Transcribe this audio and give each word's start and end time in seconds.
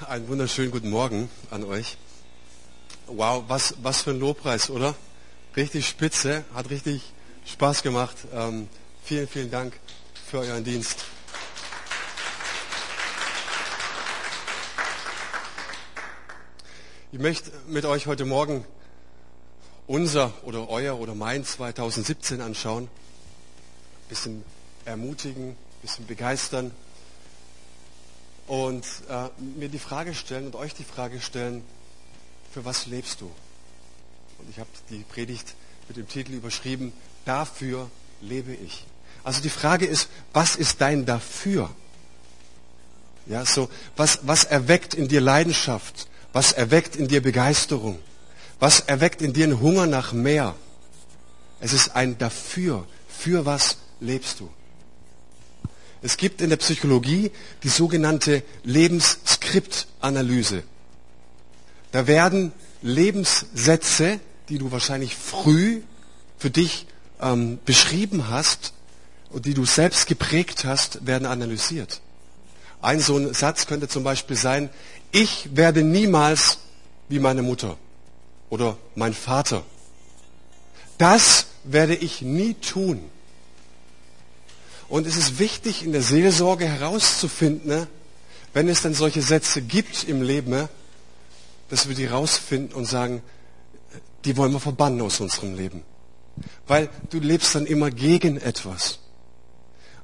Einen 0.00 0.26
wunderschönen 0.26 0.72
guten 0.72 0.90
Morgen 0.90 1.30
an 1.50 1.62
euch. 1.62 1.96
Wow, 3.06 3.44
was, 3.46 3.76
was 3.80 4.02
für 4.02 4.10
ein 4.10 4.18
Lobpreis, 4.18 4.68
oder? 4.68 4.96
Richtig 5.56 5.86
spitze, 5.88 6.44
hat 6.52 6.68
richtig 6.68 7.12
Spaß 7.46 7.82
gemacht. 7.82 8.16
Ähm, 8.32 8.68
vielen, 9.04 9.28
vielen 9.28 9.52
Dank 9.52 9.78
für 10.26 10.40
euren 10.40 10.64
Dienst. 10.64 11.04
Ich 17.12 17.20
möchte 17.20 17.52
mit 17.68 17.84
euch 17.84 18.08
heute 18.08 18.24
Morgen 18.24 18.64
unser 19.86 20.32
oder 20.42 20.68
euer 20.68 20.98
oder 20.98 21.14
mein 21.14 21.44
2017 21.44 22.40
anschauen. 22.40 22.84
Ein 22.84 24.08
bisschen 24.08 24.44
ermutigen, 24.84 25.50
ein 25.50 25.56
bisschen 25.82 26.06
begeistern 26.06 26.72
und 28.46 28.84
äh, 29.08 29.28
mir 29.58 29.68
die 29.68 29.78
Frage 29.78 30.14
stellen 30.14 30.46
und 30.46 30.54
euch 30.54 30.74
die 30.74 30.84
Frage 30.84 31.20
stellen, 31.20 31.62
für 32.52 32.64
was 32.64 32.86
lebst 32.86 33.20
du? 33.20 33.26
Und 34.38 34.50
ich 34.50 34.58
habe 34.58 34.68
die 34.90 35.04
Predigt 35.04 35.54
mit 35.88 35.96
dem 35.96 36.08
Titel 36.08 36.32
überschrieben, 36.32 36.92
dafür 37.24 37.90
lebe 38.20 38.52
ich. 38.52 38.84
Also 39.22 39.40
die 39.40 39.50
Frage 39.50 39.86
ist, 39.86 40.08
was 40.32 40.56
ist 40.56 40.80
dein 40.80 41.06
dafür? 41.06 41.70
Ja, 43.26 43.46
so, 43.46 43.70
was, 43.96 44.20
was 44.22 44.44
erweckt 44.44 44.94
in 44.94 45.08
dir 45.08 45.20
Leidenschaft? 45.20 46.08
Was 46.32 46.52
erweckt 46.52 46.96
in 46.96 47.08
dir 47.08 47.22
Begeisterung? 47.22 47.98
Was 48.60 48.80
erweckt 48.80 49.22
in 49.22 49.32
dir 49.32 49.44
einen 49.44 49.60
Hunger 49.60 49.86
nach 49.86 50.12
mehr? 50.12 50.54
Es 51.60 51.72
ist 51.72 51.96
ein 51.96 52.18
dafür. 52.18 52.86
Für 53.08 53.46
was 53.46 53.78
lebst 54.00 54.40
du? 54.40 54.50
Es 56.04 56.16
gibt 56.18 56.42
in 56.42 56.50
der 56.50 56.58
Psychologie 56.58 57.32
die 57.62 57.70
sogenannte 57.70 58.42
Lebensskriptanalyse. 58.62 60.62
Da 61.92 62.06
werden 62.06 62.52
Lebenssätze, 62.82 64.20
die 64.50 64.58
du 64.58 64.70
wahrscheinlich 64.70 65.16
früh 65.16 65.80
für 66.36 66.50
dich 66.50 66.84
ähm, 67.22 67.58
beschrieben 67.64 68.28
hast 68.28 68.74
und 69.30 69.46
die 69.46 69.54
du 69.54 69.64
selbst 69.64 70.06
geprägt 70.06 70.66
hast, 70.66 71.06
werden 71.06 71.26
analysiert. 71.26 72.02
Ein 72.82 73.00
so 73.00 73.16
ein 73.16 73.32
Satz 73.32 73.66
könnte 73.66 73.88
zum 73.88 74.04
Beispiel 74.04 74.36
sein, 74.36 74.68
ich 75.10 75.56
werde 75.56 75.82
niemals 75.82 76.58
wie 77.08 77.18
meine 77.18 77.40
Mutter 77.40 77.78
oder 78.50 78.76
mein 78.94 79.14
Vater. 79.14 79.64
Das 80.98 81.46
werde 81.64 81.94
ich 81.94 82.20
nie 82.20 82.52
tun. 82.52 83.10
Und 84.88 85.06
es 85.06 85.16
ist 85.16 85.38
wichtig, 85.38 85.84
in 85.84 85.92
der 85.92 86.02
Seelsorge 86.02 86.66
herauszufinden, 86.66 87.68
ne, 87.68 87.86
wenn 88.52 88.68
es 88.68 88.82
denn 88.82 88.94
solche 88.94 89.22
Sätze 89.22 89.62
gibt 89.62 90.04
im 90.04 90.22
Leben, 90.22 90.50
ne, 90.50 90.68
dass 91.70 91.88
wir 91.88 91.94
die 91.94 92.06
rausfinden 92.06 92.74
und 92.74 92.84
sagen, 92.84 93.22
die 94.24 94.36
wollen 94.36 94.52
wir 94.52 94.60
verbannen 94.60 95.00
aus 95.00 95.20
unserem 95.20 95.54
Leben. 95.54 95.82
Weil 96.66 96.88
du 97.10 97.18
lebst 97.18 97.54
dann 97.54 97.66
immer 97.66 97.90
gegen 97.90 98.36
etwas. 98.36 98.98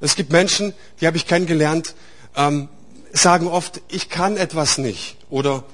Es 0.00 0.16
gibt 0.16 0.30
Menschen, 0.30 0.72
die 1.00 1.06
habe 1.06 1.16
ich 1.16 1.26
kennengelernt, 1.26 1.94
ähm, 2.34 2.68
sagen 3.12 3.46
oft, 3.48 3.82
ich 3.88 4.08
kann 4.08 4.36
etwas 4.36 4.78
nicht 4.78 5.16
oder 5.28 5.64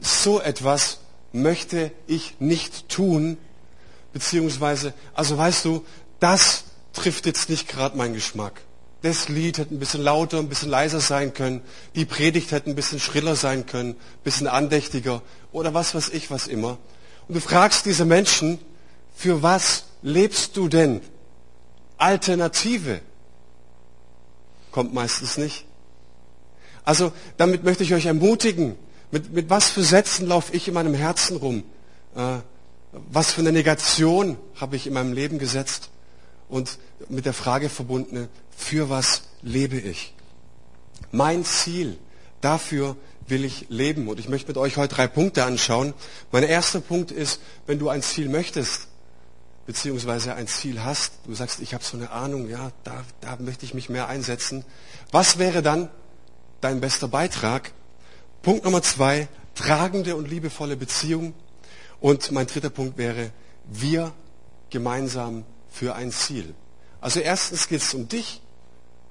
so 0.00 0.40
etwas 0.40 0.98
möchte 1.32 1.92
ich 2.06 2.36
nicht 2.40 2.88
tun, 2.88 3.36
beziehungsweise, 4.12 4.94
also 5.14 5.36
weißt 5.36 5.64
du, 5.64 5.84
das 6.20 6.64
trifft 6.96 7.26
jetzt 7.26 7.48
nicht 7.48 7.68
gerade 7.68 7.96
meinen 7.96 8.14
Geschmack. 8.14 8.60
Das 9.02 9.28
Lied 9.28 9.58
hätte 9.58 9.74
ein 9.74 9.78
bisschen 9.78 10.02
lauter, 10.02 10.38
ein 10.38 10.48
bisschen 10.48 10.70
leiser 10.70 11.00
sein 11.00 11.32
können. 11.34 11.60
Die 11.94 12.04
Predigt 12.04 12.50
hätte 12.50 12.70
ein 12.70 12.74
bisschen 12.74 12.98
schriller 12.98 13.36
sein 13.36 13.66
können, 13.66 13.90
ein 13.90 14.24
bisschen 14.24 14.46
andächtiger 14.48 15.22
oder 15.52 15.74
was 15.74 15.94
weiß 15.94 16.08
ich, 16.08 16.30
was 16.30 16.48
immer. 16.48 16.78
Und 17.28 17.34
du 17.34 17.40
fragst 17.40 17.86
diese 17.86 18.04
Menschen, 18.04 18.58
für 19.14 19.42
was 19.42 19.84
lebst 20.02 20.56
du 20.56 20.68
denn? 20.68 21.00
Alternative 21.98 23.00
kommt 24.70 24.92
meistens 24.92 25.36
nicht. 25.38 25.64
Also 26.84 27.12
damit 27.36 27.64
möchte 27.64 27.82
ich 27.82 27.94
euch 27.94 28.06
ermutigen. 28.06 28.76
Mit, 29.10 29.32
mit 29.32 29.50
was 29.50 29.68
für 29.68 29.82
Sätzen 29.82 30.26
laufe 30.26 30.54
ich 30.54 30.68
in 30.68 30.74
meinem 30.74 30.94
Herzen 30.94 31.36
rum? 31.36 31.62
Äh, 32.14 32.38
was 32.92 33.32
für 33.32 33.40
eine 33.40 33.52
Negation 33.52 34.36
habe 34.56 34.76
ich 34.76 34.86
in 34.86 34.94
meinem 34.94 35.12
Leben 35.12 35.38
gesetzt? 35.38 35.90
Und 36.48 36.78
mit 37.08 37.26
der 37.26 37.32
Frage 37.32 37.68
verbundene, 37.68 38.28
für 38.56 38.88
was 38.88 39.22
lebe 39.42 39.76
ich? 39.78 40.14
Mein 41.12 41.44
Ziel, 41.44 41.98
dafür 42.40 42.96
will 43.28 43.44
ich 43.44 43.66
leben. 43.68 44.08
Und 44.08 44.20
ich 44.20 44.28
möchte 44.28 44.48
mit 44.48 44.56
euch 44.56 44.76
heute 44.76 44.94
drei 44.94 45.08
Punkte 45.08 45.44
anschauen. 45.44 45.94
Mein 46.32 46.42
erster 46.42 46.80
Punkt 46.80 47.10
ist, 47.10 47.40
wenn 47.66 47.78
du 47.78 47.88
ein 47.88 48.02
Ziel 48.02 48.28
möchtest, 48.28 48.88
beziehungsweise 49.66 50.34
ein 50.34 50.46
Ziel 50.46 50.84
hast, 50.84 51.12
du 51.26 51.34
sagst, 51.34 51.60
ich 51.60 51.74
habe 51.74 51.82
so 51.82 51.96
eine 51.96 52.10
Ahnung, 52.10 52.48
ja, 52.48 52.70
da, 52.84 53.04
da 53.20 53.36
möchte 53.40 53.64
ich 53.64 53.74
mich 53.74 53.88
mehr 53.88 54.08
einsetzen. 54.08 54.64
Was 55.10 55.38
wäre 55.38 55.62
dann 55.62 55.90
dein 56.60 56.80
bester 56.80 57.08
Beitrag? 57.08 57.72
Punkt 58.42 58.64
Nummer 58.64 58.82
zwei, 58.82 59.28
tragende 59.54 60.14
und 60.14 60.28
liebevolle 60.28 60.76
Beziehung. 60.76 61.34
Und 62.00 62.30
mein 62.30 62.46
dritter 62.46 62.70
Punkt 62.70 62.96
wäre, 62.96 63.32
wir 63.64 64.12
gemeinsam 64.70 65.44
für 65.76 65.94
ein 65.94 66.10
Ziel. 66.10 66.54
Also 67.00 67.20
erstens 67.20 67.68
geht 67.68 67.82
es 67.82 67.92
um 67.92 68.08
dich, 68.08 68.40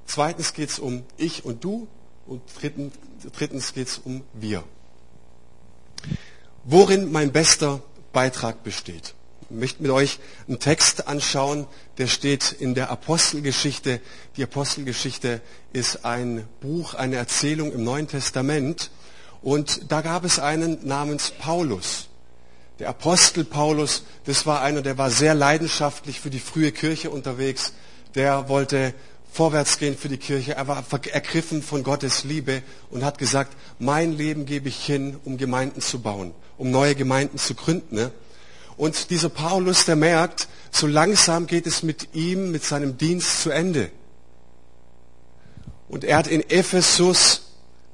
zweitens 0.05 0.53
geht 0.53 0.69
es 0.69 0.79
um 0.79 1.03
ich 1.17 1.45
und 1.45 1.63
du 1.63 1.87
und 2.25 2.41
drittens, 2.59 2.93
drittens 3.37 3.73
geht 3.73 3.87
es 3.87 3.99
um 3.99 4.23
wir. 4.33 4.63
Worin 6.63 7.11
mein 7.11 7.31
bester 7.31 7.83
Beitrag 8.13 8.63
besteht. 8.63 9.13
Ich 9.41 9.51
möchte 9.51 9.83
mit 9.83 9.91
euch 9.91 10.19
einen 10.47 10.59
Text 10.59 11.07
anschauen, 11.07 11.67
der 11.99 12.07
steht 12.07 12.51
in 12.51 12.73
der 12.73 12.89
Apostelgeschichte. 12.89 14.01
Die 14.37 14.43
Apostelgeschichte 14.43 15.41
ist 15.71 16.03
ein 16.03 16.47
Buch, 16.61 16.95
eine 16.95 17.17
Erzählung 17.17 17.71
im 17.71 17.83
Neuen 17.83 18.07
Testament. 18.07 18.89
Und 19.43 19.91
da 19.91 20.01
gab 20.01 20.25
es 20.25 20.39
einen 20.39 20.87
namens 20.87 21.29
Paulus. 21.29 22.09
Der 22.79 22.89
Apostel 22.89 23.45
Paulus, 23.45 24.03
das 24.25 24.45
war 24.45 24.61
einer, 24.61 24.81
der 24.81 24.97
war 24.97 25.09
sehr 25.09 25.33
leidenschaftlich 25.33 26.19
für 26.19 26.29
die 26.29 26.39
frühe 26.39 26.73
Kirche 26.73 27.09
unterwegs. 27.09 27.71
Der 28.15 28.49
wollte 28.49 28.93
vorwärts 29.31 29.77
gehen 29.77 29.97
für 29.97 30.09
die 30.09 30.17
Kirche. 30.17 30.55
Er 30.55 30.67
war 30.67 30.83
ergriffen 31.11 31.63
von 31.63 31.83
Gottes 31.83 32.25
Liebe 32.25 32.63
und 32.89 33.05
hat 33.05 33.17
gesagt, 33.17 33.55
mein 33.79 34.11
Leben 34.11 34.45
gebe 34.45 34.67
ich 34.67 34.83
hin, 34.85 35.17
um 35.23 35.37
Gemeinden 35.37 35.79
zu 35.79 36.01
bauen, 36.01 36.33
um 36.57 36.69
neue 36.69 36.95
Gemeinden 36.95 37.37
zu 37.37 37.55
gründen. 37.55 37.95
Ne? 37.95 38.11
Und 38.75 39.09
dieser 39.09 39.29
Paulus, 39.29 39.85
der 39.85 39.95
merkt, 39.95 40.49
so 40.71 40.85
langsam 40.85 41.47
geht 41.47 41.67
es 41.67 41.81
mit 41.81 42.13
ihm, 42.13 42.51
mit 42.51 42.65
seinem 42.65 42.97
Dienst 42.97 43.41
zu 43.41 43.51
Ende. 43.51 43.89
Und 45.87 46.03
er 46.03 46.17
hat 46.17 46.27
in 46.27 46.41
Ephesus 46.49 47.44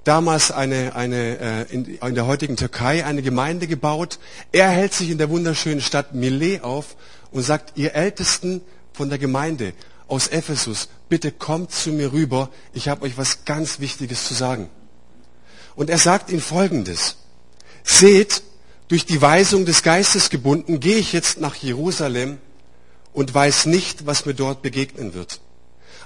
damals 0.04 0.52
eine, 0.52 0.96
eine, 0.96 1.68
äh, 1.70 1.74
in, 1.74 2.16
der 2.16 2.26
heutigen 2.26 2.58
Türkei 2.58 3.06
eine 3.06 3.22
Gemeinde 3.22 3.68
gebaut. 3.68 4.20
Er 4.52 4.70
hält 4.70 4.94
sich 4.94 5.10
in 5.10 5.18
der 5.18 5.30
wunderschönen 5.30 5.82
Stadt 5.82 6.14
Milet 6.14 6.64
auf 6.64 6.96
und 7.32 7.44
sagt, 7.44 7.74
ihr 7.78 7.94
Ältesten 7.94 8.62
von 8.94 9.10
der 9.10 9.20
Gemeinde 9.20 9.74
aus 10.08 10.28
Ephesus, 10.28 10.90
bitte 11.08 11.32
kommt 11.32 11.72
zu 11.72 11.92
mir 11.92 12.12
rüber, 12.12 12.50
ich 12.74 12.90
habe 12.90 13.04
euch 13.04 13.18
was 13.18 13.46
ganz 13.46 13.80
Wichtiges 13.80 14.28
zu 14.28 14.34
sagen. 14.34 14.70
Und 15.76 15.90
er 15.90 15.98
sagt 15.98 16.30
ihnen 16.30 16.42
Folgendes. 16.42 17.18
Seht, 17.84 18.44
durch 18.90 19.06
die 19.06 19.22
Weisung 19.22 19.66
des 19.66 19.84
Geistes 19.84 20.30
gebunden, 20.30 20.82
gehe 20.82 20.98
ich 20.98 21.14
jetzt 21.14 21.40
nach 21.40 21.56
Jerusalem 21.56 22.40
und 23.14 23.34
weiß 23.34 23.68
nicht, 23.68 24.06
was 24.06 24.26
mir 24.26 24.34
dort 24.34 24.62
begegnen 24.62 25.14
wird. 25.14 25.40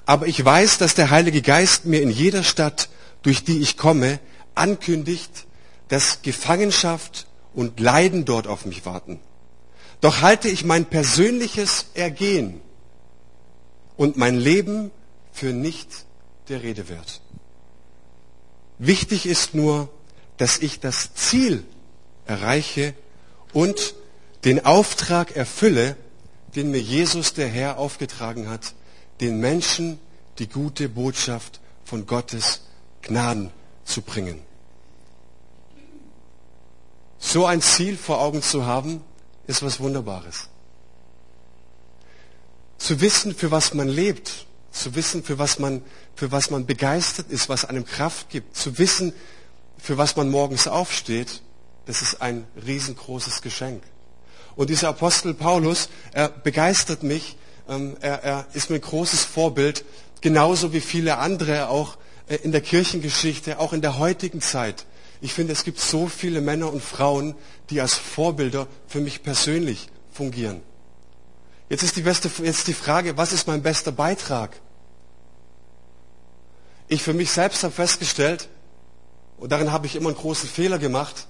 Aber 0.05 0.27
ich 0.27 0.43
weiß, 0.45 0.77
dass 0.77 0.93
der 0.93 1.09
Heilige 1.09 1.41
Geist 1.41 1.85
mir 1.85 2.03
in 2.03 2.11
jeder 2.11 2.43
Stadt 2.43 2.89
durch 3.25 3.43
die 3.43 3.59
ich 3.59 3.75
komme, 3.75 4.19
ankündigt, 4.53 5.47
dass 5.87 6.21
Gefangenschaft 6.21 7.25
und 7.55 7.79
Leiden 7.79 8.23
dort 8.23 8.45
auf 8.45 8.67
mich 8.67 8.85
warten. 8.85 9.19
Doch 9.99 10.21
halte 10.21 10.47
ich 10.47 10.63
mein 10.63 10.85
persönliches 10.85 11.87
Ergehen 11.95 12.61
und 13.97 14.15
mein 14.15 14.35
Leben 14.35 14.91
für 15.31 15.53
nicht 15.53 16.05
der 16.49 16.61
Rede 16.61 16.87
wert. 16.87 17.21
Wichtig 18.77 19.25
ist 19.25 19.55
nur, 19.55 19.89
dass 20.37 20.59
ich 20.59 20.79
das 20.79 21.15
Ziel 21.15 21.63
erreiche 22.27 22.93
und 23.53 23.95
den 24.43 24.67
Auftrag 24.67 25.35
erfülle, 25.35 25.97
den 26.55 26.69
mir 26.69 26.81
Jesus 26.81 27.33
der 27.33 27.47
Herr 27.47 27.79
aufgetragen 27.79 28.49
hat, 28.49 28.75
den 29.19 29.39
Menschen 29.39 29.97
die 30.37 30.47
gute 30.47 30.89
Botschaft 30.89 31.59
von 31.85 32.05
Gottes 32.05 32.61
Gnaden 33.05 33.51
zu 33.85 34.01
bringen. 34.01 34.41
So 37.17 37.45
ein 37.45 37.61
Ziel 37.61 37.97
vor 37.97 38.19
Augen 38.19 38.41
zu 38.41 38.65
haben, 38.65 39.01
ist 39.47 39.63
was 39.63 39.79
Wunderbares. 39.79 40.49
Zu 42.77 43.01
wissen, 43.01 43.33
für 43.33 43.51
was 43.51 43.73
man 43.73 43.87
lebt, 43.87 44.45
zu 44.71 44.93
wissen, 44.95 45.23
für 45.23 45.39
was 45.39 45.57
man, 45.57 45.81
für 46.15 46.31
was 46.31 46.49
man 46.49 46.65
begeistert 46.65 47.31
ist, 47.31 47.47
was 47.47 47.65
einem 47.65 47.85
Kraft 47.85 48.29
gibt, 48.29 48.55
zu 48.57 48.77
wissen, 48.77 49.13
für 49.77 49.97
was 49.97 50.15
man 50.15 50.29
morgens 50.29 50.67
aufsteht, 50.67 51.41
das 51.85 52.01
ist 52.01 52.21
ein 52.21 52.45
riesengroßes 52.65 53.41
Geschenk. 53.41 53.83
Und 54.55 54.69
dieser 54.69 54.89
Apostel 54.89 55.33
Paulus, 55.33 55.89
er 56.11 56.29
begeistert 56.29 57.03
mich, 57.03 57.37
ähm, 57.67 57.97
er, 58.01 58.23
er 58.23 58.47
ist 58.53 58.69
mir 58.69 58.77
ein 58.77 58.81
großes 58.81 59.23
Vorbild, 59.23 59.85
genauso 60.21 60.73
wie 60.73 60.81
viele 60.81 61.17
andere 61.17 61.69
auch 61.69 61.97
in 62.27 62.51
der 62.51 62.61
Kirchengeschichte, 62.61 63.59
auch 63.59 63.73
in 63.73 63.81
der 63.81 63.97
heutigen 63.97 64.41
Zeit. 64.41 64.85
Ich 65.21 65.33
finde, 65.33 65.53
es 65.53 65.63
gibt 65.63 65.79
so 65.79 66.07
viele 66.07 66.41
Männer 66.41 66.71
und 66.71 66.83
Frauen, 66.83 67.35
die 67.69 67.81
als 67.81 67.93
Vorbilder 67.95 68.67
für 68.87 68.99
mich 68.99 69.23
persönlich 69.23 69.89
fungieren. 70.11 70.61
Jetzt 71.69 71.83
ist 71.83 71.95
die, 71.95 72.01
beste, 72.01 72.29
jetzt 72.43 72.67
die 72.67 72.73
Frage, 72.73 73.17
was 73.17 73.33
ist 73.33 73.47
mein 73.47 73.63
bester 73.63 73.91
Beitrag? 73.91 74.55
Ich 76.87 77.01
für 77.01 77.13
mich 77.13 77.31
selbst 77.31 77.63
habe 77.63 77.73
festgestellt, 77.73 78.49
und 79.37 79.51
darin 79.51 79.71
habe 79.71 79.87
ich 79.87 79.95
immer 79.95 80.09
einen 80.09 80.17
großen 80.17 80.47
Fehler 80.47 80.77
gemacht, 80.77 81.27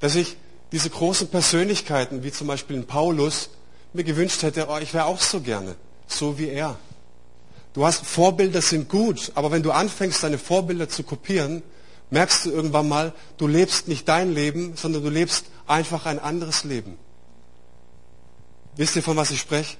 dass 0.00 0.14
ich 0.14 0.36
diese 0.72 0.90
großen 0.90 1.28
Persönlichkeiten, 1.28 2.22
wie 2.22 2.32
zum 2.32 2.46
Beispiel 2.46 2.82
Paulus, 2.82 3.50
mir 3.92 4.04
gewünscht 4.04 4.42
hätte, 4.42 4.66
oh, 4.68 4.78
ich 4.78 4.92
wäre 4.92 5.06
auch 5.06 5.20
so 5.20 5.40
gerne, 5.40 5.76
so 6.06 6.38
wie 6.38 6.48
er. 6.48 6.76
Du 7.74 7.84
hast 7.84 8.06
Vorbilder 8.06 8.62
sind 8.62 8.88
gut, 8.88 9.32
aber 9.34 9.50
wenn 9.50 9.64
du 9.64 9.72
anfängst, 9.72 10.22
deine 10.22 10.38
Vorbilder 10.38 10.88
zu 10.88 11.02
kopieren, 11.02 11.62
merkst 12.10 12.46
du 12.46 12.50
irgendwann 12.52 12.88
mal, 12.88 13.12
du 13.36 13.48
lebst 13.48 13.88
nicht 13.88 14.08
dein 14.08 14.32
Leben, 14.32 14.76
sondern 14.76 15.02
du 15.02 15.10
lebst 15.10 15.46
einfach 15.66 16.06
ein 16.06 16.20
anderes 16.20 16.62
Leben. 16.62 16.96
Wisst 18.76 18.94
ihr, 18.94 19.02
von 19.02 19.16
was 19.16 19.32
ich 19.32 19.40
spreche? 19.40 19.76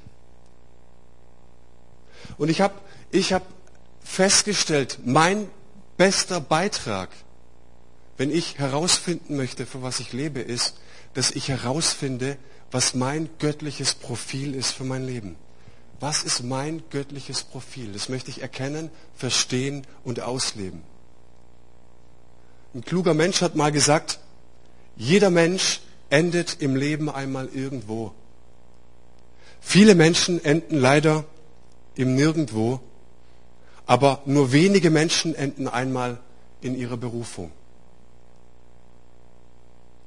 Und 2.36 2.48
ich 2.48 2.60
habe 2.60 2.74
ich 3.12 3.32
hab 3.32 3.42
festgestellt, 4.02 4.98
mein 5.04 5.48
bester 5.96 6.40
Beitrag, 6.40 7.10
wenn 8.16 8.30
ich 8.30 8.58
herausfinden 8.58 9.36
möchte, 9.36 9.66
für 9.66 9.82
was 9.82 10.00
ich 10.00 10.12
lebe, 10.12 10.40
ist, 10.40 10.74
dass 11.14 11.30
ich 11.30 11.48
herausfinde, 11.48 12.38
was 12.72 12.94
mein 12.94 13.28
göttliches 13.38 13.94
Profil 13.94 14.54
ist 14.54 14.72
für 14.72 14.84
mein 14.84 15.06
Leben. 15.06 15.36
Was 16.00 16.22
ist 16.22 16.42
mein 16.42 16.82
göttliches 16.90 17.44
Profil? 17.44 17.92
Das 17.92 18.08
möchte 18.08 18.30
ich 18.30 18.42
erkennen, 18.42 18.90
verstehen 19.14 19.86
und 20.04 20.20
ausleben. 20.20 20.82
Ein 22.74 22.84
kluger 22.84 23.14
Mensch 23.14 23.40
hat 23.40 23.54
mal 23.54 23.70
gesagt, 23.70 24.18
jeder 24.96 25.30
Mensch 25.30 25.80
endet 26.10 26.60
im 26.60 26.76
Leben 26.76 27.08
einmal 27.08 27.48
irgendwo. 27.48 28.12
Viele 29.60 29.94
Menschen 29.94 30.44
enden 30.44 30.78
leider 30.78 31.24
im 31.94 32.14
Nirgendwo, 32.14 32.80
aber 33.86 34.22
nur 34.26 34.52
wenige 34.52 34.90
Menschen 34.90 35.34
enden 35.34 35.68
einmal 35.68 36.18
in 36.60 36.76
ihrer 36.76 36.96
Berufung. 36.96 37.50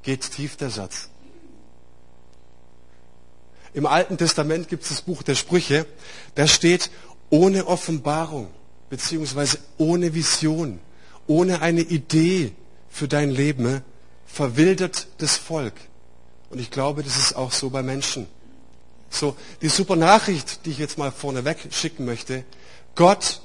Geht 0.03 0.31
tief 0.31 0.57
der 0.57 0.69
Satz. 0.69 1.09
Im 3.77 3.85
Alten 3.85 4.17
Testament 4.17 4.69
gibt 4.69 4.81
es 4.81 4.89
das 4.89 5.01
Buch 5.03 5.21
der 5.21 5.35
Sprüche, 5.35 5.85
da 6.33 6.47
steht, 6.47 6.89
ohne 7.29 7.67
Offenbarung 7.67 8.47
beziehungsweise 8.89 9.59
ohne 9.77 10.15
Vision, 10.15 10.79
ohne 11.27 11.61
eine 11.61 11.81
Idee 11.81 12.53
für 12.89 13.07
dein 13.07 13.29
Leben, 13.29 13.83
verwildert 14.25 15.05
das 15.19 15.37
Volk. 15.37 15.75
Und 16.49 16.57
ich 16.57 16.71
glaube, 16.71 17.03
das 17.03 17.17
ist 17.17 17.35
auch 17.35 17.51
so 17.51 17.69
bei 17.69 17.83
Menschen. 17.83 18.25
So, 19.11 19.37
die 19.61 19.69
super 19.69 19.95
Nachricht, 19.95 20.65
die 20.65 20.71
ich 20.71 20.79
jetzt 20.79 20.97
mal 20.97 21.11
vorneweg 21.11 21.59
schicken 21.69 22.03
möchte, 22.03 22.45
Gott, 22.95 23.41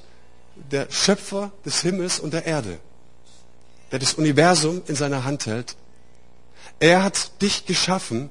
der 0.70 0.90
Schöpfer 0.90 1.52
des 1.66 1.82
Himmels 1.82 2.18
und 2.18 2.32
der 2.32 2.46
Erde, 2.46 2.78
der 3.90 3.98
das 3.98 4.14
Universum 4.14 4.80
in 4.86 4.94
seiner 4.94 5.24
Hand 5.24 5.44
hält, 5.44 5.76
er 6.80 7.02
hat 7.02 7.42
dich 7.42 7.66
geschaffen 7.66 8.30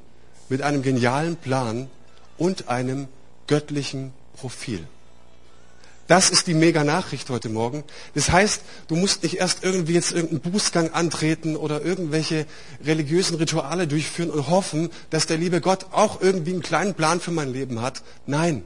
mit 0.52 0.62
einem 0.64 0.82
genialen 0.82 1.38
Plan 1.38 1.90
und 2.38 2.68
einem 2.68 3.08
göttlichen 3.48 4.12
Profil. 4.36 4.86
Das 6.08 6.30
ist 6.30 6.48
die 6.48 6.54
mega 6.54 6.84
Nachricht 6.84 7.30
heute 7.30 7.48
Morgen. 7.48 7.86
Das 8.16 8.32
heißt, 8.32 8.62
du 8.90 8.98
musst 8.98 9.24
nicht 9.24 9.38
erst 9.38 9.64
irgendwie 9.64 9.94
jetzt 9.94 10.12
irgendeinen 10.12 10.52
Bußgang 10.52 10.92
antreten 10.92 11.56
oder 11.56 11.82
irgendwelche 11.82 12.46
religiösen 12.84 13.38
Rituale 13.38 13.88
durchführen 13.88 14.30
und 14.30 14.50
hoffen, 14.50 14.90
dass 15.10 15.26
der 15.26 15.38
liebe 15.38 15.62
Gott 15.62 15.86
auch 15.92 16.20
irgendwie 16.20 16.52
einen 16.52 16.62
kleinen 16.62 16.96
Plan 16.96 17.22
für 17.22 17.32
mein 17.32 17.54
Leben 17.54 17.82
hat. 17.82 18.04
Nein, 18.26 18.66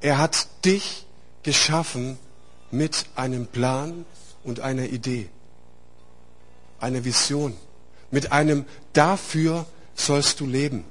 er 0.00 0.18
hat 0.18 0.48
dich 0.64 1.06
geschaffen 1.44 2.18
mit 2.72 3.06
einem 3.14 3.46
Plan 3.46 4.04
und 4.42 4.58
einer 4.58 4.86
Idee, 4.86 5.28
einer 6.80 7.04
Vision, 7.04 7.54
mit 8.10 8.32
einem 8.32 8.64
dafür 8.92 9.66
sollst 10.06 10.40
du 10.40 10.46
leben. 10.46 10.84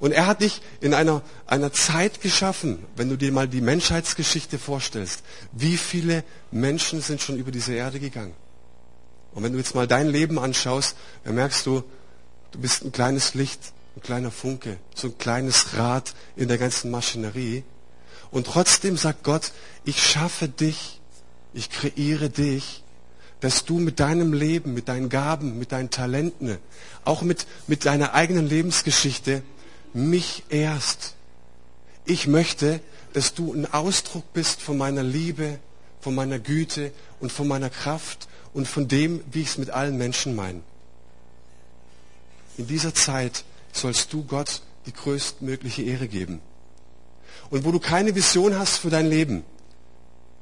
Und 0.00 0.12
er 0.12 0.26
hat 0.26 0.40
dich 0.40 0.62
in 0.80 0.94
einer, 0.94 1.22
einer 1.46 1.72
Zeit 1.72 2.22
geschaffen, 2.22 2.86
wenn 2.96 3.10
du 3.10 3.16
dir 3.16 3.32
mal 3.32 3.46
die 3.46 3.60
Menschheitsgeschichte 3.60 4.58
vorstellst. 4.58 5.22
Wie 5.52 5.76
viele 5.76 6.24
Menschen 6.50 7.02
sind 7.02 7.20
schon 7.20 7.36
über 7.36 7.50
diese 7.50 7.74
Erde 7.74 8.00
gegangen? 8.00 8.34
Und 9.34 9.42
wenn 9.44 9.52
du 9.52 9.58
jetzt 9.58 9.74
mal 9.74 9.86
dein 9.86 10.08
Leben 10.08 10.38
anschaust, 10.38 10.96
dann 11.24 11.34
merkst 11.34 11.66
du, 11.66 11.84
du 12.52 12.58
bist 12.58 12.82
ein 12.82 12.92
kleines 12.92 13.34
Licht, 13.34 13.60
ein 13.94 14.00
kleiner 14.00 14.30
Funke, 14.30 14.78
so 14.94 15.08
ein 15.08 15.18
kleines 15.18 15.76
Rad 15.76 16.14
in 16.34 16.48
der 16.48 16.58
ganzen 16.58 16.90
Maschinerie. 16.90 17.62
Und 18.30 18.46
trotzdem 18.46 18.96
sagt 18.96 19.22
Gott, 19.22 19.52
ich 19.84 20.02
schaffe 20.02 20.48
dich, 20.48 21.00
ich 21.52 21.68
kreiere 21.70 22.30
dich, 22.30 22.82
dass 23.40 23.64
du 23.64 23.78
mit 23.78 24.00
deinem 24.00 24.32
Leben, 24.32 24.74
mit 24.74 24.88
deinen 24.88 25.08
Gaben, 25.08 25.58
mit 25.58 25.72
deinen 25.72 25.90
Talenten, 25.90 26.58
auch 27.04 27.22
mit, 27.22 27.46
mit 27.66 27.84
deiner 27.86 28.14
eigenen 28.14 28.48
Lebensgeschichte 28.48 29.42
mich 29.92 30.44
erst. 30.50 31.14
Ich 32.04 32.26
möchte, 32.26 32.80
dass 33.12 33.34
du 33.34 33.52
ein 33.52 33.72
Ausdruck 33.72 34.32
bist 34.32 34.60
von 34.62 34.78
meiner 34.78 35.02
Liebe, 35.02 35.58
von 36.00 36.14
meiner 36.14 36.38
Güte 36.38 36.92
und 37.18 37.32
von 37.32 37.48
meiner 37.48 37.70
Kraft 37.70 38.28
und 38.52 38.68
von 38.68 38.88
dem, 38.88 39.22
wie 39.32 39.42
ich 39.42 39.48
es 39.48 39.58
mit 39.58 39.70
allen 39.70 39.96
Menschen 39.96 40.34
meine. 40.34 40.60
In 42.56 42.66
dieser 42.66 42.94
Zeit 42.94 43.44
sollst 43.72 44.12
du 44.12 44.24
Gott 44.24 44.62
die 44.86 44.92
größtmögliche 44.92 45.82
Ehre 45.82 46.08
geben. 46.08 46.40
Und 47.50 47.64
wo 47.64 47.72
du 47.72 47.80
keine 47.80 48.14
Vision 48.14 48.58
hast 48.58 48.78
für 48.78 48.90
dein 48.90 49.08
Leben, 49.08 49.44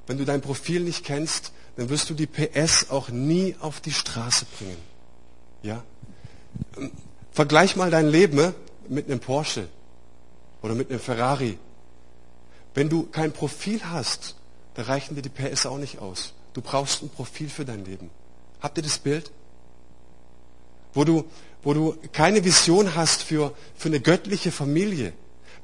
wenn 0.09 0.19
du 0.19 0.25
dein 0.25 0.41
Profil 0.41 0.81
nicht 0.81 1.05
kennst, 1.05 1.53
dann 1.77 1.91
wirst 1.91 2.11
du 2.11 2.15
die 2.15 2.27
PS 2.27 2.91
auch 2.91 3.11
nie 3.11 3.55
auf 3.61 3.81
die 3.81 3.93
Straße 3.93 4.47
bringen. 4.57 4.79
Ja? 5.63 5.85
Vergleich 7.31 7.77
mal 7.77 7.91
dein 7.91 8.09
Leben 8.09 8.55
mit 8.89 9.07
einem 9.07 9.21
Porsche 9.21 9.69
oder 10.63 10.75
mit 10.75 10.91
einem 10.91 10.99
Ferrari. 10.99 11.59
Wenn 12.75 12.89
du 12.89 13.05
kein 13.05 13.33
Profil 13.33 13.85
hast, 13.85 14.35
da 14.75 14.83
reichen 14.85 15.15
dir 15.15 15.23
die 15.23 15.29
PS 15.29 15.67
auch 15.67 15.77
nicht 15.77 15.99
aus. 15.99 16.33
Du 16.55 16.63
brauchst 16.63 17.03
ein 17.03 17.11
Profil 17.11 17.51
für 17.51 17.67
dein 17.67 17.85
Leben. 17.85 18.11
Habt 18.61 18.79
ihr 18.79 18.83
das 18.83 18.99
Bild? 18.99 19.31
Wo 20.95 21.05
du, 21.05 21.27
wo 21.63 21.75
du 21.75 21.97
keine 22.13 22.45
Vision 22.45 22.95
hast 22.95 23.23
für, 23.23 23.55
für 23.77 23.89
eine 23.89 24.01
göttliche 24.01 24.53
Familie, 24.53 25.13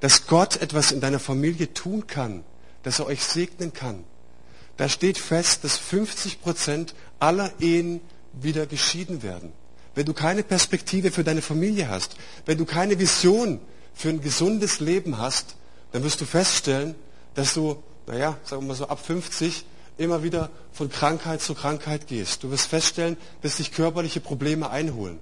dass 0.01 0.27
Gott 0.27 0.59
etwas 0.59 0.93
in 0.93 1.01
deiner 1.01 1.19
Familie 1.19 1.73
tun 1.73 2.07
kann, 2.07 2.45
dass 2.83 2.99
er 2.99 3.07
euch 3.07 3.25
segnen 3.25 3.73
kann. 3.73 4.05
Da 4.77 4.89
steht 4.89 5.19
fest, 5.19 5.65
dass 5.65 5.77
50 5.79 6.41
Prozent 6.41 6.95
aller 7.21 7.53
Ehen 7.61 8.01
wieder 8.33 8.67
geschieden 8.67 9.23
werden 9.23 9.53
wenn 9.95 10.07
du 10.07 10.13
keine 10.13 10.43
Perspektive 10.43 11.11
für 11.11 11.25
deine 11.25 11.43
Familie 11.43 11.89
hast, 11.89 12.17
wenn 12.47 12.59
du 12.59 12.65
keine 12.65 12.99
Vision 12.99 13.61
für 13.95 14.09
ein 14.09 14.21
gesundes 14.21 14.81
Leben 14.81 15.19
hast, 15.19 15.55
dann 15.93 16.03
wirst 16.03 16.21
du 16.21 16.25
feststellen, 16.25 16.95
dass 17.35 17.55
du, 17.55 17.83
naja, 18.07 18.37
sagen 18.45 18.63
wir 18.63 18.69
mal 18.69 18.75
so 18.75 18.89
ab 18.89 19.05
50 19.05 19.65
immer 19.97 20.25
wieder 20.25 20.51
von 20.73 20.91
Krankheit 20.91 21.41
zu 21.41 21.55
Krankheit 21.55 22.09
gehst. 22.09 22.43
Du 22.43 22.51
wirst 22.51 22.67
feststellen, 22.67 23.17
dass 23.43 23.57
dich 23.57 23.71
körperliche 23.71 24.21
Probleme 24.21 24.71
einholen. 24.71 25.21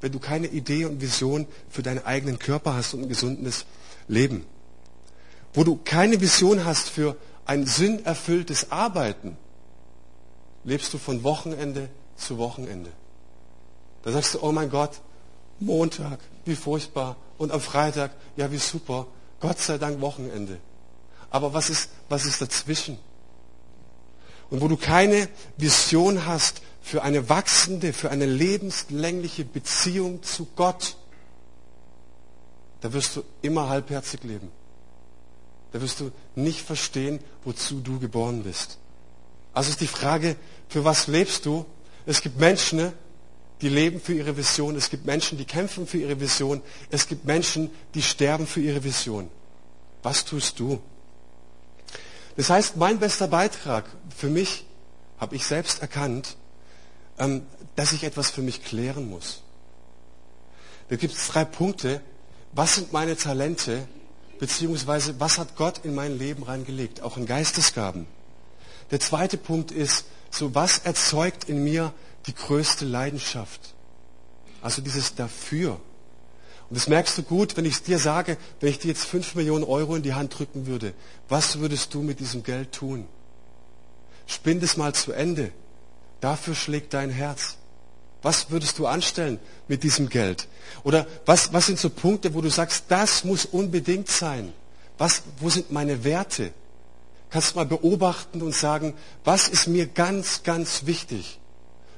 Wenn 0.00 0.10
du 0.10 0.18
keine 0.18 0.48
Idee 0.48 0.86
und 0.86 1.00
Vision 1.00 1.46
für 1.70 1.84
deinen 1.84 2.04
eigenen 2.04 2.40
Körper 2.40 2.74
hast 2.74 2.94
und 2.94 3.02
ein 3.02 3.08
gesundes 3.08 3.66
Leben. 4.08 4.44
Wo 5.54 5.62
du 5.62 5.78
keine 5.84 6.20
Vision 6.20 6.64
hast 6.64 6.90
für 6.90 7.16
ein 7.44 7.66
sinnerfülltes 7.66 8.70
Arbeiten, 8.70 9.36
lebst 10.64 10.92
du 10.94 10.98
von 10.98 11.24
Wochenende 11.24 11.88
zu 12.16 12.38
Wochenende. 12.38 12.90
Da 14.02 14.12
sagst 14.12 14.34
du, 14.34 14.42
oh 14.42 14.52
mein 14.52 14.70
Gott, 14.70 15.00
Montag, 15.60 16.20
wie 16.44 16.56
furchtbar. 16.56 17.16
Und 17.38 17.52
am 17.52 17.60
Freitag, 17.60 18.12
ja, 18.36 18.50
wie 18.50 18.58
super. 18.58 19.06
Gott 19.40 19.58
sei 19.58 19.78
Dank 19.78 20.00
Wochenende. 20.00 20.58
Aber 21.30 21.52
was 21.54 21.70
ist, 21.70 21.90
was 22.08 22.26
ist 22.26 22.40
dazwischen? 22.40 22.98
Und 24.50 24.60
wo 24.60 24.68
du 24.68 24.76
keine 24.76 25.28
Vision 25.56 26.26
hast 26.26 26.62
für 26.82 27.02
eine 27.02 27.28
wachsende, 27.28 27.92
für 27.92 28.10
eine 28.10 28.26
lebenslängliche 28.26 29.44
Beziehung 29.44 30.22
zu 30.22 30.46
Gott, 30.56 30.96
da 32.82 32.92
wirst 32.92 33.16
du 33.16 33.24
immer 33.40 33.68
halbherzig 33.68 34.24
leben. 34.24 34.50
Da 35.72 35.80
wirst 35.80 36.00
du 36.00 36.12
nicht 36.34 36.60
verstehen, 36.60 37.20
wozu 37.44 37.80
du 37.80 37.98
geboren 37.98 38.42
bist. 38.42 38.78
Also 39.54 39.70
ist 39.70 39.80
die 39.80 39.86
Frage, 39.86 40.36
für 40.68 40.84
was 40.84 41.06
lebst 41.06 41.46
du? 41.46 41.66
Es 42.06 42.20
gibt 42.20 42.38
Menschen, 42.38 42.92
die 43.60 43.68
leben 43.68 44.00
für 44.00 44.12
ihre 44.12 44.36
Vision. 44.36 44.76
Es 44.76 44.90
gibt 44.90 45.06
Menschen, 45.06 45.38
die 45.38 45.44
kämpfen 45.44 45.86
für 45.86 45.98
ihre 45.98 46.20
Vision. 46.20 46.62
Es 46.90 47.06
gibt 47.06 47.24
Menschen, 47.24 47.70
die 47.94 48.02
sterben 48.02 48.46
für 48.46 48.60
ihre 48.60 48.82
Vision. 48.82 49.30
Was 50.02 50.24
tust 50.24 50.58
du? 50.58 50.80
Das 52.36 52.50
heißt, 52.50 52.76
mein 52.76 52.98
bester 52.98 53.28
Beitrag 53.28 53.84
für 54.14 54.28
mich, 54.28 54.66
habe 55.18 55.36
ich 55.36 55.46
selbst 55.46 55.80
erkannt, 55.80 56.36
ähm, 57.18 57.46
dass 57.76 57.92
ich 57.92 58.02
etwas 58.02 58.30
für 58.30 58.42
mich 58.42 58.64
klären 58.64 59.08
muss. 59.08 59.42
Da 60.88 60.96
gibt 60.96 61.14
es 61.14 61.28
drei 61.28 61.44
Punkte. 61.44 62.00
Was 62.52 62.74
sind 62.74 62.92
meine 62.92 63.16
Talente? 63.16 63.86
Beziehungsweise 64.42 65.20
was 65.20 65.38
hat 65.38 65.54
Gott 65.54 65.84
in 65.84 65.94
mein 65.94 66.18
Leben 66.18 66.42
reingelegt? 66.42 67.00
Auch 67.02 67.16
in 67.16 67.26
Geistesgaben. 67.26 68.08
Der 68.90 68.98
zweite 68.98 69.36
Punkt 69.36 69.70
ist, 69.70 70.06
so 70.32 70.52
was 70.52 70.78
erzeugt 70.78 71.44
in 71.44 71.62
mir 71.62 71.94
die 72.26 72.34
größte 72.34 72.84
Leidenschaft? 72.84 73.60
Also 74.60 74.82
dieses 74.82 75.14
dafür. 75.14 75.80
Und 76.68 76.76
das 76.76 76.88
merkst 76.88 77.16
du 77.18 77.22
gut, 77.22 77.56
wenn 77.56 77.66
ich 77.66 77.84
dir 77.84 78.00
sage, 78.00 78.36
wenn 78.58 78.70
ich 78.70 78.80
dir 78.80 78.88
jetzt 78.88 79.04
fünf 79.04 79.36
Millionen 79.36 79.62
Euro 79.62 79.94
in 79.94 80.02
die 80.02 80.14
Hand 80.14 80.36
drücken 80.36 80.66
würde, 80.66 80.92
was 81.28 81.60
würdest 81.60 81.94
du 81.94 82.02
mit 82.02 82.18
diesem 82.18 82.42
Geld 82.42 82.72
tun? 82.72 83.06
Spinn 84.26 84.60
es 84.60 84.76
mal 84.76 84.92
zu 84.92 85.12
Ende. 85.12 85.52
Dafür 86.20 86.56
schlägt 86.56 86.94
dein 86.94 87.10
Herz. 87.10 87.58
Was 88.22 88.50
würdest 88.50 88.78
du 88.78 88.86
anstellen 88.86 89.40
mit 89.68 89.82
diesem 89.82 90.08
Geld? 90.08 90.48
Oder 90.84 91.06
was, 91.26 91.52
was 91.52 91.66
sind 91.66 91.78
so 91.78 91.90
Punkte, 91.90 92.34
wo 92.34 92.40
du 92.40 92.50
sagst, 92.50 92.84
das 92.88 93.24
muss 93.24 93.44
unbedingt 93.44 94.08
sein? 94.08 94.52
Was, 94.96 95.22
wo 95.40 95.50
sind 95.50 95.72
meine 95.72 96.04
Werte? 96.04 96.52
Kannst 97.30 97.52
du 97.52 97.56
mal 97.56 97.66
beobachten 97.66 98.42
und 98.42 98.54
sagen, 98.54 98.94
was 99.24 99.48
ist 99.48 99.66
mir 99.66 99.86
ganz, 99.86 100.42
ganz 100.44 100.86
wichtig? 100.86 101.40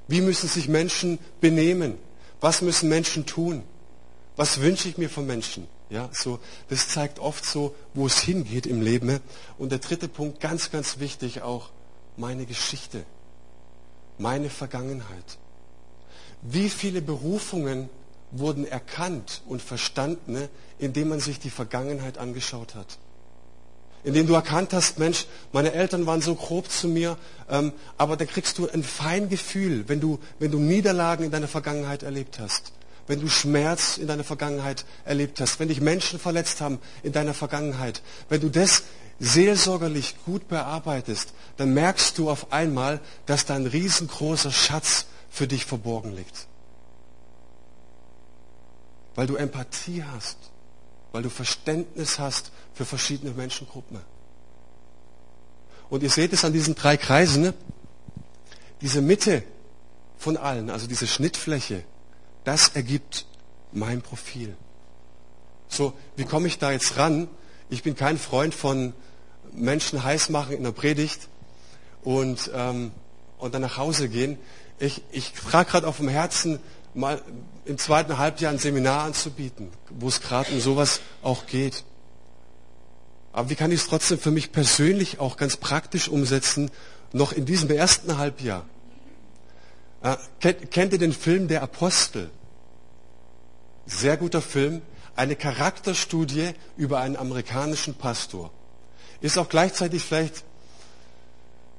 Wie 0.09 0.21
müssen 0.21 0.49
sich 0.49 0.69
Menschen 0.69 1.19
benehmen? 1.41 1.99
Was 2.41 2.63
müssen 2.63 2.89
Menschen 2.89 3.27
tun? 3.27 3.63
Was 4.37 4.61
wünsche 4.61 4.89
ich 4.89 4.97
mir 4.97 5.11
von 5.11 5.27
Menschen? 5.27 5.67
Ja, 5.91 6.09
so, 6.13 6.41
das 6.71 6.89
zeigt 6.89 7.19
oft 7.19 7.45
so, 7.45 7.75
wo 7.93 8.07
es 8.07 8.19
hingeht 8.19 8.67
im 8.67 8.81
Leben. 8.81 9.21
Und 9.59 9.71
der 9.71 9.79
dritte 9.79 10.09
Punkt, 10.09 10.41
ganz, 10.41 10.71
ganz 10.71 10.99
wichtig 10.99 11.43
auch, 11.43 11.71
meine 12.17 12.47
Geschichte, 12.47 13.05
meine 14.19 14.51
Vergangenheit. 14.51 15.39
Wie 16.45 16.69
viele 16.69 17.01
Berufungen 17.01 17.89
wurden 18.31 18.67
erkannt 18.67 19.41
und 19.49 19.63
verstanden, 19.63 20.49
indem 20.79 21.09
man 21.09 21.21
sich 21.21 21.41
die 21.41 21.49
Vergangenheit 21.49 22.19
angeschaut 22.19 22.75
hat? 22.75 22.99
Indem 24.03 24.27
du 24.27 24.35
erkannt 24.35 24.75
hast, 24.75 24.99
Mensch, 24.99 25.25
meine 25.53 25.73
Eltern 25.73 26.05
waren 26.05 26.21
so 26.21 26.35
grob 26.35 26.71
zu 26.71 26.89
mir, 26.89 27.17
ähm, 27.49 27.73
aber 27.97 28.19
dann 28.19 28.29
kriegst 28.29 28.59
du 28.59 28.69
ein 28.69 28.85
Feingefühl, 28.85 29.89
wenn 29.89 30.01
du, 30.01 30.19
wenn 30.39 30.51
du 30.51 30.59
Niederlagen 30.59 31.25
in 31.25 31.31
deiner 31.31 31.49
Vergangenheit 31.49 32.03
erlebt 32.03 32.39
hast, 32.39 32.73
wenn 33.07 33.21
du 33.21 33.29
Schmerz 33.29 33.97
in 33.97 34.07
deiner 34.07 34.25
Vergangenheit 34.25 34.85
erlebt 35.07 35.41
hast, 35.41 35.59
wenn 35.59 35.69
dich 35.69 35.81
Menschen 35.81 36.19
verletzt 36.19 36.61
haben 36.61 36.79
in 37.03 37.13
deiner 37.13 37.33
Vergangenheit, 37.33 38.03
wenn 38.29 38.43
du 38.43 38.51
das 38.51 38.83
seelsorgerlich 39.19 40.17
gut 40.27 40.49
bearbeitest, 40.49 41.33
dann 41.57 41.73
merkst 41.73 42.19
du 42.19 42.29
auf 42.29 42.53
einmal, 42.53 43.01
dass 43.25 43.47
da 43.47 43.55
ein 43.55 43.67
riesengroßer 43.67 44.53
Schatz 44.53 45.07
für 45.35 45.49
dich 45.49 45.65
verborgen 45.65 46.15
liegt. 46.15 46.47
Weil 49.17 49.27
du 49.27 49.35
Empathie 49.35 50.05
hast, 50.05 50.39
weil 51.11 51.25
du 51.25 51.29
Verständnis 51.29 52.21
hast 52.21 52.53
für 52.73 52.85
verschiedene 52.85 53.33
Menschengruppen. 53.33 53.99
Und 55.91 56.05
ihr 56.05 56.11
seht 56.11 56.33
es 56.33 56.45
an 56.45 56.53
diesen 56.53 56.77
drei 56.77 56.97
Kreisen, 56.97 57.43
ne? 57.43 57.55
diese 58.81 59.03
Mitte 59.03 59.43
von 60.19 60.37
allen, 60.37 60.71
also 60.71 60.87
diese 60.87 61.09
Schnittfläche, 61.09 61.83
das 62.45 62.69
ergibt 62.69 63.27
mein 63.73 64.03
Profil. 64.03 64.57
So, 65.67 65.95
wie 66.15 66.25
komme 66.27 66.47
ich 66.47 66.59
da 66.59 66.71
jetzt 66.71 66.97
ran? 66.97 67.27
Ich 67.71 67.83
bin 67.83 67.97
kein 67.97 68.19
Freund 68.19 68.55
von 68.55 68.93
Menschen 69.53 70.05
heiß 70.05 70.29
machen 70.29 70.57
in 70.57 70.63
der 70.63 70.71
Predigt 70.71 71.29
und, 72.05 72.53
ähm, 72.55 72.93
und 73.39 73.53
dann 73.53 73.63
nach 73.63 73.79
Hause 73.79 74.09
gehen 74.09 74.39
ich, 74.85 75.03
ich 75.11 75.33
trage 75.33 75.71
gerade 75.71 75.87
auf 75.87 75.99
dem 75.99 76.09
Herzen, 76.09 76.61
mal 76.95 77.21
im 77.65 77.79
zweiten 77.79 78.19
Halbjahr 78.19 78.53
ein 78.53 78.59
Seminar 78.59 79.05
anzubieten, 79.05 79.71
wo 79.91 80.09
es 80.09 80.21
gerade 80.21 80.53
um 80.53 80.61
sowas 80.61 81.01
auch 81.23 81.47
geht. 81.47 81.85
Aber 83.33 83.51
wie 83.51 83.57
kann 83.57 83.73
ich 83.73 83.81
es 83.81 83.89
trotzdem 83.89 84.19
für 84.19 84.31
mich 84.31 84.53
persönlich 84.53 85.19
auch 85.19 85.37
ganz 85.37 85.57
praktisch 85.57 86.09
umsetzen, 86.09 86.71
noch 87.13 87.33
in 87.33 87.47
diesem 87.47 87.71
ersten 87.71 88.17
Halbjahr? 88.17 88.65
Äh, 90.03 90.17
kennt, 90.41 90.71
kennt 90.71 90.93
ihr 90.93 90.99
den 90.99 91.13
Film 91.13 91.49
Der 91.49 91.63
Apostel? 91.63 92.31
Sehr 93.87 94.17
guter 94.17 94.43
Film. 94.43 94.83
Eine 95.17 95.37
Charakterstudie 95.37 96.51
über 96.77 97.01
einen 97.01 97.17
amerikanischen 97.17 97.95
Pastor. 97.95 98.51
Ist 99.21 99.39
auch 99.39 99.49
gleichzeitig 99.49 100.03
vielleicht 100.03 100.45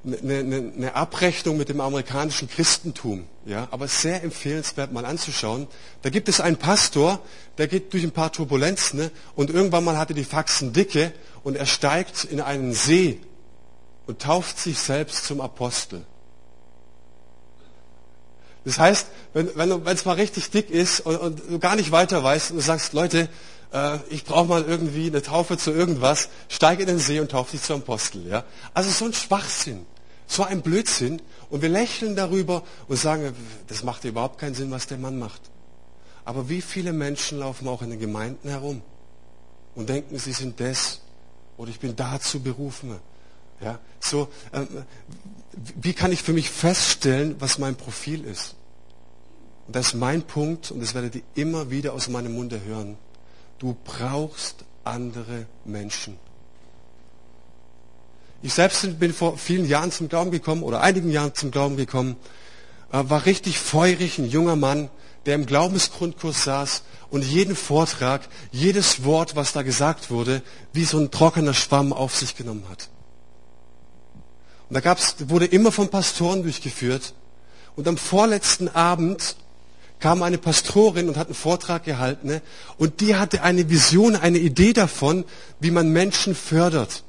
eine, 0.06 0.38
eine, 0.38 0.72
eine 0.76 0.94
Abrechnung 0.94 1.56
mit 1.56 1.68
dem 1.68 1.80
amerikanischen 1.80 2.48
Christentum, 2.48 3.24
ja, 3.44 3.66
aber 3.70 3.88
sehr 3.88 4.22
empfehlenswert 4.22 4.92
mal 4.92 5.04
anzuschauen. 5.04 5.66
Da 6.02 6.10
gibt 6.10 6.28
es 6.28 6.40
einen 6.40 6.56
Pastor, 6.56 7.20
der 7.58 7.66
geht 7.66 7.92
durch 7.92 8.04
ein 8.04 8.12
paar 8.12 8.32
Turbulenzen 8.32 9.00
ne, 9.00 9.10
und 9.34 9.50
irgendwann 9.50 9.84
mal 9.84 9.98
hatte 9.98 10.14
die 10.14 10.24
Faxen 10.24 10.72
dicke 10.72 11.12
und 11.42 11.56
er 11.56 11.66
steigt 11.66 12.24
in 12.24 12.40
einen 12.40 12.72
See 12.72 13.20
und 14.06 14.22
tauft 14.22 14.58
sich 14.58 14.78
selbst 14.78 15.24
zum 15.24 15.40
Apostel. 15.40 16.04
Das 18.64 18.78
heißt, 18.78 19.06
wenn 19.32 19.50
wenn 19.56 19.86
es 19.86 20.04
mal 20.04 20.14
richtig 20.14 20.50
dick 20.50 20.70
ist 20.70 21.00
und, 21.00 21.16
und, 21.16 21.42
du 21.48 21.58
gar 21.58 21.76
nicht 21.76 21.92
weiter 21.92 22.22
weißt 22.22 22.50
und 22.50 22.56
du 22.56 22.62
sagst, 22.62 22.92
Leute, 22.92 23.28
äh, 23.72 23.98
ich 24.10 24.24
brauche 24.24 24.46
mal 24.46 24.64
irgendwie 24.64 25.06
eine 25.06 25.22
Taufe 25.22 25.56
zu 25.56 25.72
irgendwas, 25.72 26.28
steige 26.48 26.82
in 26.82 26.88
den 26.88 26.98
See 26.98 27.20
und 27.20 27.30
taufe 27.30 27.52
dich 27.52 27.62
zum 27.62 27.82
Apostel. 27.82 28.26
Ja? 28.26 28.44
Also 28.74 28.90
so 28.90 29.04
ein 29.04 29.12
Schwachsinn. 29.12 29.86
So 30.26 30.42
ein 30.42 30.62
Blödsinn. 30.62 31.22
Und 31.50 31.62
wir 31.62 31.68
lächeln 31.68 32.16
darüber 32.16 32.62
und 32.88 32.96
sagen, 32.96 33.34
das 33.68 33.82
macht 33.82 34.04
überhaupt 34.04 34.38
keinen 34.38 34.54
Sinn, 34.54 34.70
was 34.70 34.86
der 34.86 34.98
Mann 34.98 35.18
macht. 35.18 35.40
Aber 36.24 36.48
wie 36.48 36.60
viele 36.60 36.92
Menschen 36.92 37.38
laufen 37.38 37.68
auch 37.68 37.82
in 37.82 37.90
den 37.90 38.00
Gemeinden 38.00 38.48
herum 38.48 38.82
und 39.76 39.88
denken, 39.88 40.18
sie 40.18 40.32
sind 40.32 40.58
das 40.58 41.00
oder 41.56 41.70
ich 41.70 41.78
bin 41.78 41.94
dazu 41.94 42.40
berufen. 42.40 42.98
Ja, 43.60 43.78
so, 44.00 44.28
ähm, 44.52 44.68
wie 45.76 45.94
kann 45.94 46.12
ich 46.12 46.22
für 46.22 46.32
mich 46.32 46.50
feststellen, 46.50 47.36
was 47.38 47.58
mein 47.58 47.76
Profil 47.76 48.24
ist? 48.24 48.54
Und 49.66 49.76
das 49.76 49.88
ist 49.88 49.94
mein 49.94 50.22
Punkt 50.22 50.70
und 50.70 50.80
das 50.80 50.94
werdet 50.94 51.14
ihr 51.14 51.22
immer 51.34 51.70
wieder 51.70 51.94
aus 51.94 52.08
meinem 52.08 52.34
Munde 52.34 52.62
hören. 52.64 52.98
Du 53.58 53.76
brauchst 53.84 54.64
andere 54.84 55.46
Menschen. 55.64 56.18
Ich 58.46 58.54
selbst 58.54 59.00
bin 59.00 59.12
vor 59.12 59.38
vielen 59.38 59.66
Jahren 59.66 59.90
zum 59.90 60.08
Glauben 60.08 60.30
gekommen 60.30 60.62
oder 60.62 60.80
einigen 60.80 61.10
Jahren 61.10 61.34
zum 61.34 61.50
Glauben 61.50 61.76
gekommen, 61.76 62.14
äh, 62.92 63.02
war 63.02 63.26
richtig 63.26 63.58
feurig, 63.58 64.18
ein 64.18 64.30
junger 64.30 64.54
Mann, 64.54 64.88
der 65.26 65.34
im 65.34 65.46
Glaubensgrundkurs 65.46 66.44
saß 66.44 66.84
und 67.10 67.24
jeden 67.24 67.56
Vortrag, 67.56 68.20
jedes 68.52 69.02
Wort, 69.02 69.34
was 69.34 69.52
da 69.52 69.62
gesagt 69.62 70.12
wurde, 70.12 70.42
wie 70.72 70.84
so 70.84 70.96
ein 70.96 71.10
trockener 71.10 71.54
Schwamm 71.54 71.92
auf 71.92 72.14
sich 72.14 72.36
genommen 72.36 72.62
hat. 72.70 72.88
Und 74.68 74.74
da 74.74 74.80
gab's, 74.80 75.16
wurde 75.26 75.46
immer 75.46 75.72
von 75.72 75.88
Pastoren 75.88 76.44
durchgeführt. 76.44 77.14
Und 77.74 77.88
am 77.88 77.96
vorletzten 77.96 78.68
Abend 78.68 79.34
kam 79.98 80.22
eine 80.22 80.38
Pastorin 80.38 81.08
und 81.08 81.16
hat 81.16 81.26
einen 81.26 81.34
Vortrag 81.34 81.82
gehalten. 81.82 82.28
Ne? 82.28 82.42
Und 82.78 83.00
die 83.00 83.16
hatte 83.16 83.42
eine 83.42 83.68
Vision, 83.68 84.14
eine 84.14 84.38
Idee 84.38 84.72
davon, 84.72 85.24
wie 85.58 85.72
man 85.72 85.90
Menschen 85.90 86.36
fördert. 86.36 87.02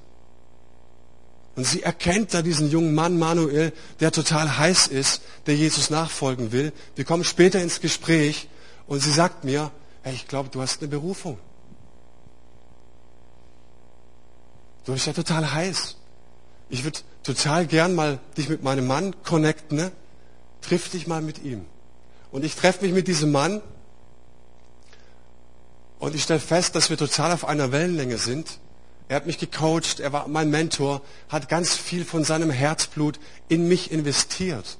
Und 1.57 1.63
sie 1.63 1.81
erkennt 1.81 2.35
da 2.35 2.43
diesen 2.43 2.69
jungen 2.69 2.93
Mann 2.93 3.17
Manuel, 3.17 3.73
der 3.99 4.11
total 4.11 4.59
heiß 4.59 4.87
ist, 4.87 5.23
der 5.47 5.55
Jesus 5.55 5.89
nachfolgen 5.89 6.51
will. 6.51 6.71
Wir 6.95 7.03
kommen 7.03 7.23
später 7.23 7.59
ins 7.59 7.81
Gespräch 7.81 8.47
und 8.85 8.99
sie 8.99 9.09
sagt 9.09 9.43
mir, 9.43 9.71
hey, 10.03 10.13
ich 10.13 10.27
glaube, 10.27 10.49
du 10.49 10.61
hast 10.61 10.81
eine 10.81 10.87
Berufung. 10.87 11.39
Du 14.85 14.93
bist 14.93 15.07
ja 15.07 15.13
total 15.13 15.51
heiß. 15.51 15.95
Ich 16.69 16.83
würde 16.83 16.99
total 17.23 17.65
gern 17.65 17.95
mal 17.95 18.19
dich 18.37 18.49
mit 18.49 18.61
meinem 18.61 18.85
Mann 18.85 19.15
connecten. 19.23 19.77
Ne? 19.77 19.91
Triff 20.61 20.89
dich 20.89 21.07
mal 21.07 21.23
mit 21.23 21.43
ihm. 21.43 21.65
Und 22.31 22.45
ich 22.45 22.55
treffe 22.55 22.85
mich 22.85 22.93
mit 22.93 23.07
diesem 23.07 23.31
Mann 23.31 23.63
und 25.97 26.13
ich 26.13 26.21
stelle 26.21 26.39
fest, 26.39 26.75
dass 26.75 26.91
wir 26.91 26.97
total 26.97 27.31
auf 27.31 27.45
einer 27.45 27.71
Wellenlänge 27.71 28.19
sind. 28.19 28.59
Er 29.09 29.15
hat 29.15 29.25
mich 29.25 29.37
gecoacht, 29.37 29.99
er 29.99 30.11
war 30.11 30.27
mein 30.27 30.49
Mentor, 30.49 31.01
hat 31.29 31.47
ganz 31.47 31.75
viel 31.75 32.03
von 32.03 32.23
seinem 32.23 32.49
Herzblut 32.49 33.19
in 33.47 33.67
mich 33.67 33.91
investiert. 33.91 34.77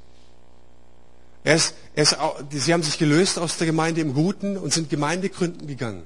Er 1.43 1.55
ist, 1.55 1.75
er 1.95 2.03
ist, 2.03 2.17
sie 2.49 2.73
haben 2.73 2.83
sich 2.83 2.97
gelöst 2.97 3.39
aus 3.39 3.57
der 3.57 3.67
Gemeinde 3.67 4.01
im 4.01 4.13
Guten 4.13 4.57
und 4.57 4.73
sind 4.73 4.89
Gemeindegründen 4.89 5.65
gegangen. 5.65 6.03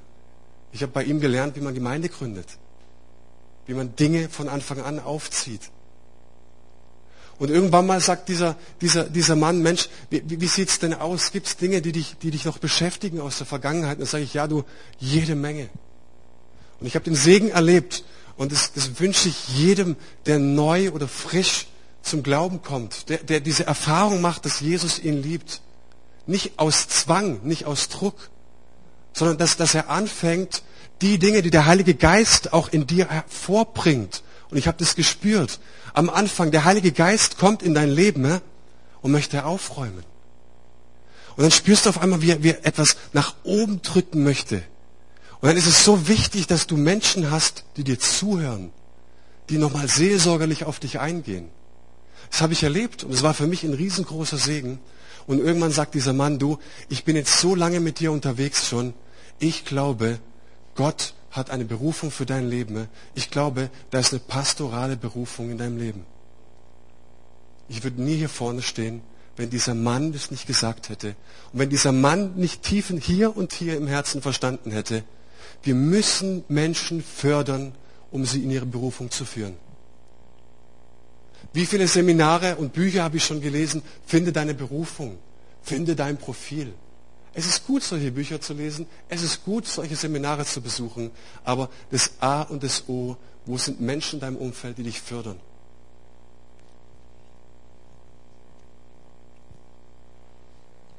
Ich 0.70 0.82
habe 0.82 0.92
bei 0.92 1.02
ihm 1.02 1.20
gelernt, 1.20 1.56
wie 1.56 1.60
man 1.60 1.74
Gemeinde 1.74 2.08
gründet, 2.08 2.46
wie 3.66 3.74
man 3.74 3.96
Dinge 3.96 4.28
von 4.28 4.48
Anfang 4.48 4.80
an 4.80 5.00
aufzieht. 5.00 5.70
Und 7.40 7.50
irgendwann 7.50 7.86
mal 7.86 7.98
sagt 7.98 8.28
dieser, 8.28 8.56
dieser, 8.80 9.04
dieser 9.04 9.34
Mann, 9.34 9.62
Mensch, 9.62 9.88
wie, 10.10 10.22
wie 10.24 10.46
sieht's 10.46 10.78
denn 10.78 10.94
aus? 10.94 11.32
Gibt's 11.32 11.56
Dinge, 11.56 11.82
die 11.82 11.90
dich, 11.90 12.16
die 12.22 12.30
dich 12.30 12.44
noch 12.44 12.58
beschäftigen 12.58 13.20
aus 13.20 13.38
der 13.38 13.48
Vergangenheit? 13.48 13.94
Und 13.94 14.02
dann 14.02 14.08
sage 14.08 14.22
ich, 14.22 14.34
ja, 14.34 14.46
du, 14.46 14.62
jede 14.98 15.34
Menge. 15.34 15.68
Und 16.78 16.86
ich 16.86 16.94
habe 16.94 17.04
den 17.04 17.16
Segen 17.16 17.48
erlebt. 17.48 18.04
Und 18.36 18.52
das, 18.52 18.72
das 18.72 18.98
wünsche 19.00 19.28
ich 19.28 19.48
jedem, 19.48 19.96
der 20.26 20.38
neu 20.38 20.90
oder 20.90 21.08
frisch 21.08 21.66
zum 22.02 22.22
Glauben 22.22 22.62
kommt, 22.62 23.08
der, 23.08 23.18
der 23.18 23.40
diese 23.40 23.66
Erfahrung 23.66 24.20
macht, 24.20 24.44
dass 24.44 24.60
Jesus 24.60 24.98
ihn 24.98 25.22
liebt. 25.22 25.60
Nicht 26.26 26.58
aus 26.58 26.88
Zwang, 26.88 27.40
nicht 27.42 27.64
aus 27.64 27.88
Druck, 27.88 28.30
sondern 29.12 29.38
dass, 29.38 29.56
dass 29.56 29.74
er 29.74 29.90
anfängt, 29.90 30.62
die 31.00 31.18
Dinge, 31.18 31.42
die 31.42 31.50
der 31.50 31.66
Heilige 31.66 31.94
Geist 31.94 32.52
auch 32.52 32.68
in 32.68 32.86
dir 32.86 33.08
hervorbringt. 33.08 34.22
Und 34.50 34.56
ich 34.56 34.66
habe 34.66 34.78
das 34.78 34.94
gespürt. 34.94 35.60
Am 35.94 36.08
Anfang, 36.10 36.50
der 36.50 36.64
Heilige 36.64 36.92
Geist 36.92 37.38
kommt 37.38 37.62
in 37.62 37.74
dein 37.74 37.90
Leben 37.90 38.22
ne, 38.22 38.40
und 39.00 39.10
möchte 39.10 39.44
aufräumen. 39.44 40.04
Und 41.36 41.42
dann 41.42 41.50
spürst 41.50 41.86
du 41.86 41.90
auf 41.90 42.00
einmal, 42.00 42.22
wie 42.22 42.30
er, 42.30 42.42
wie 42.42 42.50
er 42.50 42.66
etwas 42.66 42.96
nach 43.12 43.34
oben 43.42 43.82
drücken 43.82 44.22
möchte. 44.22 44.62
Und 45.42 45.48
dann 45.48 45.56
ist 45.56 45.66
es 45.66 45.84
so 45.84 46.06
wichtig, 46.06 46.46
dass 46.46 46.68
du 46.68 46.76
Menschen 46.76 47.32
hast, 47.32 47.64
die 47.76 47.82
dir 47.82 47.98
zuhören, 47.98 48.70
die 49.50 49.58
nochmal 49.58 49.88
seelsorgerlich 49.88 50.64
auf 50.64 50.78
dich 50.78 51.00
eingehen. 51.00 51.48
Das 52.30 52.42
habe 52.42 52.52
ich 52.52 52.62
erlebt 52.62 53.02
und 53.02 53.12
es 53.12 53.24
war 53.24 53.34
für 53.34 53.48
mich 53.48 53.64
ein 53.64 53.74
riesengroßer 53.74 54.38
Segen. 54.38 54.78
Und 55.26 55.40
irgendwann 55.40 55.72
sagt 55.72 55.94
dieser 55.94 56.12
Mann, 56.12 56.38
du, 56.38 56.58
ich 56.88 57.02
bin 57.02 57.16
jetzt 57.16 57.40
so 57.40 57.56
lange 57.56 57.80
mit 57.80 57.98
dir 57.98 58.12
unterwegs 58.12 58.68
schon, 58.68 58.94
ich 59.40 59.64
glaube, 59.64 60.20
Gott 60.76 61.12
hat 61.32 61.50
eine 61.50 61.64
Berufung 61.64 62.12
für 62.12 62.24
dein 62.24 62.48
Leben. 62.48 62.86
Ich 63.16 63.32
glaube, 63.32 63.68
da 63.90 63.98
ist 63.98 64.12
eine 64.12 64.20
pastorale 64.20 64.96
Berufung 64.96 65.50
in 65.50 65.58
deinem 65.58 65.76
Leben. 65.76 66.06
Ich 67.68 67.82
würde 67.82 68.00
nie 68.00 68.14
hier 68.14 68.28
vorne 68.28 68.62
stehen, 68.62 69.02
wenn 69.36 69.50
dieser 69.50 69.74
Mann 69.74 70.12
das 70.12 70.30
nicht 70.30 70.46
gesagt 70.46 70.88
hätte. 70.88 71.16
Und 71.52 71.58
wenn 71.58 71.70
dieser 71.70 71.90
Mann 71.90 72.36
nicht 72.36 72.62
tiefen 72.62 73.00
hier 73.00 73.36
und 73.36 73.52
hier 73.52 73.76
im 73.76 73.88
Herzen 73.88 74.22
verstanden 74.22 74.70
hätte, 74.70 75.02
wir 75.62 75.74
müssen 75.74 76.44
Menschen 76.48 77.02
fördern, 77.02 77.74
um 78.10 78.24
sie 78.24 78.42
in 78.42 78.50
ihre 78.50 78.66
Berufung 78.66 79.10
zu 79.10 79.24
führen. 79.24 79.56
Wie 81.52 81.66
viele 81.66 81.86
Seminare 81.86 82.56
und 82.56 82.72
Bücher 82.72 83.04
habe 83.04 83.18
ich 83.18 83.24
schon 83.24 83.40
gelesen? 83.40 83.82
Finde 84.06 84.32
deine 84.32 84.54
Berufung. 84.54 85.18
Finde 85.62 85.94
dein 85.94 86.16
Profil. 86.16 86.72
Es 87.34 87.46
ist 87.46 87.66
gut, 87.66 87.82
solche 87.82 88.10
Bücher 88.10 88.40
zu 88.40 88.54
lesen. 88.54 88.86
Es 89.08 89.22
ist 89.22 89.44
gut, 89.44 89.66
solche 89.66 89.96
Seminare 89.96 90.44
zu 90.44 90.60
besuchen. 90.60 91.10
Aber 91.44 91.70
das 91.90 92.12
A 92.20 92.42
und 92.42 92.62
das 92.62 92.88
O, 92.88 93.16
wo 93.46 93.58
sind 93.58 93.80
Menschen 93.80 94.16
in 94.16 94.20
deinem 94.20 94.36
Umfeld, 94.36 94.78
die 94.78 94.82
dich 94.82 95.00
fördern? 95.00 95.38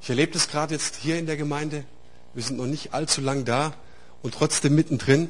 Ich 0.02 0.10
erlebe 0.10 0.34
das 0.34 0.50
gerade 0.50 0.74
jetzt 0.74 0.98
hier 0.98 1.18
in 1.18 1.26
der 1.26 1.38
Gemeinde. 1.38 1.86
Wir 2.34 2.44
sind 2.44 2.58
noch 2.58 2.66
nicht 2.66 2.94
allzu 2.94 3.22
lang 3.22 3.46
da 3.46 3.74
und 4.24 4.34
trotzdem 4.34 4.74
mittendrin. 4.74 5.30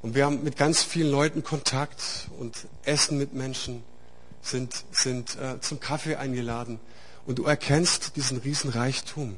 Und 0.00 0.14
wir 0.14 0.24
haben 0.24 0.42
mit 0.42 0.56
ganz 0.56 0.82
vielen 0.82 1.10
Leuten 1.10 1.44
Kontakt 1.44 2.28
und 2.38 2.66
essen 2.84 3.18
mit 3.18 3.34
Menschen, 3.34 3.84
sind, 4.40 4.84
sind 4.90 5.36
äh, 5.36 5.60
zum 5.60 5.78
Kaffee 5.78 6.16
eingeladen. 6.16 6.80
Und 7.26 7.38
du 7.38 7.44
erkennst 7.44 8.16
diesen 8.16 8.38
riesen 8.38 8.70
Reichtum. 8.70 9.36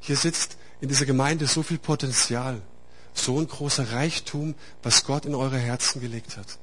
Hier 0.00 0.16
sitzt 0.16 0.56
in 0.80 0.88
dieser 0.88 1.04
Gemeinde 1.04 1.46
so 1.46 1.62
viel 1.62 1.78
Potenzial, 1.78 2.62
so 3.12 3.38
ein 3.38 3.48
großer 3.48 3.92
Reichtum, 3.92 4.54
was 4.82 5.04
Gott 5.04 5.26
in 5.26 5.34
eure 5.34 5.58
Herzen 5.58 6.00
gelegt 6.00 6.36
hat. 6.36 6.58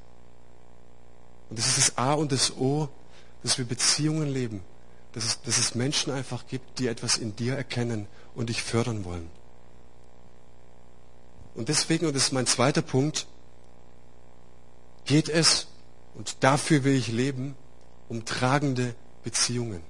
Und 1.49 1.59
das 1.59 1.67
ist 1.67 1.77
das 1.77 1.97
A 1.97 2.13
und 2.13 2.31
das 2.31 2.57
O, 2.57 2.89
dass 3.43 3.57
wir 3.57 3.65
Beziehungen 3.65 4.27
leben, 4.27 4.61
dass 5.11 5.25
es, 5.25 5.41
dass 5.41 5.57
es 5.57 5.75
Menschen 5.75 6.11
einfach 6.11 6.47
gibt, 6.47 6.79
die 6.79 6.87
etwas 6.87 7.17
in 7.17 7.35
dir 7.35 7.55
erkennen 7.55 8.07
und 8.33 8.49
dich 8.49 8.63
fördern 8.63 9.05
wollen. 9.05 9.29
Und 11.55 11.69
deswegen, 11.69 12.07
und 12.07 12.15
das 12.15 12.23
ist 12.23 12.31
mein 12.31 12.47
zweiter 12.47 12.81
Punkt, 12.81 13.27
geht 15.05 15.29
es, 15.29 15.67
und 16.15 16.37
dafür 16.41 16.83
will 16.83 16.95
ich 16.95 17.07
leben, 17.07 17.55
um 18.09 18.25
tragende 18.25 18.95
Beziehungen. 19.23 19.81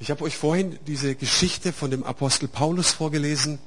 Ich 0.00 0.10
habe 0.10 0.22
euch 0.24 0.36
vorhin 0.36 0.78
diese 0.86 1.14
Geschichte 1.14 1.72
von 1.72 1.90
dem 1.90 2.04
Apostel 2.04 2.48
Paulus 2.48 2.92
vorgelesen, 2.92 3.58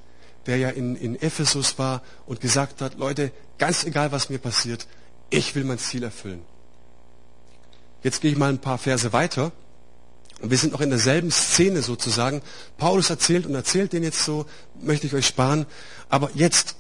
der 0.46 0.58
ja 0.58 0.70
in, 0.70 0.96
in 0.96 1.22
Ephesus 1.22 1.78
war 1.78 2.02
und 2.26 2.42
gesagt 2.42 2.82
hat, 2.82 2.98
Leute, 2.98 3.32
ganz 3.58 3.84
egal 3.84 4.12
was 4.12 4.30
mir 4.30 4.40
passiert, 4.40 4.88
ich 5.30 5.54
will 5.56 5.64
mein 5.64 5.78
Ziel 5.78 6.04
erfüllen. 6.04 6.42
Jetzt 8.04 8.22
gehe 8.22 8.32
ich 8.32 8.38
mal 8.38 8.50
ein 8.50 8.60
paar 8.60 8.78
Verse 8.78 9.14
weiter. 9.14 9.52
Und 10.42 10.50
wir 10.50 10.58
sind 10.58 10.74
noch 10.74 10.82
in 10.82 10.90
derselben 10.90 11.32
Szene 11.32 11.84
sozusagen. 11.84 12.42
Paulus 12.78 13.10
erzählt 13.10 13.46
und 13.46 13.54
erzählt 13.54 13.94
den 13.94 14.04
jetzt 14.04 14.26
so, 14.26 14.48
möchte 14.82 15.06
ich 15.06 15.14
euch 15.14 15.28
sparen. 15.28 15.68
Aber 16.10 16.32
jetzt, 16.34 16.76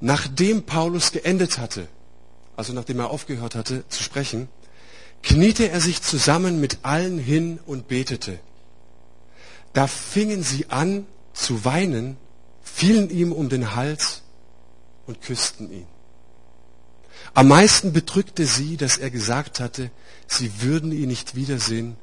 nachdem 0.00 0.62
Paulus 0.62 1.12
geendet 1.12 1.58
hatte, 1.58 1.88
also 2.56 2.72
nachdem 2.72 3.00
er 3.00 3.10
aufgehört 3.10 3.54
hatte 3.54 3.84
zu 3.88 4.02
sprechen, 4.02 4.48
kniete 5.22 5.68
er 5.68 5.80
sich 5.80 6.00
zusammen 6.00 6.58
mit 6.58 6.78
allen 6.82 7.18
hin 7.18 7.60
und 7.66 7.86
betete. 7.86 8.38
Da 9.74 9.86
fingen 9.86 10.42
sie 10.42 10.66
an 10.70 11.06
zu 11.34 11.64
weinen, 11.64 12.16
fielen 12.62 13.10
ihm 13.10 13.32
um 13.32 13.48
den 13.48 13.74
Hals 13.74 14.22
und 15.06 15.20
küssten 15.20 15.70
ihn. 15.70 15.86
Am 17.34 17.48
meisten 17.48 17.92
bedrückte 17.92 18.46
sie, 18.46 18.76
dass 18.76 18.98
er 18.98 19.10
gesagt 19.10 19.60
hatte, 19.60 19.90
sie 20.26 20.62
würden 20.62 20.92
ihn 20.92 21.08
nicht 21.08 21.34
wiedersehen. 21.34 21.96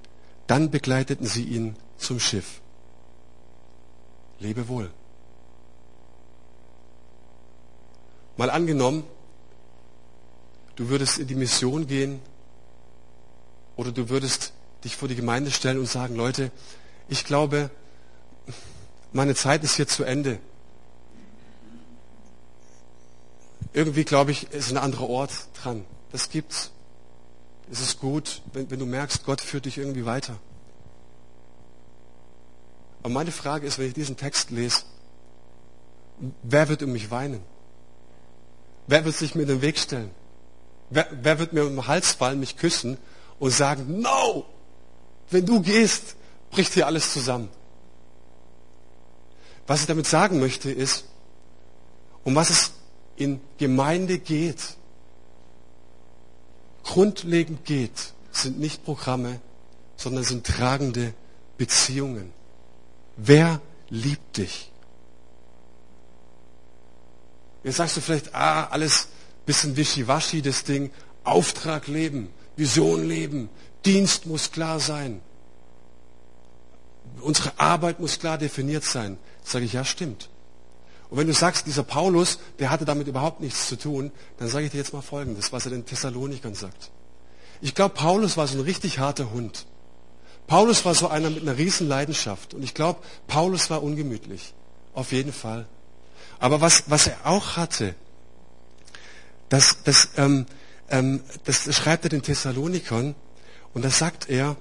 Dann 0.50 0.72
begleiteten 0.72 1.28
sie 1.28 1.44
ihn 1.44 1.76
zum 2.00 2.20
Schiff. 2.20 2.60
Lebe 4.40 4.68
wohl. 4.68 4.90
Mal 8.36 8.50
angenommen, 8.50 9.04
du 10.76 10.90
würdest 10.90 11.20
in 11.20 11.28
die 11.28 11.36
Mission 11.36 11.86
gehen 11.86 12.20
oder 13.76 13.92
du 13.92 14.10
würdest 14.10 14.54
dich 14.84 14.96
vor 14.96 15.08
die 15.08 15.16
Gemeinde 15.16 15.52
stellen 15.52 15.78
und 15.78 15.86
sagen, 15.86 16.16
Leute, 16.16 16.50
ich 17.10 17.26
glaube, 17.26 17.70
meine 19.14 19.36
Zeit 19.36 19.64
ist 19.64 19.76
hier 19.76 19.88
zu 19.88 20.04
Ende. 20.04 20.40
Irgendwie 23.72 24.04
glaube 24.04 24.32
ich, 24.32 24.52
ist 24.52 24.72
ein 24.72 24.78
anderer 24.78 25.10
Ort 25.10 25.32
dran. 25.62 25.86
Das 26.12 26.32
gibt's. 26.32 26.72
Es 27.72 27.82
ist 27.82 28.00
gut, 28.00 28.42
wenn, 28.54 28.70
wenn 28.72 28.80
du 28.80 28.86
merkst, 28.86 29.26
Gott 29.26 29.42
führt 29.42 29.66
dich 29.66 29.78
irgendwie 29.78 30.06
weiter. 30.06 30.38
Aber 33.02 33.14
meine 33.14 33.32
Frage 33.32 33.68
ist, 33.68 33.78
wenn 33.80 33.88
ich 33.88 33.94
diesen 33.94 34.18
Text 34.18 34.52
lese, 34.52 34.82
wer 36.44 36.68
wird 36.68 36.84
um 36.84 36.92
mich 36.92 37.12
weinen? 37.12 37.42
Wer 38.88 39.06
wird 39.06 39.16
sich 39.16 39.36
mir 39.36 39.44
in 39.44 39.48
den 39.48 39.62
Weg 39.62 39.78
stellen? 39.78 40.12
Wer, 40.90 41.08
wer 41.12 41.40
wird 41.40 41.54
mir 41.54 41.64
um 41.64 41.76
den 41.76 41.88
Hals 41.88 42.14
fallen, 42.14 42.40
mich 42.40 42.58
küssen 42.58 42.98
und 43.38 43.52
sagen, 43.52 44.02
no, 44.02 44.46
wenn 45.30 45.46
du 45.46 45.62
gehst, 45.62 46.16
bricht 46.50 46.74
hier 46.74 46.88
alles 46.88 47.14
zusammen. 47.14 47.50
Was 49.68 49.82
ich 49.82 49.88
damit 49.88 50.08
sagen 50.08 50.40
möchte 50.40 50.72
ist, 50.72 51.06
um 52.24 52.36
was 52.36 52.50
es 52.50 52.72
in 53.16 53.40
Gemeinde 53.60 54.18
geht, 54.18 54.76
grundlegend 56.90 57.66
geht, 57.66 58.14
sind 58.32 58.60
nicht 58.60 58.84
Programme, 58.84 59.40
sondern 59.96 60.24
sind 60.24 60.48
tragende 60.48 61.14
Beziehungen. 61.56 62.34
Wer 63.16 63.62
liebt 63.90 64.38
dich? 64.38 64.72
Jetzt 67.64 67.78
sagst 67.78 67.98
du 67.98 68.02
vielleicht, 68.02 68.34
ah, 68.34 68.70
alles 68.72 69.10
bisschen 69.46 69.78
wischiwaschi, 69.78 70.42
das 70.42 70.64
Ding, 70.64 70.90
Auftrag 71.24 71.86
leben, 71.88 72.30
Vision 72.56 73.08
leben, 73.08 73.50
Dienst 73.86 74.26
muss 74.26 74.52
klar 74.52 74.80
sein. 74.80 75.22
Unsere 77.22 77.52
Arbeit 77.60 78.00
muss 78.00 78.18
klar 78.18 78.40
definiert 78.40 78.84
sein. 78.84 79.20
Sage 79.44 79.66
ich, 79.66 79.74
ja, 79.74 79.86
stimmt. 79.86 80.30
Und 81.10 81.18
wenn 81.18 81.28
du 81.28 81.34
sagst, 81.34 81.66
dieser 81.66 81.84
Paulus, 81.84 82.40
der 82.60 82.70
hatte 82.70 82.86
damit 82.86 83.08
überhaupt 83.08 83.42
nichts 83.42 83.68
zu 83.68 83.78
tun, 83.78 84.12
dann 84.38 84.48
sage 84.48 84.66
ich 84.66 84.72
dir 84.72 84.78
jetzt 84.78 84.94
mal 84.94 85.02
Folgendes, 85.02 85.52
was 85.52 85.66
er 85.66 85.72
den 85.72 85.86
Thessalonikern 85.86 86.54
sagt. 86.54 86.92
Ich 87.62 87.74
glaube, 87.76 87.96
Paulus 87.96 88.38
war 88.38 88.48
so 88.48 88.58
ein 88.58 88.64
richtig 88.64 89.00
harter 89.00 89.32
Hund. 89.32 89.66
Paulus 90.48 90.86
war 90.86 90.96
so 90.96 91.08
einer 91.08 91.30
mit 91.30 91.42
einer 91.42 91.58
riesen 91.58 91.88
Leidenschaft. 91.88 92.54
Und 92.54 92.64
ich 92.64 92.74
glaube, 92.74 93.00
Paulus 93.28 93.70
war 93.70 93.84
ungemütlich. 93.84 94.54
Auf 94.94 95.12
jeden 95.12 95.34
Fall. 95.34 95.68
Aber 96.40 96.62
was, 96.62 96.84
was 96.88 97.08
er 97.08 97.18
auch 97.26 97.58
hatte, 97.58 97.96
das, 99.50 99.84
das, 99.84 100.10
ähm, 100.18 100.46
ähm, 100.90 101.22
das 101.46 101.74
schreibt 101.76 102.06
er 102.06 102.10
den 102.10 102.22
Thessalonikern. 102.22 103.16
Und 103.74 103.84
da 103.84 103.90
sagt 103.90 104.30
er, 104.30 104.56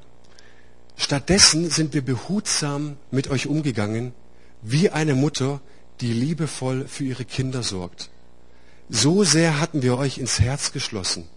Stattdessen 0.96 1.70
sind 1.70 1.94
wir 1.94 2.04
behutsam 2.04 2.96
mit 3.12 3.28
euch 3.28 3.46
umgegangen, 3.46 4.12
wie 4.62 4.90
eine 4.90 5.14
Mutter, 5.14 5.60
die 6.00 6.12
liebevoll 6.12 6.86
für 6.86 7.04
ihre 7.04 7.24
Kinder 7.24 7.62
sorgt. 7.62 8.10
So 8.88 9.24
sehr 9.24 9.60
hatten 9.60 9.82
wir 9.82 9.98
euch 9.98 10.18
ins 10.18 10.40
Herz 10.40 10.72
geschlossen. 10.72 11.28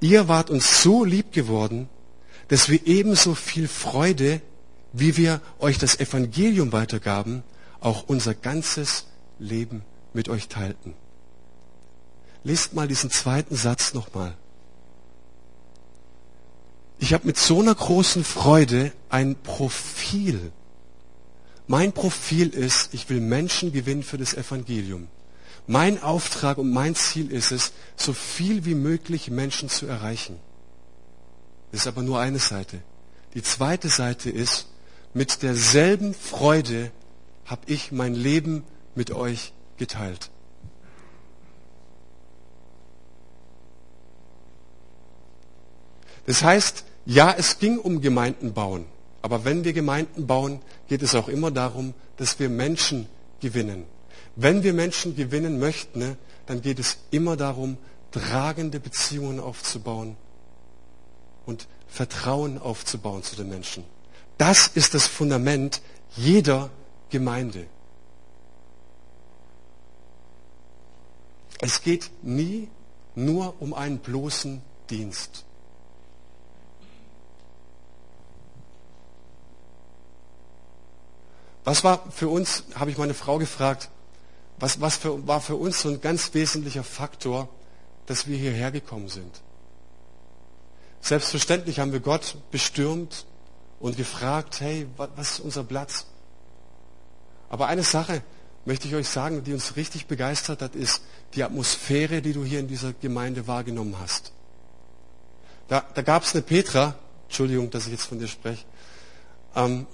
ihr 0.00 0.28
wart 0.28 0.50
uns 0.50 0.82
so 0.82 1.04
lieb 1.04 1.32
geworden, 1.32 1.88
dass 2.48 2.68
wir 2.68 2.86
ebenso 2.86 3.34
viel 3.34 3.68
Freude, 3.68 4.40
wie 4.92 5.16
wir 5.16 5.40
euch 5.58 5.78
das 5.78 5.98
Evangelium 5.98 6.72
weitergaben, 6.72 7.42
auch 7.80 8.04
unser 8.06 8.34
ganzes 8.34 9.06
Leben 9.38 9.82
mit 10.12 10.28
euch 10.28 10.48
teilten. 10.48 10.94
Lest 12.42 12.74
mal 12.74 12.88
diesen 12.88 13.10
zweiten 13.10 13.56
Satz 13.56 13.94
nochmal. 13.94 14.36
Ich 16.98 17.12
habe 17.12 17.26
mit 17.26 17.36
so 17.36 17.60
einer 17.60 17.74
großen 17.74 18.24
Freude 18.24 18.92
ein 19.08 19.36
Profil. 19.42 20.52
Mein 21.66 21.92
Profil 21.92 22.50
ist, 22.50 22.92
ich 22.92 23.08
will 23.08 23.20
Menschen 23.20 23.72
gewinnen 23.72 24.02
für 24.02 24.18
das 24.18 24.34
Evangelium. 24.34 25.08
Mein 25.66 26.02
Auftrag 26.02 26.58
und 26.58 26.70
mein 26.70 26.94
Ziel 26.94 27.32
ist 27.32 27.52
es, 27.52 27.72
so 27.96 28.12
viel 28.12 28.66
wie 28.66 28.74
möglich 28.74 29.30
Menschen 29.30 29.70
zu 29.70 29.86
erreichen. 29.86 30.38
Das 31.72 31.82
ist 31.82 31.86
aber 31.86 32.02
nur 32.02 32.20
eine 32.20 32.38
Seite. 32.38 32.80
Die 33.32 33.42
zweite 33.42 33.88
Seite 33.88 34.30
ist, 34.30 34.68
mit 35.14 35.42
derselben 35.42 36.12
Freude 36.12 36.90
habe 37.46 37.62
ich 37.66 37.92
mein 37.92 38.14
Leben 38.14 38.62
mit 38.94 39.10
euch 39.10 39.52
geteilt. 39.78 40.30
Das 46.26 46.42
heißt, 46.42 46.84
ja, 47.06 47.34
es 47.36 47.58
ging 47.58 47.78
um 47.78 48.00
Gemeinden 48.00 48.52
bauen. 48.54 48.86
Aber 49.24 49.46
wenn 49.46 49.64
wir 49.64 49.72
Gemeinden 49.72 50.26
bauen, 50.26 50.60
geht 50.86 51.00
es 51.00 51.14
auch 51.14 51.28
immer 51.28 51.50
darum, 51.50 51.94
dass 52.18 52.38
wir 52.40 52.50
Menschen 52.50 53.08
gewinnen. 53.40 53.84
Wenn 54.36 54.62
wir 54.62 54.74
Menschen 54.74 55.16
gewinnen 55.16 55.58
möchten, 55.58 55.98
ne, 55.98 56.18
dann 56.44 56.60
geht 56.60 56.78
es 56.78 56.98
immer 57.10 57.34
darum, 57.34 57.78
tragende 58.12 58.80
Beziehungen 58.80 59.40
aufzubauen 59.40 60.18
und 61.46 61.68
Vertrauen 61.88 62.58
aufzubauen 62.58 63.22
zu 63.22 63.34
den 63.34 63.48
Menschen. 63.48 63.84
Das 64.36 64.66
ist 64.66 64.92
das 64.92 65.06
Fundament 65.06 65.80
jeder 66.16 66.68
Gemeinde. 67.08 67.66
Es 71.62 71.80
geht 71.80 72.10
nie 72.22 72.68
nur 73.14 73.54
um 73.58 73.72
einen 73.72 74.00
bloßen 74.00 74.60
Dienst. 74.90 75.46
Was 81.64 81.82
war 81.82 82.10
für 82.10 82.28
uns, 82.28 82.64
habe 82.74 82.90
ich 82.90 82.98
meine 82.98 83.14
Frau 83.14 83.38
gefragt, 83.38 83.90
was, 84.58 84.80
was 84.80 84.96
für, 84.96 85.26
war 85.26 85.40
für 85.40 85.56
uns 85.56 85.80
so 85.80 85.88
ein 85.88 86.00
ganz 86.00 86.32
wesentlicher 86.34 86.84
Faktor, 86.84 87.48
dass 88.06 88.26
wir 88.26 88.36
hierher 88.36 88.70
gekommen 88.70 89.08
sind? 89.08 89.40
Selbstverständlich 91.00 91.80
haben 91.80 91.92
wir 91.92 92.00
Gott 92.00 92.36
bestürmt 92.50 93.26
und 93.80 93.96
gefragt, 93.96 94.60
hey, 94.60 94.86
was 94.96 95.32
ist 95.32 95.40
unser 95.40 95.64
Platz? 95.64 96.06
Aber 97.48 97.66
eine 97.66 97.82
Sache 97.82 98.22
möchte 98.64 98.88
ich 98.88 98.94
euch 98.94 99.08
sagen, 99.08 99.44
die 99.44 99.52
uns 99.52 99.76
richtig 99.76 100.06
begeistert 100.06 100.62
hat, 100.62 100.74
ist 100.74 101.02
die 101.34 101.42
Atmosphäre, 101.42 102.22
die 102.22 102.32
du 102.32 102.44
hier 102.44 102.60
in 102.60 102.68
dieser 102.68 102.92
Gemeinde 102.92 103.46
wahrgenommen 103.46 103.96
hast. 104.00 104.32
Da, 105.68 105.84
da 105.94 106.02
gab 106.02 106.22
es 106.22 106.34
eine 106.34 106.42
Petra, 106.42 106.94
Entschuldigung, 107.24 107.70
dass 107.70 107.86
ich 107.86 107.92
jetzt 107.92 108.06
von 108.06 108.18
dir 108.18 108.28
spreche, 108.28 108.64
ähm, 109.56 109.86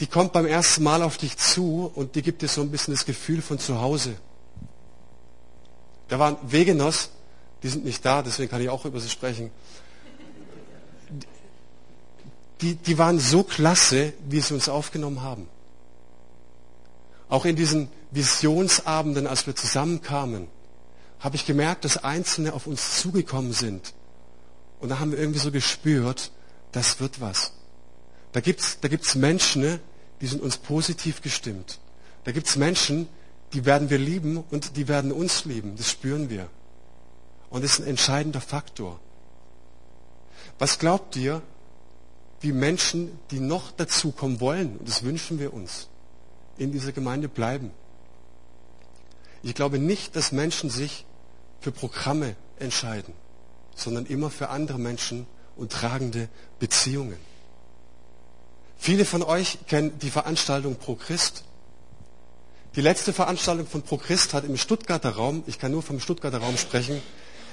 die 0.00 0.06
kommt 0.06 0.32
beim 0.32 0.46
ersten 0.46 0.82
Mal 0.82 1.02
auf 1.02 1.16
dich 1.16 1.36
zu 1.36 1.90
und 1.94 2.16
die 2.16 2.22
gibt 2.22 2.42
dir 2.42 2.48
so 2.48 2.60
ein 2.60 2.70
bisschen 2.70 2.94
das 2.94 3.04
Gefühl 3.04 3.42
von 3.42 3.58
zu 3.58 3.80
Hause. 3.80 4.16
Da 6.08 6.18
waren 6.18 6.36
Wegenos, 6.42 7.10
die 7.62 7.68
sind 7.68 7.84
nicht 7.84 8.04
da, 8.04 8.22
deswegen 8.22 8.50
kann 8.50 8.60
ich 8.60 8.68
auch 8.68 8.84
über 8.84 9.00
sie 9.00 9.08
sprechen. 9.08 9.50
Die, 12.60 12.74
die 12.74 12.98
waren 12.98 13.18
so 13.18 13.42
klasse, 13.42 14.12
wie 14.28 14.40
sie 14.40 14.54
uns 14.54 14.68
aufgenommen 14.68 15.22
haben. 15.22 15.48
Auch 17.28 17.44
in 17.44 17.56
diesen 17.56 17.88
Visionsabenden, 18.10 19.26
als 19.26 19.46
wir 19.46 19.56
zusammenkamen, 19.56 20.48
habe 21.20 21.36
ich 21.36 21.46
gemerkt, 21.46 21.84
dass 21.84 22.02
Einzelne 22.04 22.52
auf 22.52 22.66
uns 22.66 23.00
zugekommen 23.00 23.52
sind. 23.52 23.94
Und 24.78 24.90
da 24.90 24.98
haben 24.98 25.12
wir 25.12 25.18
irgendwie 25.18 25.38
so 25.38 25.50
gespürt, 25.50 26.30
das 26.72 27.00
wird 27.00 27.20
was. 27.20 27.52
Da 28.34 28.40
gibt's, 28.40 28.78
da 28.80 28.88
gibt's 28.88 29.14
Menschen, 29.14 29.62
ne, 29.62 29.80
die 30.20 30.26
sind 30.26 30.42
uns 30.42 30.56
positiv 30.56 31.22
gestimmt. 31.22 31.78
Da 32.24 32.32
gibt's 32.32 32.56
Menschen, 32.56 33.08
die 33.52 33.64
werden 33.64 33.90
wir 33.90 33.98
lieben 33.98 34.42
und 34.50 34.76
die 34.76 34.88
werden 34.88 35.12
uns 35.12 35.44
lieben. 35.44 35.76
Das 35.76 35.88
spüren 35.88 36.30
wir. 36.30 36.48
Und 37.48 37.62
das 37.62 37.74
ist 37.74 37.80
ein 37.84 37.90
entscheidender 37.90 38.40
Faktor. 38.40 38.98
Was 40.58 40.80
glaubt 40.80 41.14
ihr, 41.14 41.42
wie 42.40 42.50
Menschen, 42.50 43.16
die 43.30 43.38
noch 43.38 43.70
dazukommen 43.70 44.40
wollen, 44.40 44.78
und 44.78 44.88
das 44.88 45.04
wünschen 45.04 45.38
wir 45.38 45.54
uns, 45.54 45.88
in 46.58 46.72
dieser 46.72 46.90
Gemeinde 46.90 47.28
bleiben? 47.28 47.70
Ich 49.44 49.54
glaube 49.54 49.78
nicht, 49.78 50.16
dass 50.16 50.32
Menschen 50.32 50.70
sich 50.70 51.06
für 51.60 51.70
Programme 51.70 52.34
entscheiden, 52.58 53.14
sondern 53.76 54.06
immer 54.06 54.30
für 54.30 54.48
andere 54.48 54.80
Menschen 54.80 55.28
und 55.54 55.70
tragende 55.70 56.28
Beziehungen. 56.58 57.18
Viele 58.84 59.06
von 59.06 59.22
euch 59.22 59.60
kennen 59.66 59.98
die 59.98 60.10
Veranstaltung 60.10 60.76
Pro 60.76 60.94
Christ. 60.94 61.44
Die 62.76 62.82
letzte 62.82 63.14
Veranstaltung 63.14 63.66
von 63.66 63.80
Pro 63.80 63.96
Christ 63.96 64.34
hat 64.34 64.44
im 64.44 64.58
Stuttgarter 64.58 65.08
Raum, 65.16 65.42
ich 65.46 65.58
kann 65.58 65.72
nur 65.72 65.82
vom 65.82 66.00
Stuttgarter 66.00 66.36
Raum 66.36 66.58
sprechen, 66.58 67.00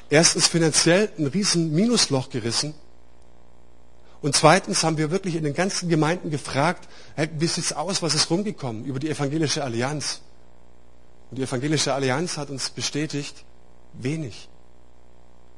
erstens 0.09 0.47
finanziell 0.47 1.09
ein 1.17 1.27
riesen 1.27 1.71
Minusloch 1.71 2.29
gerissen. 2.31 2.73
Und 4.21 4.35
zweitens 4.35 4.83
haben 4.83 4.97
wir 4.97 5.09
wirklich 5.09 5.35
in 5.37 5.45
den 5.45 5.53
ganzen 5.53 5.87
Gemeinden 5.87 6.31
gefragt, 6.31 6.89
hey, 7.15 7.29
wie 7.37 7.47
sieht's 7.47 7.71
aus, 7.71 8.01
was 8.01 8.13
ist 8.13 8.29
rumgekommen 8.29 8.83
über 8.83 8.99
die 8.99 9.09
evangelische 9.09 9.63
Allianz? 9.63 10.19
Und 11.29 11.37
die 11.37 11.43
evangelische 11.43 11.93
Allianz 11.93 12.35
hat 12.35 12.49
uns 12.49 12.71
bestätigt, 12.71 13.45
wenig. 13.93 14.49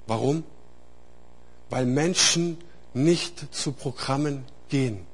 Warum? 0.06 0.44
Weil 1.72 1.88
Menschen 1.88 2.60
nicht 2.94 3.48
zu 3.56 3.72
Programmen 3.72 4.46
gehen. 4.70 5.08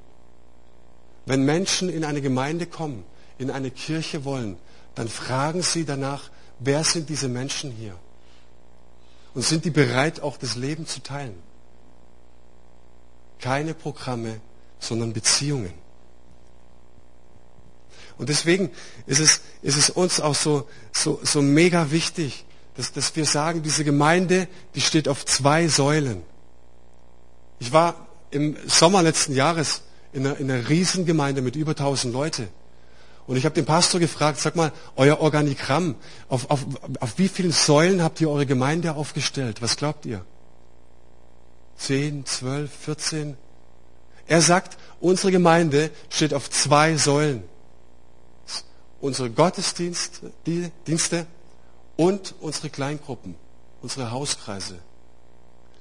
Wenn 1.26 1.44
Menschen 1.44 1.88
in 1.88 2.04
eine 2.04 2.20
Gemeinde 2.20 2.66
kommen, 2.66 3.04
in 3.38 3.50
eine 3.50 3.70
Kirche 3.70 4.24
wollen, 4.24 4.56
dann 4.94 5.08
fragen 5.08 5.62
sie 5.62 5.84
danach, 5.84 6.30
wer 6.58 6.84
sind 6.84 7.08
diese 7.08 7.28
Menschen 7.28 7.70
hier? 7.70 7.96
Und 9.34 9.42
sind 9.42 9.64
die 9.64 9.70
bereit, 9.70 10.20
auch 10.20 10.36
das 10.36 10.56
Leben 10.56 10.86
zu 10.86 11.02
teilen? 11.02 11.36
Keine 13.38 13.74
Programme, 13.74 14.40
sondern 14.78 15.12
Beziehungen. 15.12 15.72
Und 18.18 18.28
deswegen 18.28 18.70
ist 19.06 19.20
es, 19.20 19.40
ist 19.62 19.76
es 19.76 19.88
uns 19.88 20.20
auch 20.20 20.34
so, 20.34 20.68
so, 20.92 21.20
so 21.22 21.40
mega 21.40 21.90
wichtig, 21.90 22.44
dass, 22.76 22.92
dass 22.92 23.16
wir 23.16 23.24
sagen, 23.24 23.62
diese 23.62 23.84
Gemeinde, 23.84 24.48
die 24.74 24.82
steht 24.82 25.08
auf 25.08 25.24
zwei 25.24 25.68
Säulen. 25.68 26.22
Ich 27.58 27.72
war 27.72 28.08
im 28.30 28.56
Sommer 28.66 29.02
letzten 29.02 29.34
Jahres 29.34 29.82
in 30.12 30.26
einer, 30.26 30.38
in 30.38 30.50
einer 30.50 30.68
Riesengemeinde 30.68 31.42
mit 31.42 31.56
über 31.56 31.72
1000 31.72 32.12
Leute. 32.12 32.48
Und 33.26 33.36
ich 33.36 33.44
habe 33.44 33.54
den 33.54 33.64
Pastor 33.64 34.00
gefragt, 34.00 34.40
sag 34.40 34.56
mal, 34.56 34.72
euer 34.96 35.20
Organigramm, 35.20 35.94
auf, 36.28 36.50
auf, 36.50 36.66
auf 36.98 37.18
wie 37.18 37.28
vielen 37.28 37.52
Säulen 37.52 38.02
habt 38.02 38.20
ihr 38.20 38.28
eure 38.28 38.46
Gemeinde 38.46 38.94
aufgestellt? 38.94 39.62
Was 39.62 39.76
glaubt 39.76 40.04
ihr? 40.06 40.24
Zehn, 41.76 42.26
zwölf, 42.26 42.72
vierzehn? 42.72 43.36
Er 44.26 44.42
sagt, 44.42 44.78
unsere 45.00 45.30
Gemeinde 45.30 45.90
steht 46.08 46.34
auf 46.34 46.50
zwei 46.50 46.96
Säulen. 46.96 47.44
Unsere 49.00 49.30
Gottesdienste 49.30 51.26
und 51.96 52.34
unsere 52.40 52.68
Kleingruppen, 52.68 53.34
unsere 53.80 54.10
Hauskreise. 54.10 54.78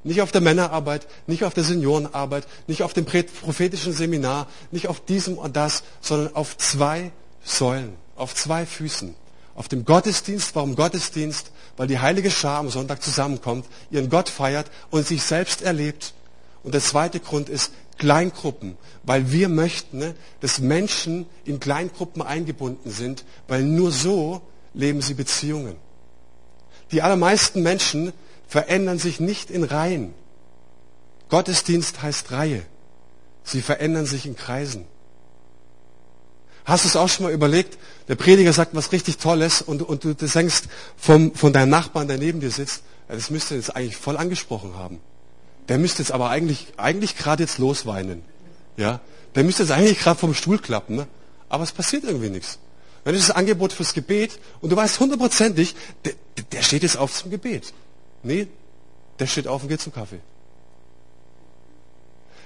Nicht 0.03 0.21
auf 0.21 0.31
der 0.31 0.41
Männerarbeit, 0.41 1.07
nicht 1.27 1.43
auf 1.43 1.53
der 1.53 1.63
Seniorenarbeit, 1.63 2.47
nicht 2.67 2.83
auf 2.83 2.93
dem 2.93 3.05
prophetischen 3.05 3.93
Seminar, 3.93 4.47
nicht 4.71 4.87
auf 4.87 5.03
diesem 5.03 5.37
und 5.37 5.55
das, 5.55 5.83
sondern 6.01 6.35
auf 6.35 6.57
zwei 6.57 7.11
Säulen, 7.43 7.93
auf 8.15 8.33
zwei 8.33 8.65
Füßen. 8.65 9.15
Auf 9.55 9.67
dem 9.67 9.83
Gottesdienst, 9.83 10.55
warum 10.55 10.75
Gottesdienst? 10.75 11.51
Weil 11.75 11.87
die 11.87 11.99
heilige 11.99 12.31
Schar 12.31 12.59
am 12.59 12.69
Sonntag 12.69 13.03
zusammenkommt, 13.03 13.65
ihren 13.91 14.09
Gott 14.09 14.29
feiert 14.29 14.71
und 14.89 15.05
sich 15.05 15.21
selbst 15.21 15.61
erlebt. 15.61 16.13
Und 16.63 16.73
der 16.73 16.81
zweite 16.81 17.19
Grund 17.19 17.49
ist 17.49 17.71
Kleingruppen, 17.97 18.77
weil 19.03 19.31
wir 19.31 19.49
möchten, 19.49 19.97
ne, 19.99 20.15
dass 20.39 20.59
Menschen 20.59 21.25
in 21.43 21.59
Kleingruppen 21.59 22.21
eingebunden 22.21 22.89
sind, 22.89 23.25
weil 23.49 23.63
nur 23.63 23.91
so 23.91 24.41
leben 24.73 25.01
sie 25.01 25.13
Beziehungen. 25.13 25.75
Die 26.91 27.01
allermeisten 27.01 27.61
Menschen 27.61 28.13
verändern 28.49 28.97
sich 28.97 29.19
nicht 29.21 29.49
in 29.49 29.63
Reihen. 29.63 30.13
Gottesdienst 31.29 32.01
heißt 32.01 32.31
Reihe. 32.31 32.63
Sie 33.43 33.61
verändern 33.61 34.05
sich 34.05 34.25
in 34.25 34.35
Kreisen. 34.35 34.85
Hast 36.65 36.83
du 36.83 36.89
es 36.89 36.95
auch 36.95 37.07
schon 37.07 37.25
mal 37.25 37.31
überlegt? 37.31 37.77
Der 38.07 38.15
Prediger 38.15 38.51
sagt 38.51 38.75
was 38.75 38.91
richtig 38.91 39.17
Tolles 39.17 39.61
und, 39.61 39.81
und 39.81 40.03
du 40.03 40.13
denkst 40.13 40.63
vom, 40.97 41.33
von 41.33 41.53
deinem 41.53 41.69
Nachbarn, 41.69 42.07
der 42.07 42.17
neben 42.17 42.41
dir 42.41 42.51
sitzt, 42.51 42.83
das 43.07 43.29
müsste 43.29 43.55
jetzt 43.55 43.75
eigentlich 43.75 43.95
voll 43.95 44.17
angesprochen 44.17 44.75
haben. 44.75 44.99
Der 45.67 45.77
müsste 45.77 46.01
jetzt 46.01 46.11
aber 46.11 46.29
eigentlich, 46.29 46.67
eigentlich 46.77 47.17
gerade 47.17 47.43
jetzt 47.43 47.59
losweinen. 47.59 48.23
Ja, 48.77 48.99
der 49.35 49.43
müsste 49.43 49.63
jetzt 49.63 49.71
eigentlich 49.71 49.99
gerade 49.99 50.19
vom 50.19 50.33
Stuhl 50.33 50.57
klappen. 50.57 50.95
Ne? 50.95 51.07
Aber 51.49 51.63
es 51.63 51.71
passiert 51.71 52.03
irgendwie 52.03 52.29
nichts. 52.29 52.59
Wenn 53.03 53.15
es 53.15 53.27
das 53.27 53.35
Angebot 53.35 53.73
fürs 53.73 53.93
Gebet 53.93 54.39
und 54.61 54.71
du 54.71 54.75
weißt 54.75 54.99
hundertprozentig, 54.99 55.75
der, 56.05 56.13
der 56.51 56.61
steht 56.63 56.83
jetzt 56.83 56.97
auf 56.97 57.13
zum 57.13 57.31
Gebet. 57.31 57.73
Nee, 58.23 58.47
der 59.19 59.27
steht 59.27 59.47
auf 59.47 59.63
und 59.63 59.69
geht 59.69 59.81
zum 59.81 59.93
Kaffee. 59.93 60.19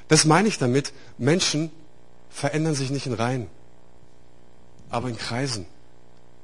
Das 0.07 0.25
meine 0.25 0.47
ich 0.47 0.57
damit. 0.57 0.93
Menschen 1.17 1.71
verändern 2.29 2.75
sich 2.75 2.89
nicht 2.89 3.05
in 3.05 3.13
Reihen, 3.13 3.47
aber 4.89 5.09
in 5.09 5.17
Kreisen. 5.17 5.65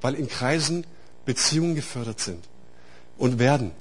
Weil 0.01 0.15
in 0.15 0.27
Kreisen 0.27 0.85
Beziehungen 1.25 1.75
gefördert 1.75 2.19
sind 2.19 2.43
und 3.17 3.37
werden. 3.39 3.71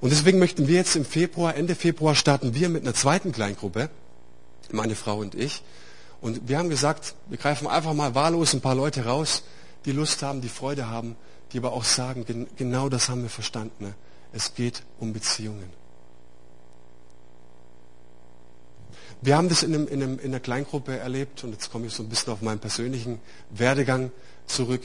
Und 0.00 0.10
deswegen 0.10 0.38
möchten 0.38 0.68
wir 0.68 0.76
jetzt 0.76 0.96
im 0.96 1.04
Februar, 1.04 1.56
Ende 1.56 1.74
Februar 1.74 2.14
starten 2.14 2.54
wir 2.54 2.68
mit 2.68 2.82
einer 2.82 2.94
zweiten 2.94 3.32
Kleingruppe, 3.32 3.88
meine 4.70 4.94
Frau 4.94 5.18
und 5.18 5.34
ich. 5.34 5.62
Und 6.20 6.48
wir 6.48 6.58
haben 6.58 6.68
gesagt, 6.68 7.14
wir 7.28 7.38
greifen 7.38 7.66
einfach 7.66 7.94
mal 7.94 8.14
wahllos 8.14 8.52
ein 8.54 8.60
paar 8.60 8.74
Leute 8.74 9.06
raus, 9.06 9.42
die 9.84 9.92
Lust 9.92 10.22
haben, 10.22 10.40
die 10.40 10.48
Freude 10.48 10.88
haben, 10.88 11.16
die 11.52 11.58
aber 11.58 11.72
auch 11.72 11.84
sagen, 11.84 12.46
genau 12.56 12.88
das 12.88 13.08
haben 13.08 13.22
wir 13.22 13.30
verstanden. 13.30 13.84
Ne? 13.86 13.94
Es 14.34 14.54
geht 14.54 14.82
um 14.98 15.12
Beziehungen. 15.12 15.70
Wir 19.22 19.36
haben 19.36 19.48
das 19.48 19.62
in, 19.62 19.72
einem, 19.72 19.86
in, 19.86 20.02
einem, 20.02 20.18
in 20.18 20.26
einer 20.26 20.40
Kleingruppe 20.40 20.98
erlebt 20.98 21.44
und 21.44 21.52
jetzt 21.52 21.70
komme 21.70 21.86
ich 21.86 21.94
so 21.94 22.02
ein 22.02 22.08
bisschen 22.08 22.32
auf 22.32 22.42
meinen 22.42 22.58
persönlichen 22.58 23.20
Werdegang 23.50 24.10
zurück. 24.46 24.82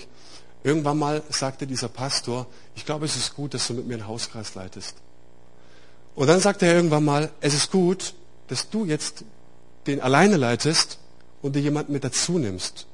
Irgendwann 0.63 0.99
mal 0.99 1.23
sagte 1.29 1.65
dieser 1.65 1.89
Pastor, 1.89 2.45
ich 2.75 2.85
glaube, 2.85 3.05
es 3.05 3.15
ist 3.15 3.35
gut, 3.35 3.53
dass 3.53 3.67
du 3.67 3.73
mit 3.73 3.87
mir 3.87 3.95
einen 3.95 4.07
Hauskreis 4.07 4.53
leitest. 4.53 4.95
Und 6.15 6.27
dann 6.27 6.39
sagte 6.39 6.67
er 6.67 6.75
irgendwann 6.75 7.03
mal, 7.03 7.31
es 7.41 7.53
ist 7.55 7.71
gut, 7.71 8.13
dass 8.47 8.69
du 8.69 8.85
jetzt 8.85 9.23
den 9.87 9.99
alleine 9.99 10.37
leitest 10.37 10.99
und 11.41 11.55
dir 11.55 11.61
jemanden 11.61 11.91
mit 11.91 12.03
dazu 12.03 12.37
nimmst. 12.37 12.85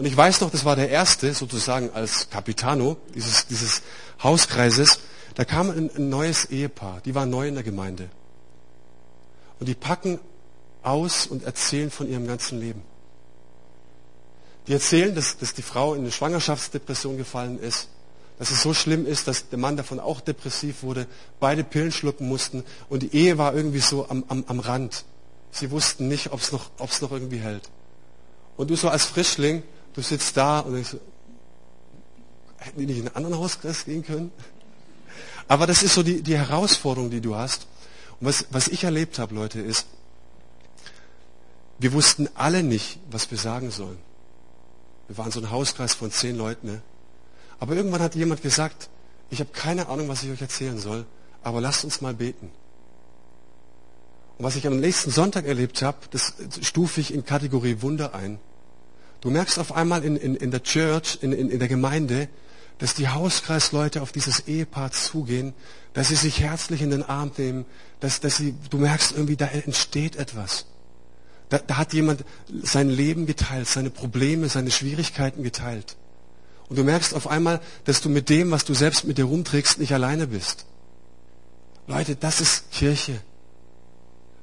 Und 0.00 0.06
ich 0.06 0.16
weiß 0.16 0.40
noch, 0.40 0.50
das 0.50 0.64
war 0.64 0.76
der 0.76 0.88
erste, 0.88 1.34
sozusagen 1.34 1.90
als 1.92 2.30
Capitano 2.30 2.96
dieses, 3.14 3.46
dieses 3.48 3.82
Hauskreises. 4.22 5.00
Da 5.34 5.44
kam 5.44 5.68
ein, 5.68 5.90
ein 5.94 6.08
neues 6.08 6.46
Ehepaar, 6.46 7.02
die 7.04 7.14
waren 7.14 7.28
neu 7.28 7.46
in 7.48 7.52
der 7.52 7.62
Gemeinde. 7.62 8.08
Und 9.58 9.68
die 9.68 9.74
packen 9.74 10.18
aus 10.82 11.26
und 11.26 11.44
erzählen 11.44 11.90
von 11.90 12.08
ihrem 12.08 12.26
ganzen 12.26 12.58
Leben. 12.58 12.80
Die 14.68 14.72
erzählen, 14.72 15.14
dass, 15.14 15.36
dass 15.36 15.52
die 15.52 15.60
Frau 15.60 15.92
in 15.92 16.00
eine 16.00 16.12
Schwangerschaftsdepression 16.12 17.18
gefallen 17.18 17.60
ist, 17.60 17.88
dass 18.38 18.50
es 18.50 18.62
so 18.62 18.72
schlimm 18.72 19.04
ist, 19.04 19.28
dass 19.28 19.50
der 19.50 19.58
Mann 19.58 19.76
davon 19.76 20.00
auch 20.00 20.22
depressiv 20.22 20.82
wurde, 20.82 21.06
beide 21.40 21.62
Pillen 21.62 21.92
schlucken 21.92 22.26
mussten 22.26 22.64
und 22.88 23.02
die 23.02 23.14
Ehe 23.14 23.36
war 23.36 23.54
irgendwie 23.54 23.80
so 23.80 24.08
am, 24.08 24.24
am, 24.28 24.44
am 24.48 24.60
Rand. 24.60 25.04
Sie 25.50 25.70
wussten 25.70 26.08
nicht, 26.08 26.32
ob 26.32 26.40
es 26.40 26.52
noch, 26.52 26.70
noch 26.78 27.12
irgendwie 27.12 27.40
hält. 27.40 27.68
Und 28.56 28.70
du 28.70 28.76
so 28.76 28.88
als 28.88 29.04
Frischling, 29.04 29.62
du 29.94 30.02
sitzt 30.02 30.36
da 30.36 30.60
und 30.60 30.74
denkst, 30.74 30.96
hätten 32.58 32.80
die 32.80 32.86
nicht 32.86 32.98
in 32.98 33.08
einen 33.08 33.16
anderen 33.16 33.38
Hauskreis 33.38 33.84
gehen 33.84 34.04
können? 34.04 34.30
Aber 35.48 35.66
das 35.66 35.82
ist 35.82 35.94
so 35.94 36.02
die, 36.02 36.22
die 36.22 36.36
Herausforderung, 36.36 37.10
die 37.10 37.20
du 37.20 37.34
hast. 37.34 37.66
Und 38.20 38.28
was, 38.28 38.46
was 38.50 38.68
ich 38.68 38.84
erlebt 38.84 39.18
habe, 39.18 39.34
Leute, 39.34 39.60
ist, 39.60 39.86
wir 41.78 41.92
wussten 41.92 42.28
alle 42.34 42.62
nicht, 42.62 43.00
was 43.10 43.30
wir 43.30 43.38
sagen 43.38 43.70
sollen. 43.70 43.98
Wir 45.08 45.18
waren 45.18 45.32
so 45.32 45.40
ein 45.40 45.50
Hauskreis 45.50 45.94
von 45.94 46.10
zehn 46.12 46.36
Leuten. 46.36 46.66
Ne? 46.66 46.82
Aber 47.58 47.74
irgendwann 47.74 48.02
hat 48.02 48.14
jemand 48.14 48.42
gesagt, 48.42 48.90
ich 49.30 49.40
habe 49.40 49.50
keine 49.52 49.88
Ahnung, 49.88 50.08
was 50.08 50.22
ich 50.22 50.30
euch 50.30 50.40
erzählen 50.40 50.78
soll, 50.78 51.06
aber 51.42 51.60
lasst 51.60 51.84
uns 51.84 52.00
mal 52.00 52.14
beten. 52.14 52.50
Und 54.38 54.44
was 54.44 54.56
ich 54.56 54.66
am 54.66 54.78
nächsten 54.78 55.10
Sonntag 55.10 55.46
erlebt 55.46 55.82
habe, 55.82 55.98
das 56.10 56.34
stufe 56.62 57.00
ich 57.00 57.12
in 57.12 57.24
Kategorie 57.24 57.82
Wunder 57.82 58.14
ein. 58.14 58.38
Du 59.20 59.30
merkst 59.30 59.58
auf 59.58 59.72
einmal 59.72 60.04
in, 60.04 60.16
in, 60.16 60.34
in 60.34 60.50
der 60.50 60.62
Church, 60.62 61.18
in, 61.20 61.32
in, 61.32 61.50
in 61.50 61.58
der 61.58 61.68
Gemeinde, 61.68 62.28
dass 62.78 62.94
die 62.94 63.08
Hauskreisleute 63.08 64.00
auf 64.00 64.12
dieses 64.12 64.48
Ehepaar 64.48 64.90
zugehen, 64.90 65.52
dass 65.92 66.08
sie 66.08 66.16
sich 66.16 66.40
herzlich 66.40 66.80
in 66.80 66.90
den 66.90 67.02
Arm 67.02 67.30
nehmen, 67.36 67.66
dass, 68.00 68.20
dass 68.20 68.36
sie, 68.36 68.54
du 68.70 68.78
merkst 68.78 69.12
irgendwie, 69.12 69.36
da 69.36 69.46
entsteht 69.46 70.16
etwas. 70.16 70.66
Da, 71.50 71.58
da 71.58 71.76
hat 71.76 71.92
jemand 71.92 72.24
sein 72.62 72.88
Leben 72.88 73.26
geteilt, 73.26 73.68
seine 73.68 73.90
Probleme, 73.90 74.48
seine 74.48 74.70
Schwierigkeiten 74.70 75.42
geteilt. 75.42 75.96
Und 76.70 76.78
du 76.78 76.84
merkst 76.84 77.12
auf 77.14 77.26
einmal, 77.26 77.60
dass 77.84 78.00
du 78.00 78.08
mit 78.08 78.28
dem, 78.30 78.50
was 78.52 78.64
du 78.64 78.72
selbst 78.72 79.04
mit 79.04 79.18
dir 79.18 79.24
rumträgst, 79.24 79.78
nicht 79.78 79.92
alleine 79.92 80.28
bist. 80.28 80.64
Leute, 81.86 82.14
das 82.14 82.40
ist 82.40 82.70
Kirche. 82.70 83.20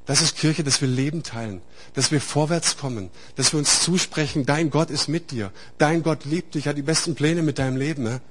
Das 0.08 0.22
ist 0.22 0.38
Kirche, 0.38 0.64
dass 0.64 0.80
wir 0.80 0.88
Leben 0.88 1.22
teilen, 1.22 1.62
dass 1.94 2.12
wir 2.12 2.22
vorwärts 2.22 2.78
kommen, 2.78 3.12
dass 3.36 3.52
wir 3.52 3.60
uns 3.60 3.82
zusprechen, 3.82 4.46
dein 4.46 4.70
Gott 4.70 4.90
ist 4.90 5.10
mit 5.10 5.32
dir, 5.32 5.52
dein 5.78 6.02
Gott 6.02 6.24
liebt 6.24 6.56
dich, 6.56 6.68
hat 6.68 6.78
die 6.78 6.82
besten 6.82 7.14
Pläne 7.14 7.42
mit 7.42 7.60
deinem 7.60 7.76
Leben. 7.76 8.04
Ne? 8.04 8.22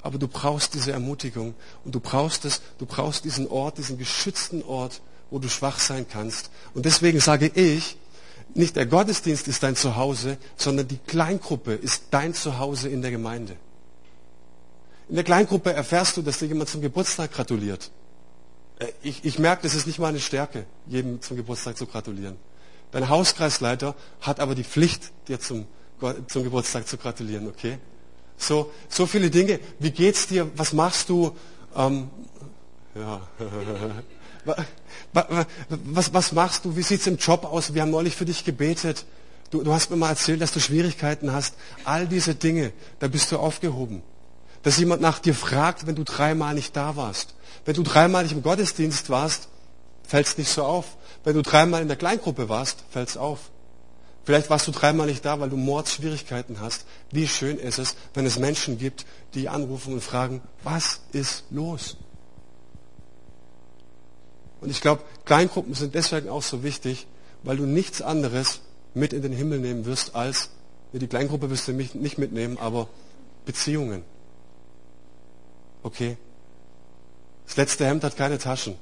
Aber 0.00 0.16
du 0.18 0.28
brauchst 0.28 0.74
diese 0.74 0.92
Ermutigung 0.92 1.54
und 1.84 1.92
du 1.92 1.98
brauchst 1.98 2.44
es, 2.44 2.62
du 2.78 2.86
brauchst 2.86 3.24
diesen 3.24 3.48
Ort, 3.48 3.78
diesen 3.78 3.98
geschützten 3.98 4.62
Ort, 4.62 5.00
wo 5.30 5.40
du 5.40 5.48
schwach 5.48 5.80
sein 5.80 6.06
kannst. 6.08 6.50
Und 6.72 6.86
deswegen 6.86 7.18
sage 7.18 7.50
ich, 7.52 7.96
nicht 8.54 8.76
der 8.76 8.86
Gottesdienst 8.86 9.48
ist 9.48 9.64
dein 9.64 9.74
Zuhause, 9.74 10.38
sondern 10.56 10.86
die 10.86 10.98
Kleingruppe 10.98 11.74
ist 11.74 12.04
dein 12.12 12.32
Zuhause 12.32 12.88
in 12.88 13.02
der 13.02 13.10
Gemeinde. 13.10 13.56
In 15.08 15.16
der 15.16 15.24
Kleingruppe 15.24 15.72
erfährst 15.72 16.16
du, 16.16 16.22
dass 16.22 16.38
dir 16.38 16.46
jemand 16.46 16.70
zum 16.70 16.80
Geburtstag 16.80 17.32
gratuliert. 17.32 17.90
Äh, 18.78 18.86
ich, 19.02 19.24
ich 19.24 19.38
merke, 19.38 19.62
das 19.62 19.74
ist 19.74 19.86
nicht 19.86 19.98
meine 19.98 20.20
Stärke, 20.20 20.66
jedem 20.86 21.20
zum 21.22 21.36
Geburtstag 21.36 21.76
zu 21.76 21.86
gratulieren. 21.86 22.36
Dein 22.90 23.08
Hauskreisleiter 23.08 23.94
hat 24.20 24.40
aber 24.40 24.54
die 24.54 24.64
Pflicht, 24.64 25.12
dir 25.28 25.40
zum, 25.40 25.66
zum 26.28 26.44
Geburtstag 26.44 26.88
zu 26.88 26.96
gratulieren, 26.96 27.48
okay? 27.48 27.78
So, 28.38 28.72
so 28.88 29.06
viele 29.06 29.30
Dinge. 29.30 29.60
Wie 29.78 29.90
geht's 29.90 30.28
dir? 30.28 30.50
Was 30.56 30.72
machst 30.72 31.08
du? 31.08 31.36
Ähm, 31.76 32.08
ja. 32.94 33.20
was, 35.12 36.14
was 36.14 36.32
machst 36.32 36.64
du? 36.64 36.76
Wie 36.76 36.82
sieht 36.82 37.00
es 37.00 37.06
im 37.06 37.16
Job 37.16 37.44
aus? 37.44 37.74
Wir 37.74 37.82
haben 37.82 37.90
neulich 37.90 38.16
für 38.16 38.24
dich 38.24 38.44
gebetet. 38.44 39.04
Du, 39.50 39.62
du 39.62 39.72
hast 39.72 39.90
mir 39.90 39.96
mal 39.96 40.10
erzählt, 40.10 40.40
dass 40.40 40.52
du 40.52 40.60
Schwierigkeiten 40.60 41.32
hast. 41.32 41.54
All 41.84 42.06
diese 42.06 42.34
Dinge, 42.34 42.72
da 43.00 43.08
bist 43.08 43.32
du 43.32 43.38
aufgehoben. 43.38 44.02
Dass 44.62 44.78
jemand 44.78 45.02
nach 45.02 45.18
dir 45.18 45.34
fragt, 45.34 45.86
wenn 45.86 45.96
du 45.96 46.04
dreimal 46.04 46.54
nicht 46.54 46.76
da 46.76 46.96
warst. 46.96 47.34
Wenn 47.68 47.74
du 47.74 47.82
dreimal 47.82 48.22
nicht 48.22 48.32
im 48.32 48.42
Gottesdienst 48.42 49.10
warst, 49.10 49.48
fällt 50.02 50.26
es 50.26 50.38
nicht 50.38 50.48
so 50.48 50.62
auf. 50.62 50.96
Wenn 51.22 51.34
du 51.34 51.42
dreimal 51.42 51.82
in 51.82 51.88
der 51.88 51.98
Kleingruppe 51.98 52.48
warst, 52.48 52.82
fällt 52.88 53.10
es 53.10 53.18
auf. 53.18 53.50
Vielleicht 54.24 54.48
warst 54.48 54.66
du 54.68 54.72
dreimal 54.72 55.06
nicht 55.06 55.22
da, 55.22 55.38
weil 55.38 55.50
du 55.50 55.58
Mordsschwierigkeiten 55.58 56.62
hast. 56.62 56.86
Wie 57.10 57.28
schön 57.28 57.58
ist 57.58 57.78
es, 57.78 57.94
wenn 58.14 58.24
es 58.24 58.38
Menschen 58.38 58.78
gibt, 58.78 59.04
die 59.34 59.50
anrufen 59.50 59.92
und 59.92 60.00
fragen, 60.02 60.40
was 60.64 61.02
ist 61.12 61.44
los? 61.50 61.98
Und 64.62 64.70
ich 64.70 64.80
glaube, 64.80 65.02
Kleingruppen 65.26 65.74
sind 65.74 65.94
deswegen 65.94 66.30
auch 66.30 66.42
so 66.42 66.62
wichtig, 66.62 67.06
weil 67.42 67.58
du 67.58 67.66
nichts 67.66 68.00
anderes 68.00 68.62
mit 68.94 69.12
in 69.12 69.20
den 69.20 69.32
Himmel 69.32 69.58
nehmen 69.58 69.84
wirst 69.84 70.14
als, 70.14 70.48
die 70.94 71.06
Kleingruppe 71.06 71.50
wirst 71.50 71.68
du 71.68 71.74
nicht 71.74 72.16
mitnehmen, 72.16 72.56
aber 72.56 72.88
Beziehungen. 73.44 74.04
Okay? 75.82 76.16
Das 77.48 77.56
letzte 77.56 77.86
Hemd 77.86 78.04
hat 78.04 78.14
keine 78.14 78.36
Taschen. 78.36 78.76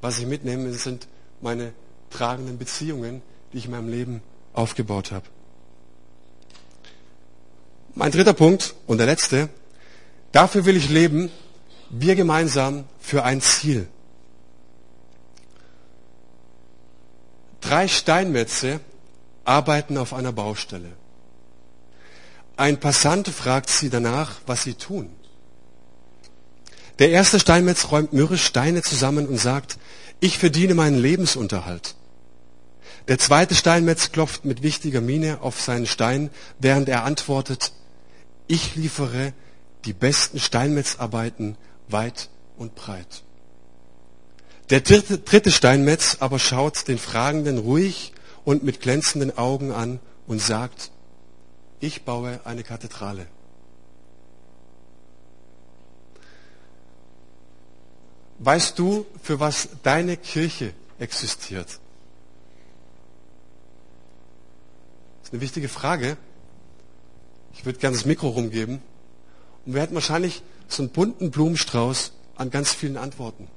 Was 0.00 0.20
ich 0.20 0.26
mitnehme, 0.26 0.72
sind 0.72 1.08
meine 1.40 1.72
tragenden 2.10 2.58
Beziehungen, 2.58 3.22
die 3.52 3.58
ich 3.58 3.64
in 3.64 3.72
meinem 3.72 3.88
Leben 3.88 4.22
aufgebaut 4.52 5.10
habe. 5.10 5.26
Mein 7.96 8.12
dritter 8.12 8.34
Punkt 8.34 8.76
und 8.86 8.98
der 8.98 9.06
letzte. 9.06 9.48
Dafür 10.30 10.64
will 10.64 10.76
ich 10.76 10.88
leben, 10.88 11.28
wir 11.90 12.14
gemeinsam 12.14 12.84
für 13.00 13.24
ein 13.24 13.40
Ziel. 13.40 13.88
Drei 17.60 17.88
Steinmetze 17.88 18.78
arbeiten 19.44 19.98
auf 19.98 20.14
einer 20.14 20.32
Baustelle. 20.32 20.92
Ein 22.56 22.78
Passant 22.78 23.26
fragt 23.26 23.70
sie 23.70 23.90
danach, 23.90 24.40
was 24.46 24.62
sie 24.62 24.74
tun. 24.74 25.10
Der 26.98 27.10
erste 27.10 27.38
Steinmetz 27.38 27.90
räumt 27.90 28.12
mürrisch 28.12 28.44
Steine 28.44 28.82
zusammen 28.82 29.26
und 29.26 29.38
sagt, 29.38 29.78
ich 30.20 30.38
verdiene 30.38 30.74
meinen 30.74 30.98
Lebensunterhalt. 30.98 31.94
Der 33.08 33.18
zweite 33.18 33.54
Steinmetz 33.54 34.12
klopft 34.12 34.44
mit 34.44 34.62
wichtiger 34.62 35.00
Miene 35.00 35.38
auf 35.42 35.60
seinen 35.60 35.86
Stein, 35.86 36.30
während 36.58 36.88
er 36.88 37.04
antwortet, 37.04 37.72
ich 38.46 38.76
liefere 38.76 39.32
die 39.84 39.92
besten 39.92 40.40
Steinmetzarbeiten 40.40 41.56
weit 41.88 42.30
und 42.56 42.74
breit. 42.74 43.22
Der 44.70 44.80
dritte, 44.80 45.18
dritte 45.18 45.52
Steinmetz 45.52 46.16
aber 46.20 46.38
schaut 46.38 46.88
den 46.88 46.98
Fragenden 46.98 47.58
ruhig 47.58 48.12
und 48.44 48.64
mit 48.64 48.80
glänzenden 48.80 49.36
Augen 49.36 49.70
an 49.70 50.00
und 50.26 50.40
sagt, 50.40 50.90
ich 51.78 52.02
baue 52.02 52.40
eine 52.44 52.64
Kathedrale. 52.64 53.26
Weißt 58.38 58.78
du, 58.78 59.06
für 59.22 59.40
was 59.40 59.68
deine 59.82 60.16
Kirche 60.16 60.72
existiert? 60.98 61.68
Das 65.20 65.28
ist 65.28 65.32
eine 65.32 65.40
wichtige 65.40 65.68
Frage. 65.68 66.16
Ich 67.54 67.64
würde 67.64 67.78
gerne 67.78 67.96
das 67.96 68.06
Mikro 68.06 68.28
rumgeben. 68.28 68.80
Und 69.64 69.74
wir 69.74 69.82
hätten 69.82 69.94
wahrscheinlich 69.94 70.42
so 70.68 70.82
einen 70.82 70.92
bunten 70.92 71.30
Blumenstrauß 71.30 72.12
an 72.36 72.50
ganz 72.50 72.72
vielen 72.72 72.96
Antworten. 72.96 73.48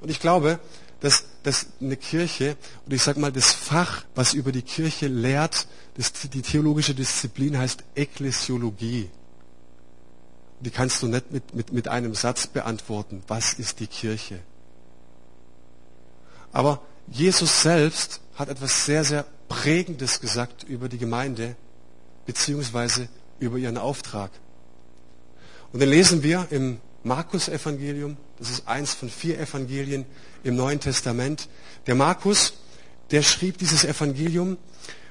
Und 0.00 0.10
ich 0.10 0.20
glaube, 0.20 0.58
dass, 1.00 1.24
dass 1.42 1.66
eine 1.80 1.96
Kirche, 1.96 2.56
und 2.84 2.92
ich 2.92 3.02
sage 3.02 3.20
mal, 3.20 3.32
das 3.32 3.52
Fach, 3.52 4.04
was 4.14 4.34
über 4.34 4.52
die 4.52 4.62
Kirche 4.62 5.08
lehrt, 5.08 5.66
das, 5.96 6.12
die 6.12 6.42
theologische 6.42 6.94
Disziplin 6.94 7.58
heißt 7.58 7.84
Ekklesiologie. 7.94 9.10
Die 10.60 10.70
kannst 10.70 11.02
du 11.02 11.08
nicht 11.08 11.30
mit, 11.30 11.54
mit, 11.54 11.72
mit 11.72 11.88
einem 11.88 12.14
Satz 12.14 12.46
beantworten. 12.46 13.22
Was 13.28 13.54
ist 13.54 13.80
die 13.80 13.86
Kirche? 13.86 14.40
Aber 16.52 16.80
Jesus 17.08 17.62
selbst 17.62 18.20
hat 18.34 18.48
etwas 18.48 18.86
sehr, 18.86 19.04
sehr 19.04 19.26
Prägendes 19.48 20.20
gesagt 20.20 20.64
über 20.64 20.88
die 20.88 20.98
Gemeinde, 20.98 21.56
beziehungsweise 22.24 23.08
über 23.38 23.58
ihren 23.58 23.78
Auftrag. 23.78 24.30
Und 25.72 25.80
den 25.80 25.90
lesen 25.90 26.22
wir 26.22 26.46
im 26.50 26.78
Markus-Evangelium. 27.04 28.16
Das 28.38 28.50
ist 28.50 28.66
eins 28.66 28.94
von 28.94 29.08
vier 29.08 29.38
Evangelien 29.38 30.06
im 30.42 30.56
Neuen 30.56 30.80
Testament. 30.80 31.48
Der 31.86 31.94
Markus, 31.94 32.54
der 33.10 33.22
schrieb 33.22 33.58
dieses 33.58 33.84
Evangelium 33.84 34.56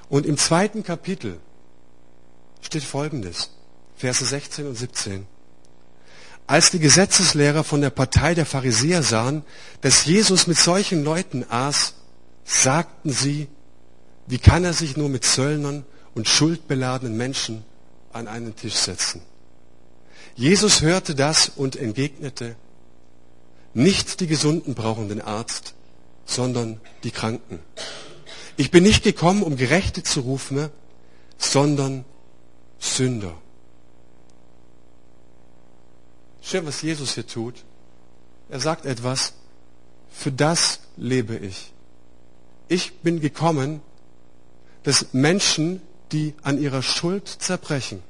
und 0.09 0.25
im 0.25 0.37
zweiten 0.37 0.83
Kapitel 0.83 1.39
steht 2.61 2.83
Folgendes, 2.83 3.51
Verse 3.95 4.25
16 4.25 4.67
und 4.67 4.75
17. 4.75 5.27
Als 6.47 6.69
die 6.69 6.79
Gesetzeslehrer 6.79 7.63
von 7.63 7.81
der 7.81 7.89
Partei 7.89 8.35
der 8.35 8.45
Pharisäer 8.45 9.01
sahen, 9.01 9.43
dass 9.81 10.05
Jesus 10.05 10.45
mit 10.45 10.57
solchen 10.57 11.03
Leuten 11.03 11.43
aß, 11.49 11.95
sagten 12.43 13.11
sie, 13.11 13.47
wie 14.27 14.37
kann 14.37 14.63
er 14.63 14.73
sich 14.73 14.95
nur 14.95 15.09
mit 15.09 15.23
Zöllnern 15.23 15.85
und 16.13 16.27
schuldbeladenen 16.27 17.17
Menschen 17.17 17.65
an 18.13 18.27
einen 18.27 18.55
Tisch 18.55 18.75
setzen? 18.75 19.21
Jesus 20.35 20.81
hörte 20.81 21.15
das 21.15 21.49
und 21.55 21.75
entgegnete, 21.75 22.55
nicht 23.73 24.19
die 24.19 24.27
Gesunden 24.27 24.75
brauchen 24.75 25.09
den 25.09 25.21
Arzt, 25.21 25.73
sondern 26.25 26.79
die 27.03 27.11
Kranken. 27.11 27.59
Ich 28.57 28.71
bin 28.71 28.83
nicht 28.83 29.03
gekommen, 29.03 29.43
um 29.43 29.57
Gerechte 29.57 30.03
zu 30.03 30.21
rufen, 30.21 30.69
sondern 31.37 32.05
Sünder. 32.79 33.33
Schön, 36.47 36.63
was 36.67 36.83
Jesus 36.83 37.15
hier 37.15 37.25
tut. 37.25 37.55
Er 38.49 38.59
sagt 38.59 38.85
etwas, 38.85 39.33
für 40.11 40.31
das 40.31 40.79
lebe 40.95 41.35
ich. 41.35 41.73
Ich 42.67 42.99
bin 42.99 43.19
gekommen, 43.19 43.81
dass 44.83 45.11
Menschen, 45.11 45.81
die 46.11 46.35
an 46.43 46.61
ihrer 46.61 46.83
Schuld 46.83 47.27
zerbrechen, 47.27 48.03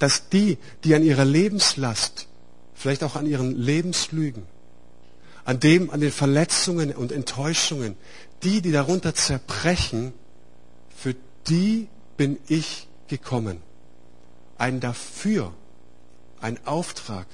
dass 0.00 0.28
die, 0.30 0.58
die 0.82 0.96
an 0.96 1.04
ihrer 1.04 1.24
Lebenslast, 1.24 2.26
vielleicht 2.74 3.04
auch 3.04 3.14
an 3.14 3.26
ihren 3.26 3.56
Lebenslügen, 3.56 4.42
an 5.44 5.60
dem, 5.60 5.90
an 5.90 6.00
den 6.00 6.10
Verletzungen 6.10 6.92
und 6.92 7.12
Enttäuschungen, 7.12 7.96
die, 8.42 8.60
die 8.60 8.72
darunter 8.72 9.14
zerbrechen, 9.14 10.12
für 10.96 11.14
die 11.46 11.86
bin 12.16 12.38
ich 12.48 12.88
gekommen. 13.06 13.62
Ein 14.58 14.80
dafür 14.80 15.54
ein 16.40 16.64
Auftrag. 16.66 17.26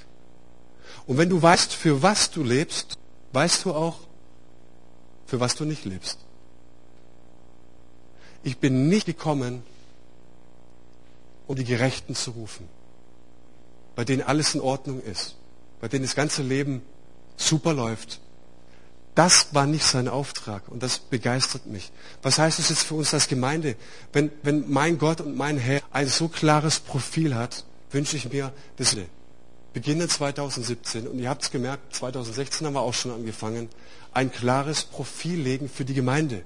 Und 1.06 1.18
wenn 1.18 1.28
du 1.28 1.40
weißt, 1.40 1.72
für 1.72 2.02
was 2.02 2.30
du 2.30 2.42
lebst, 2.42 2.98
weißt 3.32 3.64
du 3.64 3.74
auch, 3.74 3.98
für 5.26 5.40
was 5.40 5.54
du 5.54 5.64
nicht 5.64 5.84
lebst. 5.84 6.18
Ich 8.42 8.58
bin 8.58 8.88
nicht 8.88 9.06
gekommen, 9.06 9.62
um 11.46 11.56
die 11.56 11.64
Gerechten 11.64 12.14
zu 12.14 12.32
rufen, 12.32 12.68
bei 13.96 14.04
denen 14.04 14.22
alles 14.22 14.54
in 14.54 14.60
Ordnung 14.60 15.02
ist, 15.02 15.36
bei 15.80 15.88
denen 15.88 16.04
das 16.04 16.14
ganze 16.14 16.42
Leben 16.42 16.82
super 17.36 17.72
läuft. 17.72 18.20
Das 19.14 19.54
war 19.54 19.66
nicht 19.66 19.84
sein 19.84 20.08
Auftrag 20.08 20.68
und 20.68 20.82
das 20.82 20.98
begeistert 20.98 21.66
mich. 21.66 21.92
Was 22.22 22.38
heißt 22.38 22.58
es 22.58 22.70
jetzt 22.70 22.82
für 22.82 22.94
uns 22.94 23.14
als 23.14 23.28
Gemeinde? 23.28 23.76
Wenn, 24.12 24.32
wenn 24.42 24.70
mein 24.70 24.98
Gott 24.98 25.20
und 25.20 25.36
mein 25.36 25.56
Herr 25.56 25.82
ein 25.92 26.08
so 26.08 26.28
klares 26.28 26.80
Profil 26.80 27.34
hat, 27.34 27.64
wünsche 27.94 28.16
ich 28.16 28.30
mir, 28.30 28.52
wir 28.76 29.06
beginnen 29.72 30.08
2017, 30.08 31.08
und 31.08 31.18
ihr 31.18 31.28
habt 31.28 31.42
es 31.42 31.50
gemerkt, 31.50 31.94
2016 31.94 32.66
haben 32.66 32.74
wir 32.74 32.82
auch 32.82 32.94
schon 32.94 33.12
angefangen, 33.12 33.68
ein 34.12 34.30
klares 34.30 34.84
Profil 34.84 35.40
legen 35.40 35.68
für 35.68 35.84
die 35.84 35.94
Gemeinde. 35.94 36.42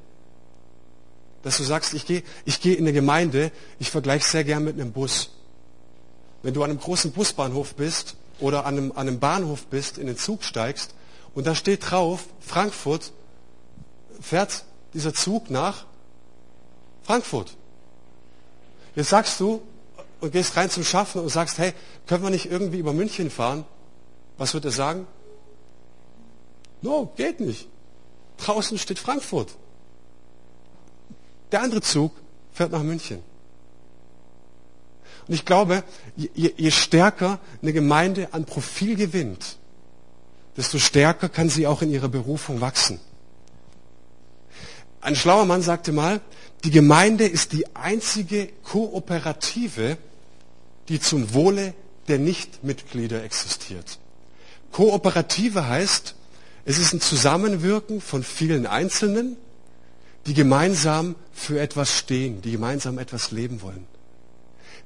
Dass 1.42 1.56
du 1.56 1.62
sagst, 1.62 1.94
ich 1.94 2.06
gehe 2.06 2.22
ich 2.44 2.60
geh 2.60 2.72
in 2.72 2.84
eine 2.84 2.92
Gemeinde, 2.92 3.52
ich 3.78 3.90
vergleiche 3.90 4.24
sehr 4.24 4.44
gern 4.44 4.64
mit 4.64 4.74
einem 4.74 4.92
Bus. 4.92 5.30
Wenn 6.42 6.54
du 6.54 6.62
an 6.62 6.70
einem 6.70 6.80
großen 6.80 7.12
Busbahnhof 7.12 7.74
bist 7.74 8.16
oder 8.40 8.66
an 8.66 8.76
einem, 8.76 8.92
an 8.92 9.08
einem 9.08 9.18
Bahnhof 9.18 9.66
bist, 9.66 9.98
in 9.98 10.06
den 10.06 10.16
Zug 10.16 10.44
steigst 10.44 10.94
und 11.34 11.46
da 11.46 11.54
steht 11.54 11.90
drauf, 11.90 12.24
Frankfurt, 12.40 13.12
fährt 14.20 14.64
dieser 14.94 15.14
Zug 15.14 15.50
nach 15.50 15.86
Frankfurt. 17.02 17.56
Jetzt 18.94 19.10
sagst 19.10 19.38
du, 19.40 19.62
und 20.20 20.32
gehst 20.32 20.56
rein 20.56 20.70
zum 20.70 20.84
Schaffen 20.84 21.20
und 21.20 21.28
sagst, 21.28 21.58
hey, 21.58 21.72
können 22.06 22.22
wir 22.22 22.30
nicht 22.30 22.50
irgendwie 22.50 22.78
über 22.78 22.92
München 22.92 23.30
fahren? 23.30 23.64
Was 24.36 24.54
wird 24.54 24.64
er 24.64 24.70
sagen? 24.70 25.06
No, 26.82 27.12
geht 27.16 27.40
nicht. 27.40 27.68
Draußen 28.38 28.78
steht 28.78 28.98
Frankfurt. 28.98 29.56
Der 31.50 31.62
andere 31.62 31.80
Zug 31.80 32.12
fährt 32.52 32.72
nach 32.72 32.82
München. 32.82 33.22
Und 35.26 35.34
ich 35.34 35.44
glaube, 35.44 35.82
je, 36.16 36.52
je 36.56 36.70
stärker 36.70 37.38
eine 37.60 37.72
Gemeinde 37.72 38.28
an 38.32 38.44
Profil 38.44 38.96
gewinnt, 38.96 39.58
desto 40.56 40.78
stärker 40.78 41.28
kann 41.28 41.50
sie 41.50 41.66
auch 41.66 41.82
in 41.82 41.90
ihrer 41.90 42.08
Berufung 42.08 42.60
wachsen. 42.60 43.00
Ein 45.00 45.14
schlauer 45.14 45.44
Mann 45.44 45.62
sagte 45.62 45.92
mal, 45.92 46.20
die 46.64 46.70
Gemeinde 46.70 47.26
ist 47.26 47.52
die 47.52 47.76
einzige 47.76 48.48
Kooperative, 48.64 49.98
die 50.88 51.00
zum 51.00 51.34
Wohle 51.34 51.74
der 52.08 52.18
Nichtmitglieder 52.18 53.22
existiert. 53.22 53.98
Kooperative 54.72 55.66
heißt, 55.66 56.14
es 56.64 56.78
ist 56.78 56.92
ein 56.92 57.00
Zusammenwirken 57.00 58.00
von 58.00 58.22
vielen 58.22 58.66
Einzelnen, 58.66 59.36
die 60.26 60.34
gemeinsam 60.34 61.14
für 61.32 61.60
etwas 61.60 61.96
stehen, 61.96 62.42
die 62.42 62.52
gemeinsam 62.52 62.98
etwas 62.98 63.30
leben 63.30 63.62
wollen. 63.62 63.86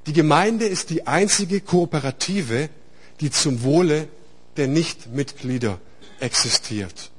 Die 0.06 0.12
Gemeinde 0.12 0.66
ist 0.66 0.90
die 0.90 1.06
einzige 1.06 1.60
Kooperative, 1.60 2.68
die 3.20 3.30
zum 3.30 3.62
Wohle 3.62 4.08
der 4.56 4.68
Nichtmitglieder 4.68 5.80
existiert. 6.20 7.10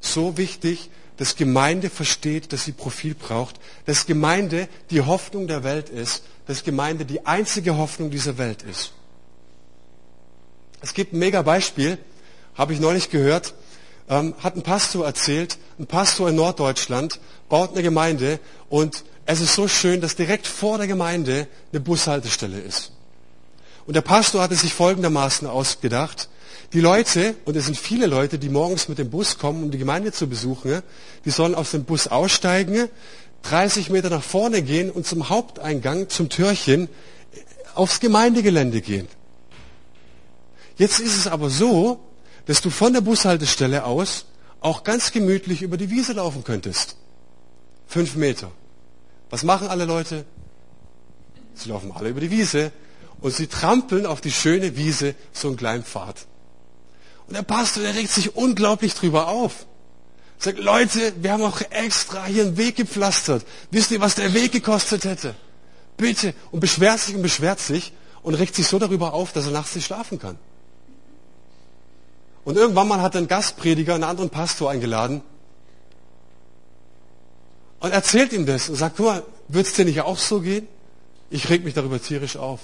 So 0.00 0.36
wichtig, 0.36 0.90
dass 1.16 1.36
Gemeinde 1.36 1.90
versteht, 1.90 2.52
dass 2.52 2.64
sie 2.64 2.72
Profil 2.72 3.14
braucht, 3.14 3.56
dass 3.86 4.06
Gemeinde 4.06 4.68
die 4.90 5.00
Hoffnung 5.00 5.46
der 5.46 5.64
Welt 5.64 5.88
ist, 5.88 6.24
dass 6.46 6.62
Gemeinde 6.62 7.04
die 7.04 7.26
einzige 7.26 7.76
Hoffnung 7.76 8.10
dieser 8.10 8.38
Welt 8.38 8.62
ist. 8.62 8.92
Es 10.80 10.94
gibt 10.94 11.12
ein 11.12 11.18
mega 11.18 11.42
Beispiel, 11.42 11.98
habe 12.54 12.72
ich 12.72 12.80
neulich 12.80 13.10
gehört, 13.10 13.54
ähm, 14.08 14.34
hat 14.42 14.56
ein 14.56 14.62
Pastor 14.62 15.04
erzählt, 15.04 15.58
ein 15.78 15.86
Pastor 15.86 16.28
in 16.28 16.36
Norddeutschland 16.36 17.18
baut 17.48 17.72
eine 17.72 17.82
Gemeinde 17.82 18.38
und 18.68 19.04
es 19.24 19.40
ist 19.40 19.54
so 19.54 19.66
schön, 19.66 20.00
dass 20.00 20.14
direkt 20.14 20.46
vor 20.46 20.78
der 20.78 20.86
Gemeinde 20.86 21.48
eine 21.72 21.80
Bushaltestelle 21.80 22.60
ist. 22.60 22.92
Und 23.86 23.94
der 23.94 24.02
Pastor 24.02 24.42
hatte 24.42 24.54
sich 24.54 24.72
folgendermaßen 24.72 25.48
ausgedacht, 25.48 26.28
die 26.72 26.80
Leute, 26.80 27.34
und 27.44 27.56
es 27.56 27.66
sind 27.66 27.76
viele 27.76 28.06
Leute, 28.06 28.38
die 28.38 28.48
morgens 28.48 28.88
mit 28.88 28.98
dem 28.98 29.10
Bus 29.10 29.38
kommen, 29.38 29.62
um 29.62 29.70
die 29.70 29.78
Gemeinde 29.78 30.12
zu 30.12 30.28
besuchen, 30.28 30.82
die 31.24 31.30
sollen 31.30 31.54
aus 31.54 31.70
dem 31.70 31.84
Bus 31.84 32.08
aussteigen, 32.08 32.88
30 33.42 33.90
Meter 33.90 34.10
nach 34.10 34.22
vorne 34.22 34.62
gehen 34.62 34.90
und 34.90 35.06
zum 35.06 35.28
Haupteingang, 35.28 36.08
zum 36.08 36.28
Türchen, 36.28 36.88
aufs 37.74 38.00
Gemeindegelände 38.00 38.80
gehen. 38.80 39.06
Jetzt 40.76 40.98
ist 40.98 41.16
es 41.16 41.26
aber 41.26 41.50
so, 41.50 42.00
dass 42.46 42.60
du 42.60 42.70
von 42.70 42.92
der 42.92 43.00
Bushaltestelle 43.00 43.84
aus 43.84 44.26
auch 44.60 44.82
ganz 44.82 45.12
gemütlich 45.12 45.62
über 45.62 45.76
die 45.76 45.90
Wiese 45.90 46.14
laufen 46.14 46.42
könntest. 46.42 46.96
Fünf 47.86 48.16
Meter. 48.16 48.50
Was 49.30 49.42
machen 49.42 49.68
alle 49.68 49.84
Leute? 49.84 50.24
Sie 51.54 51.68
laufen 51.68 51.92
alle 51.92 52.08
über 52.10 52.20
die 52.20 52.30
Wiese 52.30 52.72
und 53.20 53.32
sie 53.32 53.46
trampeln 53.46 54.06
auf 54.06 54.20
die 54.20 54.32
schöne 54.32 54.76
Wiese 54.76 55.14
so 55.32 55.48
einen 55.48 55.56
kleinen 55.56 55.84
Pfad. 55.84 56.26
Und 57.28 57.34
der 57.34 57.42
Pastor, 57.42 57.82
der 57.82 57.94
regt 57.94 58.10
sich 58.10 58.36
unglaublich 58.36 58.94
drüber 58.94 59.28
auf. 59.28 59.66
Sagt, 60.38 60.58
Leute, 60.58 61.14
wir 61.20 61.32
haben 61.32 61.42
auch 61.42 61.60
extra 61.70 62.24
hier 62.26 62.44
einen 62.44 62.56
Weg 62.56 62.76
gepflastert. 62.76 63.44
Wisst 63.70 63.90
ihr, 63.90 64.00
was 64.00 64.14
der 64.14 64.34
Weg 64.34 64.52
gekostet 64.52 65.04
hätte? 65.04 65.34
Bitte. 65.96 66.34
Und 66.50 66.60
beschwert 66.60 67.00
sich 67.00 67.14
und 67.14 67.22
beschwert 67.22 67.58
sich 67.58 67.92
und 68.22 68.34
regt 68.34 68.54
sich 68.54 68.66
so 68.66 68.78
darüber 68.78 69.14
auf, 69.14 69.32
dass 69.32 69.46
er 69.46 69.52
nachts 69.52 69.74
nicht 69.74 69.86
schlafen 69.86 70.18
kann. 70.18 70.38
Und 72.44 72.56
irgendwann 72.56 72.86
mal 72.86 73.00
hat 73.00 73.16
ein 73.16 73.26
Gastprediger 73.26 73.94
einen 73.94 74.04
anderen 74.04 74.30
Pastor 74.30 74.70
eingeladen 74.70 75.22
und 77.80 77.92
erzählt 77.92 78.32
ihm 78.32 78.46
das 78.46 78.68
und 78.68 78.76
sagt, 78.76 78.96
guck 78.96 79.06
mal, 79.06 79.22
wird 79.48 79.66
es 79.66 79.74
dir 79.74 79.84
nicht 79.84 80.00
auch 80.00 80.18
so 80.18 80.40
gehen? 80.40 80.66
Ich 81.30 81.48
reg 81.48 81.64
mich 81.64 81.74
darüber 81.74 82.00
tierisch 82.00 82.36
auf. 82.36 82.60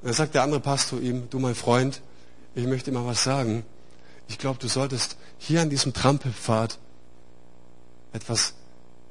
Und 0.00 0.08
dann 0.08 0.14
sagt 0.14 0.34
der 0.34 0.42
andere 0.42 0.60
Pastor 0.60 1.00
ihm, 1.00 1.28
du 1.30 1.38
mein 1.38 1.54
Freund, 1.54 2.00
ich 2.54 2.66
möchte 2.66 2.90
immer 2.90 3.06
was 3.06 3.24
sagen. 3.24 3.64
Ich 4.28 4.38
glaube, 4.38 4.58
du 4.58 4.68
solltest 4.68 5.16
hier 5.38 5.60
an 5.60 5.70
diesem 5.70 5.92
Trampelpfad 5.92 6.78
etwas 8.12 8.54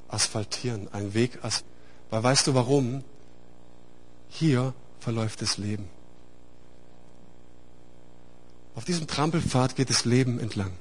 asphaltieren, 0.07 0.87
einen 0.93 1.13
Weg 1.13 1.37
asphaltieren. 1.43 1.73
Weil 2.13 2.23
weißt 2.23 2.45
du 2.45 2.53
warum? 2.53 3.03
Hier 4.29 4.75
verläuft 4.99 5.41
das 5.41 5.57
Leben. 5.57 5.89
Auf 8.75 8.85
diesem 8.85 9.07
Trampelpfad 9.07 9.75
geht 9.75 9.89
das 9.89 10.05
Leben 10.05 10.39
entlang. 10.39 10.71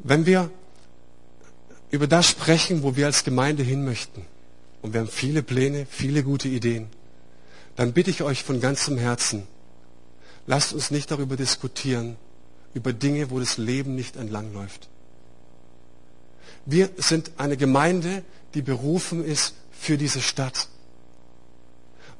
Wenn 0.00 0.26
wir 0.26 0.50
über 1.90 2.06
das 2.06 2.28
sprechen, 2.28 2.82
wo 2.82 2.94
wir 2.94 3.06
als 3.06 3.24
Gemeinde 3.24 3.62
hin 3.62 3.86
möchten, 3.86 4.26
und 4.82 4.92
wir 4.92 5.00
haben 5.00 5.08
viele 5.08 5.42
Pläne, 5.42 5.86
viele 5.88 6.22
gute 6.22 6.48
Ideen, 6.48 6.88
dann 7.74 7.94
bitte 7.94 8.10
ich 8.10 8.22
euch 8.22 8.44
von 8.44 8.60
ganzem 8.60 8.98
Herzen, 8.98 9.46
lasst 10.48 10.72
uns 10.72 10.90
nicht 10.90 11.10
darüber 11.10 11.36
diskutieren, 11.36 12.16
über 12.74 12.92
Dinge, 12.92 13.30
wo 13.30 13.38
das 13.38 13.58
Leben 13.58 13.94
nicht 13.94 14.16
entlangläuft. 14.16 14.88
Wir 16.64 16.90
sind 16.96 17.32
eine 17.36 17.56
Gemeinde, 17.56 18.24
die 18.54 18.62
berufen 18.62 19.24
ist 19.24 19.54
für 19.70 19.96
diese 19.96 20.20
Stadt. 20.20 20.68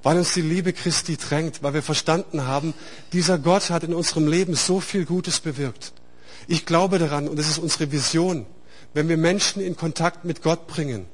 Weil 0.02 0.18
uns 0.18 0.34
die 0.34 0.42
Liebe 0.42 0.72
Christi 0.72 1.16
drängt, 1.16 1.62
weil 1.62 1.74
wir 1.74 1.82
verstanden 1.82 2.46
haben, 2.46 2.74
dieser 3.12 3.38
Gott 3.38 3.70
hat 3.70 3.82
in 3.82 3.94
unserem 3.94 4.28
Leben 4.28 4.54
so 4.54 4.80
viel 4.80 5.06
Gutes 5.06 5.40
bewirkt. 5.40 5.92
Ich 6.46 6.66
glaube 6.66 6.98
daran, 6.98 7.28
und 7.28 7.38
es 7.38 7.48
ist 7.48 7.58
unsere 7.58 7.90
Vision, 7.90 8.46
wenn 8.94 9.08
wir 9.08 9.16
Menschen 9.16 9.60
in 9.60 9.76
Kontakt 9.76 10.24
mit 10.24 10.42
Gott 10.42 10.66
bringen, 10.66 11.06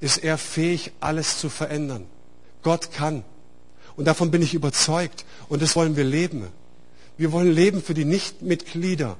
ist 0.00 0.18
er 0.18 0.38
fähig, 0.38 0.92
alles 1.00 1.38
zu 1.38 1.48
verändern. 1.48 2.06
Gott 2.62 2.92
kann. 2.92 3.24
Und 3.96 4.04
davon 4.04 4.30
bin 4.30 4.42
ich 4.42 4.54
überzeugt. 4.54 5.24
Und 5.48 5.62
das 5.62 5.76
wollen 5.76 5.96
wir 5.96 6.04
leben. 6.04 6.46
Wir 7.16 7.32
wollen 7.32 7.50
leben 7.50 7.82
für 7.82 7.94
die 7.94 8.04
Nichtmitglieder. 8.04 9.16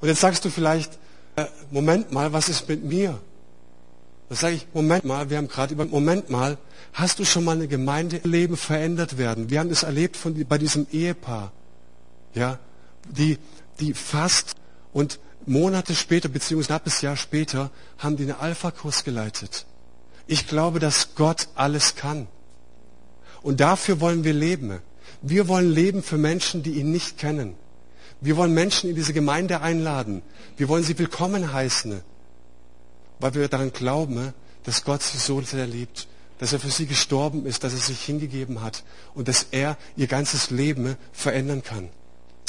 Und 0.00 0.08
jetzt 0.08 0.20
sagst 0.20 0.44
du 0.44 0.50
vielleicht, 0.50 0.98
äh, 1.36 1.46
Moment 1.70 2.12
mal, 2.12 2.32
was 2.32 2.48
ist 2.48 2.68
mit 2.68 2.84
mir? 2.84 3.18
Da 4.28 4.34
sage 4.34 4.54
ich, 4.56 4.66
Moment 4.72 5.04
mal, 5.04 5.30
wir 5.30 5.36
haben 5.36 5.48
gerade 5.48 5.74
über, 5.74 5.84
Moment 5.84 6.30
mal, 6.30 6.58
hast 6.92 7.18
du 7.18 7.24
schon 7.24 7.44
mal 7.44 7.52
eine 7.52 7.68
Gemeindeleben 7.68 8.56
verändert 8.56 9.18
werden? 9.18 9.50
Wir 9.50 9.60
haben 9.60 9.68
das 9.68 9.82
erlebt 9.82 10.16
von, 10.16 10.44
bei 10.46 10.58
diesem 10.58 10.86
Ehepaar, 10.90 11.52
ja, 12.34 12.58
die, 13.08 13.38
die 13.80 13.94
fast 13.94 14.54
und 14.92 15.20
Monate 15.46 15.94
später, 15.94 16.28
beziehungsweise 16.28 16.74
ein 16.74 16.78
knappes 16.78 17.02
Jahr 17.02 17.16
später, 17.16 17.70
haben 17.98 18.16
die 18.16 18.24
einen 18.24 18.32
Alpha-Kurs 18.32 19.04
geleitet. 19.04 19.66
Ich 20.26 20.46
glaube, 20.46 20.78
dass 20.78 21.14
Gott 21.16 21.48
alles 21.54 21.96
kann. 21.96 22.26
Und 23.44 23.60
dafür 23.60 24.00
wollen 24.00 24.24
wir 24.24 24.32
leben. 24.32 24.80
Wir 25.20 25.48
wollen 25.48 25.70
leben 25.70 26.02
für 26.02 26.16
Menschen, 26.16 26.62
die 26.62 26.80
ihn 26.80 26.90
nicht 26.90 27.18
kennen. 27.18 27.54
Wir 28.22 28.38
wollen 28.38 28.54
Menschen 28.54 28.88
in 28.88 28.96
diese 28.96 29.12
Gemeinde 29.12 29.60
einladen. 29.60 30.22
Wir 30.56 30.68
wollen 30.68 30.82
sie 30.82 30.98
willkommen 30.98 31.52
heißen, 31.52 32.00
weil 33.20 33.34
wir 33.34 33.46
daran 33.48 33.70
glauben, 33.70 34.32
dass 34.64 34.82
Gott 34.82 35.02
sie 35.02 35.18
so 35.18 35.42
sehr 35.42 35.66
liebt, 35.66 36.08
dass 36.38 36.54
er 36.54 36.58
für 36.58 36.70
sie 36.70 36.86
gestorben 36.86 37.44
ist, 37.44 37.64
dass 37.64 37.74
er 37.74 37.80
sich 37.80 38.00
hingegeben 38.00 38.62
hat 38.62 38.82
und 39.14 39.28
dass 39.28 39.48
er 39.50 39.76
ihr 39.94 40.06
ganzes 40.06 40.48
Leben 40.48 40.96
verändern 41.12 41.62
kann. 41.62 41.90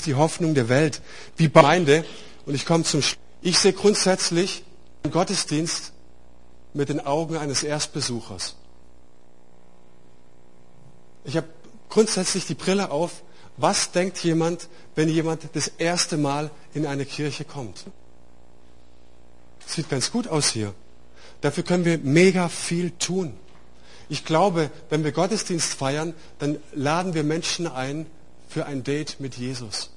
Die 0.06 0.16
Hoffnung 0.16 0.54
der 0.54 0.70
Welt, 0.70 1.02
wie 1.36 1.50
Gemeinde, 1.50 2.06
und 2.46 2.56
ich 2.56 2.66
komme 2.66 2.86
zum 2.86 3.02
Schluss. 3.02 3.20
Ich 3.42 3.60
sehe 3.60 3.74
grundsätzlich 3.74 4.64
den 5.04 5.12
Gottesdienst 5.12 5.92
mit 6.74 6.88
den 6.88 7.06
Augen 7.06 7.36
eines 7.36 7.64
Erstbesuchers. 7.64 8.56
Ich 11.26 11.36
habe 11.36 11.48
grundsätzlich 11.90 12.46
die 12.46 12.56
Brille 12.56 12.92
auf. 12.92 13.24
Was 13.58 13.92
denkt 13.92 14.18
jemand, 14.24 14.68
wenn 14.96 15.10
jemand 15.10 15.44
das 15.54 15.68
erste 15.68 16.18
Mal 16.18 16.52
in 16.74 16.86
eine 16.86 17.06
Kirche 17.06 17.46
kommt? 17.46 17.86
Sieht 19.66 19.90
ganz 19.90 20.12
gut 20.12 20.28
aus 20.28 20.50
hier. 20.50 20.74
Dafür 21.42 21.64
können 21.64 21.86
wir 21.86 21.98
mega 21.98 22.50
viel 22.50 22.92
tun. 22.92 23.34
Ich 24.10 24.26
glaube, 24.26 24.70
wenn 24.90 25.04
wir 25.04 25.12
Gottesdienst 25.12 25.74
feiern, 25.74 26.14
dann 26.38 26.60
laden 26.74 27.14
wir 27.14 27.24
Menschen 27.24 27.68
ein 27.68 28.06
für 28.48 28.66
ein 28.66 28.84
Date 28.84 29.20
mit 29.20 29.36
Jesus. 29.36 29.90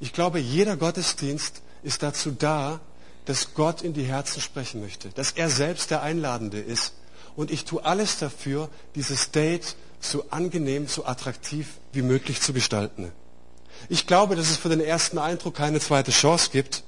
Ich 0.00 0.12
glaube, 0.12 0.40
jeder 0.40 0.76
Gottesdienst 0.76 1.62
ist 1.82 2.02
dazu 2.02 2.32
da, 2.32 2.80
dass 3.26 3.54
Gott 3.54 3.82
in 3.82 3.92
die 3.92 4.04
Herzen 4.04 4.40
sprechen 4.40 4.80
möchte, 4.80 5.10
dass 5.10 5.32
er 5.32 5.50
selbst 5.50 5.90
der 5.90 6.02
Einladende 6.02 6.58
ist. 6.58 6.94
Und 7.36 7.50
ich 7.50 7.64
tue 7.64 7.84
alles 7.84 8.18
dafür, 8.18 8.68
dieses 8.94 9.30
Date 9.30 9.76
so 10.00 10.24
angenehm, 10.30 10.88
so 10.88 11.04
attraktiv 11.04 11.78
wie 11.92 12.02
möglich 12.02 12.40
zu 12.40 12.52
gestalten. 12.52 13.12
Ich 13.88 14.06
glaube, 14.06 14.36
dass 14.36 14.50
es 14.50 14.56
für 14.56 14.68
den 14.68 14.80
ersten 14.80 15.18
Eindruck 15.18 15.54
keine 15.54 15.80
zweite 15.80 16.10
Chance 16.10 16.50
gibt. 16.52 16.82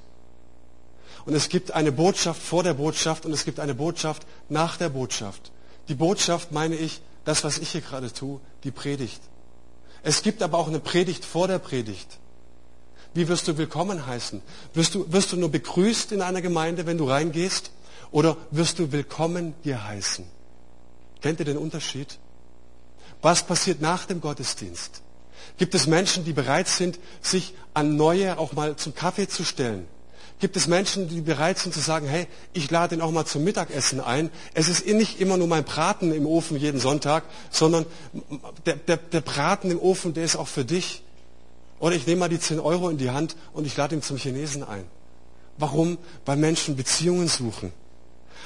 Und 1.25 1.33
es 1.33 1.49
gibt 1.49 1.71
eine 1.71 1.91
Botschaft 1.91 2.41
vor 2.41 2.63
der 2.63 2.73
Botschaft 2.73 3.25
und 3.25 3.31
es 3.31 3.45
gibt 3.45 3.59
eine 3.59 3.73
Botschaft 3.73 4.25
nach 4.49 4.77
der 4.77 4.89
Botschaft. 4.89 5.51
Die 5.87 5.95
Botschaft 5.95 6.51
meine 6.51 6.75
ich, 6.75 7.01
das, 7.25 7.43
was 7.43 7.57
ich 7.57 7.69
hier 7.69 7.81
gerade 7.81 8.11
tue, 8.11 8.39
die 8.63 8.71
Predigt. 8.71 9.21
Es 10.03 10.21
gibt 10.21 10.41
aber 10.41 10.57
auch 10.57 10.67
eine 10.67 10.81
Predigt 10.81 11.23
vor 11.23 11.47
der 11.47 11.59
Predigt. 11.59 12.19
Wie 13.13 13.27
wirst 13.27 13.47
du 13.47 13.57
willkommen 13.57 14.05
heißen? 14.05 14.41
Wirst 14.73 14.95
du, 14.95 15.05
wirst 15.11 15.31
du 15.31 15.37
nur 15.37 15.49
begrüßt 15.49 16.11
in 16.11 16.21
einer 16.21 16.41
Gemeinde, 16.41 16.85
wenn 16.85 16.97
du 16.97 17.07
reingehst? 17.07 17.71
Oder 18.11 18.35
wirst 18.51 18.79
du 18.79 18.91
willkommen 18.91 19.53
hier 19.63 19.83
heißen? 19.87 20.25
Kennt 21.21 21.39
ihr 21.39 21.45
den 21.45 21.57
Unterschied? 21.57 22.19
Was 23.23 23.41
passiert 23.41 23.81
nach 23.81 24.05
dem 24.05 24.21
Gottesdienst? 24.21 25.01
Gibt 25.57 25.73
es 25.73 25.87
Menschen, 25.87 26.25
die 26.25 26.33
bereit 26.33 26.67
sind, 26.67 26.99
sich 27.21 27.55
an 27.73 27.95
Neue 27.95 28.37
auch 28.37 28.53
mal 28.53 28.75
zum 28.75 28.93
Kaffee 28.93 29.27
zu 29.27 29.43
stellen? 29.45 29.87
Gibt 30.39 30.57
es 30.57 30.67
Menschen, 30.67 31.07
die 31.07 31.21
bereit 31.21 31.57
sind 31.57 31.73
zu 31.73 31.79
sagen, 31.79 32.05
hey, 32.05 32.27
ich 32.51 32.69
lade 32.69 32.95
ihn 32.95 33.01
auch 33.01 33.11
mal 33.11 33.25
zum 33.25 33.45
Mittagessen 33.45 34.01
ein. 34.01 34.29
Es 34.53 34.67
ist 34.67 34.85
nicht 34.85 35.21
immer 35.21 35.37
nur 35.37 35.47
mein 35.47 35.63
Braten 35.63 36.11
im 36.11 36.25
Ofen 36.25 36.57
jeden 36.57 36.81
Sonntag, 36.81 37.23
sondern 37.49 37.85
der, 38.65 38.75
der, 38.75 38.97
der 38.97 39.21
Braten 39.21 39.71
im 39.71 39.79
Ofen, 39.79 40.13
der 40.13 40.25
ist 40.25 40.35
auch 40.35 40.49
für 40.49 40.65
dich. 40.65 41.01
Oder 41.79 41.95
ich 41.95 42.05
nehme 42.05 42.19
mal 42.19 42.27
die 42.27 42.41
10 42.41 42.59
Euro 42.59 42.89
in 42.89 42.97
die 42.97 43.11
Hand 43.11 43.37
und 43.53 43.65
ich 43.65 43.77
lade 43.77 43.95
ihn 43.95 44.01
zum 44.01 44.17
Chinesen 44.17 44.63
ein. 44.63 44.83
Warum? 45.57 45.97
Weil 46.25 46.35
Menschen 46.35 46.75
Beziehungen 46.75 47.29
suchen. 47.29 47.71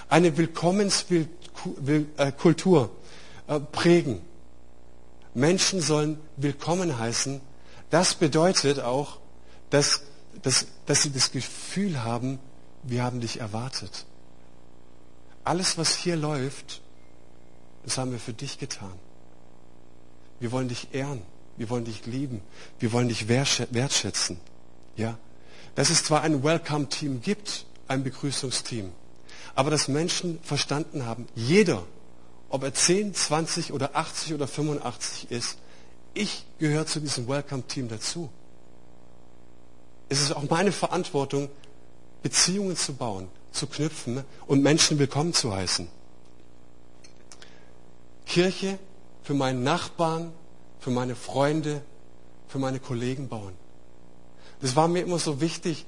Eine 0.08 0.38
Willkommenskultur 0.38 2.92
äh, 3.48 3.60
prägen. 3.60 4.22
Menschen 5.38 5.82
sollen 5.82 6.18
willkommen 6.36 6.98
heißen. 6.98 7.42
Das 7.92 8.16
bedeutet 8.16 8.80
auch, 8.80 9.20
dass, 9.70 10.02
dass, 10.42 10.66
dass 10.88 11.04
sie 11.04 11.12
das 11.12 11.32
Gefühl 11.32 12.04
haben, 12.04 12.40
wir 12.82 13.04
haben 13.04 13.22
dich 13.22 13.40
erwartet. 13.40 14.08
Alles, 15.44 15.78
was 15.78 15.96
hier 15.96 16.16
läuft, 16.16 16.82
das 17.86 18.00
haben 18.00 18.12
wir 18.12 18.20
für 18.20 18.34
dich 18.34 18.58
getan. 18.58 18.94
Wir 20.40 20.52
wollen 20.52 20.70
dich 20.70 20.88
ehren. 20.94 21.22
Wir 21.56 21.70
wollen 21.70 21.86
dich 21.86 22.08
lieben. 22.08 22.42
Wir 22.80 22.92
wollen 22.92 23.08
dich 23.08 23.28
wertschätzen. 23.28 24.40
Ja? 24.96 25.20
Dass 25.76 25.92
es 25.92 26.04
zwar 26.04 26.24
ein 26.24 26.44
Welcome-Team 26.44 27.22
gibt, 27.22 27.68
ein 27.88 28.04
Begrüßungsteam, 28.04 28.92
aber 29.54 29.70
dass 29.70 29.88
Menschen 29.88 30.40
verstanden 30.42 31.06
haben, 31.06 31.28
jeder, 31.36 31.84
ob 32.50 32.64
er 32.64 32.74
10, 32.74 33.14
20 33.14 33.74
oder 33.74 33.96
80 33.96 34.34
oder 34.34 34.48
85 34.48 35.32
ist, 35.32 35.58
ich 36.14 36.46
gehöre 36.60 36.86
zu 36.86 37.00
diesem 37.00 37.28
Welcome-Team 37.28 37.90
dazu. 37.90 38.30
Es 40.10 40.22
ist 40.22 40.32
auch 40.32 40.50
meine 40.50 40.72
Verantwortung, 40.72 41.50
Beziehungen 42.24 42.76
zu 42.76 42.94
bauen, 42.94 43.28
zu 43.52 43.68
knüpfen 43.68 44.24
und 44.48 44.64
Menschen 44.64 45.00
willkommen 45.00 45.34
zu 45.34 45.54
heißen. 45.54 45.88
Kirche 48.26 48.80
für 49.24 49.34
meinen 49.34 49.64
Nachbarn, 49.64 50.32
für 50.80 50.90
meine 50.90 51.16
Freunde, 51.16 51.82
für 52.48 52.60
meine 52.60 52.80
Kollegen 52.80 53.28
bauen. 53.28 53.54
Das 54.62 54.76
war 54.76 54.88
mir 54.88 55.02
immer 55.02 55.20
so 55.20 55.42
wichtig. 55.42 55.86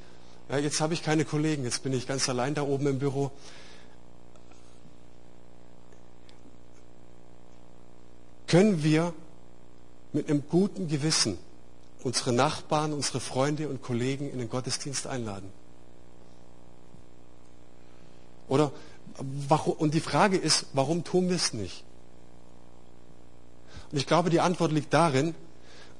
Ja, 0.49 0.57
jetzt 0.57 0.81
habe 0.81 0.93
ich 0.93 1.03
keine 1.03 1.25
Kollegen, 1.25 1.63
jetzt 1.63 1.83
bin 1.83 1.93
ich 1.93 2.07
ganz 2.07 2.27
allein 2.27 2.53
da 2.53 2.63
oben 2.63 2.87
im 2.87 2.99
Büro. 2.99 3.31
Können 8.49 8.83
wir 8.83 9.13
mit 10.11 10.29
einem 10.29 10.43
guten 10.49 10.89
Gewissen 10.89 11.37
unsere 12.03 12.33
Nachbarn, 12.33 12.91
unsere 12.91 13.21
Freunde 13.21 13.69
und 13.69 13.81
Kollegen 13.81 14.29
in 14.29 14.39
den 14.39 14.49
Gottesdienst 14.49 15.07
einladen? 15.07 15.49
Oder 18.49 18.71
und 19.77 19.93
die 19.93 20.01
Frage 20.01 20.37
ist, 20.37 20.65
warum 20.73 21.03
tun 21.03 21.29
wir 21.29 21.35
es 21.35 21.53
nicht? 21.53 21.83
Und 23.91 23.97
ich 23.97 24.07
glaube, 24.07 24.29
die 24.29 24.41
Antwort 24.41 24.71
liegt 24.71 24.93
darin, 24.93 25.35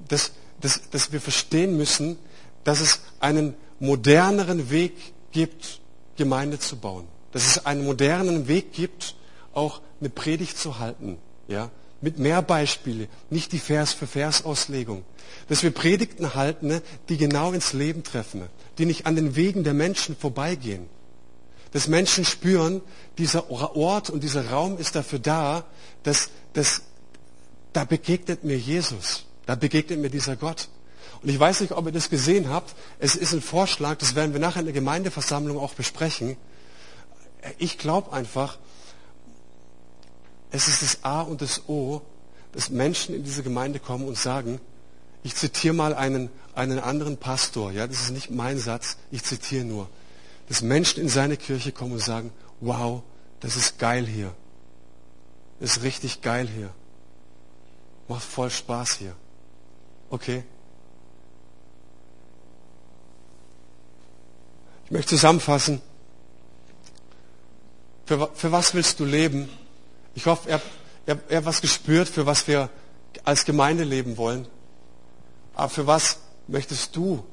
dass 0.08 0.32
dass, 0.62 0.90
dass 0.90 1.12
wir 1.12 1.22
verstehen 1.22 1.78
müssen, 1.78 2.18
dass 2.64 2.82
es 2.82 3.02
einen 3.20 3.56
moderneren 3.80 4.70
Weg 4.70 4.94
gibt, 5.32 5.80
Gemeinde 6.18 6.60
zu 6.60 6.78
bauen. 6.78 7.08
Dass 7.32 7.46
es 7.46 7.66
einen 7.66 7.86
modernen 7.86 8.48
Weg 8.48 8.74
gibt, 8.74 9.16
auch 9.54 9.82
eine 10.00 10.10
Predigt 10.10 10.58
zu 10.58 10.80
halten. 10.80 11.18
Ja? 11.48 11.70
Mit 12.02 12.18
mehr 12.18 12.42
Beispiele, 12.42 13.08
nicht 13.30 13.52
die 13.52 13.60
Vers 13.60 13.94
für 13.94 14.08
Vers 14.08 14.46
Auslegung. 14.46 15.04
Dass 15.48 15.64
wir 15.64 15.72
Predigten 15.72 16.34
halten, 16.36 16.68
ne, 16.68 16.82
die 17.10 17.18
genau 17.18 17.52
ins 17.52 17.74
Leben 17.74 18.04
treffen, 18.04 18.44
die 18.78 18.86
nicht 18.86 19.06
an 19.06 19.16
den 19.16 19.36
Wegen 19.36 19.64
der 19.64 19.74
Menschen 19.74 20.16
vorbeigehen. 20.16 20.88
Dass 21.72 21.88
Menschen 21.88 22.26
spüren, 22.26 22.82
dieser 23.18 23.52
Ort 23.52 24.10
und 24.10 24.24
dieser 24.24 24.50
Raum 24.50 24.78
ist 24.78 24.96
dafür 24.96 25.20
da, 25.20 25.66
dass, 26.04 26.30
dass 26.54 26.82
da 27.74 27.84
begegnet 27.84 28.44
mir 28.44 28.58
Jesus. 28.58 29.26
Da 29.46 29.56
begegnet 29.56 30.00
mir 30.00 30.10
dieser 30.10 30.36
Gott. 30.36 30.70
Und 31.22 31.30
ich 31.30 31.40
weiß 31.40 31.62
nicht, 31.62 31.74
ob 31.74 31.86
ihr 31.86 31.92
das 31.92 32.10
gesehen 32.10 32.50
habt. 32.50 32.76
Es 32.98 33.16
ist 33.16 33.34
ein 33.34 33.42
Vorschlag, 33.42 33.98
das 33.98 34.16
werden 34.16 34.34
wir 34.34 34.40
nachher 34.40 34.62
in 34.62 34.66
der 34.66 34.74
Gemeindeversammlung 34.74 35.60
auch 35.60 35.74
besprechen. 35.74 36.38
Ich 37.58 37.78
glaube 37.78 38.14
einfach, 38.14 38.58
es 40.52 40.68
ist 40.68 40.82
das 40.82 41.04
A 41.04 41.22
und 41.22 41.42
das 41.42 41.68
O, 41.68 42.02
dass 42.54 42.70
Menschen 42.70 43.16
in 43.16 43.24
diese 43.24 43.44
Gemeinde 43.44 43.80
kommen 43.80 44.08
und 44.08 44.18
sagen, 44.18 44.60
ich 45.24 45.36
zitiere 45.36 45.74
mal 45.74 45.94
einen, 45.94 46.30
einen 46.56 46.80
anderen 46.80 47.18
Pastor, 47.18 47.72
ja, 47.72 47.86
das 47.86 48.02
ist 48.02 48.12
nicht 48.12 48.32
mein 48.32 48.58
Satz, 48.58 48.98
ich 49.12 49.24
zitiere 49.24 49.66
nur, 49.66 49.90
dass 50.48 50.62
Menschen 50.62 51.02
in 51.02 51.10
seine 51.10 51.38
Kirche 51.38 51.72
kommen 51.72 51.94
und 51.94 52.00
sagen, 52.00 52.32
wow, 52.62 53.04
das 53.40 53.56
ist 53.56 53.78
geil 53.78 54.06
hier. 54.06 54.34
Das 55.60 55.78
ist 55.78 55.84
richtig 55.84 56.22
geil 56.22 56.48
hier. 56.48 56.72
Macht 58.08 58.24
voll 58.24 58.50
Spaß 58.50 58.96
hier. 58.96 59.16
Okay? 60.10 60.44
Ich 64.86 64.92
möchte 64.92 65.10
zusammenfassen. 65.10 65.82
Für, 68.06 68.32
für 68.34 68.52
was 68.52 68.74
willst 68.74 69.00
du 69.00 69.06
leben? 69.06 69.50
Ich 70.20 70.26
hoffe, 70.26 70.50
ihr, 70.50 70.62
ihr, 71.08 71.18
ihr 71.30 71.38
habt 71.38 71.46
was 71.46 71.62
gespürt, 71.62 72.10
für 72.10 72.26
was 72.26 72.46
wir 72.46 72.70
als 73.24 73.46
Gemeinde 73.46 73.86
leben 73.86 74.18
wollen. 74.18 74.50
Aber 75.54 75.70
für 75.70 75.88
was 75.88 76.20
möchtest 76.50 76.94
du 76.98 77.24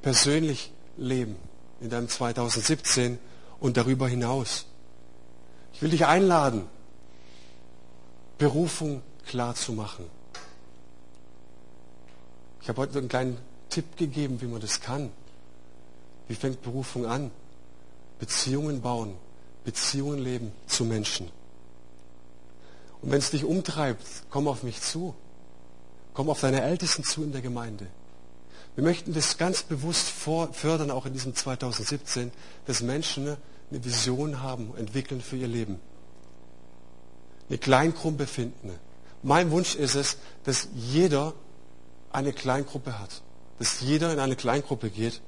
persönlich 0.00 0.70
leben 0.96 1.34
in 1.80 1.90
deinem 1.90 2.08
2017 2.08 3.18
und 3.58 3.76
darüber 3.76 4.06
hinaus? 4.06 4.66
Ich 5.72 5.82
will 5.82 5.90
dich 5.90 6.06
einladen, 6.06 6.68
Berufung 8.38 9.02
klar 9.26 9.56
zu 9.56 9.72
machen. 9.72 10.06
Ich 12.62 12.68
habe 12.68 12.80
heute 12.80 12.98
einen 12.98 13.08
kleinen 13.08 13.38
Tipp 13.70 13.96
gegeben, 13.96 14.40
wie 14.40 14.46
man 14.46 14.60
das 14.60 14.80
kann. 14.80 15.10
Wie 16.28 16.36
fängt 16.36 16.62
Berufung 16.62 17.06
an? 17.06 17.32
Beziehungen 18.20 18.82
bauen, 18.82 19.16
Beziehungen 19.64 20.20
leben 20.20 20.52
zu 20.68 20.84
Menschen. 20.84 21.28
Und 23.06 23.12
wenn 23.12 23.18
es 23.18 23.30
dich 23.30 23.44
umtreibt, 23.44 24.04
komm 24.30 24.48
auf 24.48 24.64
mich 24.64 24.82
zu. 24.82 25.14
Komm 26.12 26.28
auf 26.28 26.40
deine 26.40 26.62
Ältesten 26.62 27.04
zu 27.04 27.22
in 27.22 27.30
der 27.30 27.40
Gemeinde. 27.40 27.86
Wir 28.74 28.82
möchten 28.82 29.14
das 29.14 29.38
ganz 29.38 29.62
bewusst 29.62 30.08
fördern, 30.08 30.90
auch 30.90 31.06
in 31.06 31.12
diesem 31.12 31.34
2017, 31.34 32.32
dass 32.66 32.82
Menschen 32.82 33.36
eine 33.70 33.84
Vision 33.84 34.42
haben, 34.42 34.74
entwickeln 34.76 35.20
für 35.20 35.36
ihr 35.36 35.46
Leben. 35.46 35.78
Eine 37.48 37.58
Kleingruppe 37.58 38.26
finden. 38.26 38.72
Mein 39.22 39.50
Wunsch 39.50 39.76
ist 39.76 39.94
es, 39.94 40.18
dass 40.44 40.68
jeder 40.74 41.32
eine 42.12 42.32
Kleingruppe 42.32 42.98
hat. 42.98 43.22
Dass 43.58 43.80
jeder 43.80 44.12
in 44.12 44.18
eine 44.18 44.36
Kleingruppe 44.36 44.90
geht 44.90 45.22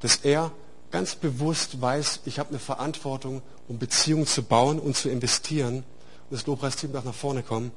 dass 0.00 0.16
er 0.16 0.52
ganz 0.90 1.14
bewusst 1.14 1.80
weiß, 1.80 2.20
ich 2.24 2.38
habe 2.38 2.50
eine 2.50 2.58
Verantwortung, 2.58 3.42
um 3.68 3.78
Beziehungen 3.78 4.26
zu 4.26 4.42
bauen 4.42 4.78
und 4.78 4.96
zu 4.96 5.10
investieren. 5.10 5.84
Das 6.30 6.46
Lobpreisteam 6.46 6.92
darf 6.92 7.04
nach 7.04 7.14
vorne 7.14 7.42
kommen. 7.42 7.72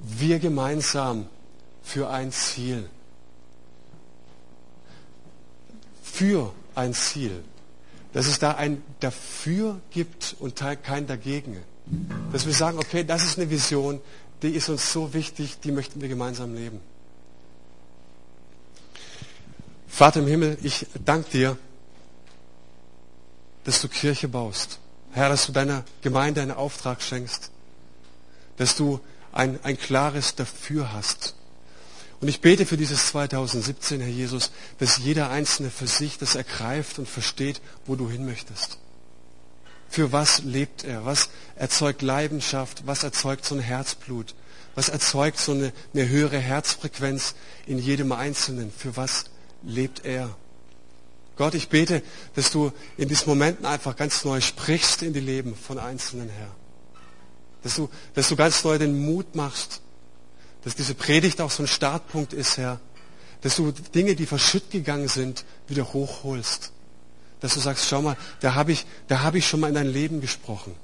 Wir 0.00 0.38
gemeinsam 0.38 1.26
für 1.82 2.10
ein 2.10 2.32
Ziel. 2.32 2.88
Für 6.02 6.52
ein 6.74 6.94
Ziel. 6.94 7.44
Dass 8.12 8.26
es 8.26 8.38
da 8.38 8.52
ein 8.52 8.82
Dafür 9.00 9.80
gibt 9.90 10.36
und 10.38 10.56
kein 10.82 11.06
Dagegen. 11.06 11.62
Dass 12.32 12.46
wir 12.46 12.54
sagen, 12.54 12.78
okay, 12.78 13.04
das 13.04 13.24
ist 13.24 13.38
eine 13.38 13.50
Vision, 13.50 14.00
die 14.42 14.50
ist 14.50 14.68
uns 14.68 14.92
so 14.92 15.12
wichtig, 15.12 15.60
die 15.60 15.72
möchten 15.72 16.00
wir 16.00 16.08
gemeinsam 16.08 16.54
leben. 16.54 16.80
Vater 19.86 20.20
im 20.20 20.26
Himmel, 20.26 20.58
ich 20.62 20.86
danke 21.04 21.30
dir, 21.30 21.58
dass 23.64 23.80
du 23.80 23.88
Kirche 23.88 24.28
baust. 24.28 24.78
Herr, 25.14 25.28
dass 25.28 25.46
du 25.46 25.52
deiner 25.52 25.84
Gemeinde 26.02 26.42
einen 26.42 26.50
Auftrag 26.50 27.00
schenkst. 27.00 27.50
Dass 28.56 28.74
du 28.74 29.00
ein, 29.32 29.58
ein 29.62 29.78
klares 29.78 30.34
Dafür 30.34 30.92
hast. 30.92 31.36
Und 32.20 32.28
ich 32.28 32.40
bete 32.40 32.66
für 32.66 32.76
dieses 32.76 33.08
2017, 33.08 34.00
Herr 34.00 34.08
Jesus, 34.08 34.50
dass 34.78 34.98
jeder 34.98 35.30
Einzelne 35.30 35.70
für 35.70 35.86
sich 35.86 36.18
das 36.18 36.34
ergreift 36.34 36.98
und 36.98 37.08
versteht, 37.08 37.60
wo 37.86 37.96
du 37.96 38.10
hin 38.10 38.26
möchtest. 38.26 38.78
Für 39.88 40.10
was 40.10 40.42
lebt 40.42 40.82
er? 40.82 41.04
Was 41.04 41.28
erzeugt 41.54 42.02
Leidenschaft? 42.02 42.84
Was 42.86 43.04
erzeugt 43.04 43.44
so 43.44 43.54
ein 43.54 43.60
Herzblut? 43.60 44.34
Was 44.74 44.88
erzeugt 44.88 45.38
so 45.38 45.52
eine, 45.52 45.72
eine 45.92 46.08
höhere 46.08 46.38
Herzfrequenz 46.38 47.36
in 47.66 47.78
jedem 47.78 48.10
Einzelnen? 48.10 48.72
Für 48.76 48.96
was 48.96 49.26
lebt 49.62 50.04
er. 50.04 50.34
Gott, 51.36 51.54
ich 51.54 51.68
bete, 51.68 52.02
dass 52.34 52.50
du 52.50 52.72
in 52.96 53.08
diesen 53.08 53.28
Momenten 53.28 53.66
einfach 53.66 53.96
ganz 53.96 54.24
neu 54.24 54.40
sprichst 54.40 55.02
in 55.02 55.12
die 55.12 55.20
Leben 55.20 55.56
von 55.56 55.78
Einzelnen, 55.78 56.28
Herr. 56.28 56.54
Dass 57.62 57.76
du, 57.76 57.88
dass 58.14 58.28
du 58.28 58.36
ganz 58.36 58.62
neu 58.62 58.78
den 58.78 59.04
Mut 59.04 59.34
machst, 59.34 59.80
dass 60.62 60.74
diese 60.76 60.94
Predigt 60.94 61.40
auch 61.40 61.50
so 61.50 61.62
ein 61.62 61.66
Startpunkt 61.66 62.32
ist, 62.32 62.56
Herr. 62.56 62.80
Dass 63.40 63.56
du 63.56 63.72
Dinge, 63.72 64.14
die 64.14 64.26
verschütt 64.26 64.70
gegangen 64.70 65.08
sind, 65.08 65.44
wieder 65.66 65.92
hochholst. 65.92 66.72
Dass 67.40 67.54
du 67.54 67.60
sagst, 67.60 67.86
schau 67.88 68.00
mal, 68.00 68.16
da 68.40 68.54
habe 68.54 68.72
ich, 68.72 68.86
da 69.08 69.20
habe 69.20 69.38
ich 69.38 69.46
schon 69.46 69.60
mal 69.60 69.68
in 69.68 69.74
dein 69.74 69.88
Leben 69.88 70.20
gesprochen. 70.20 70.74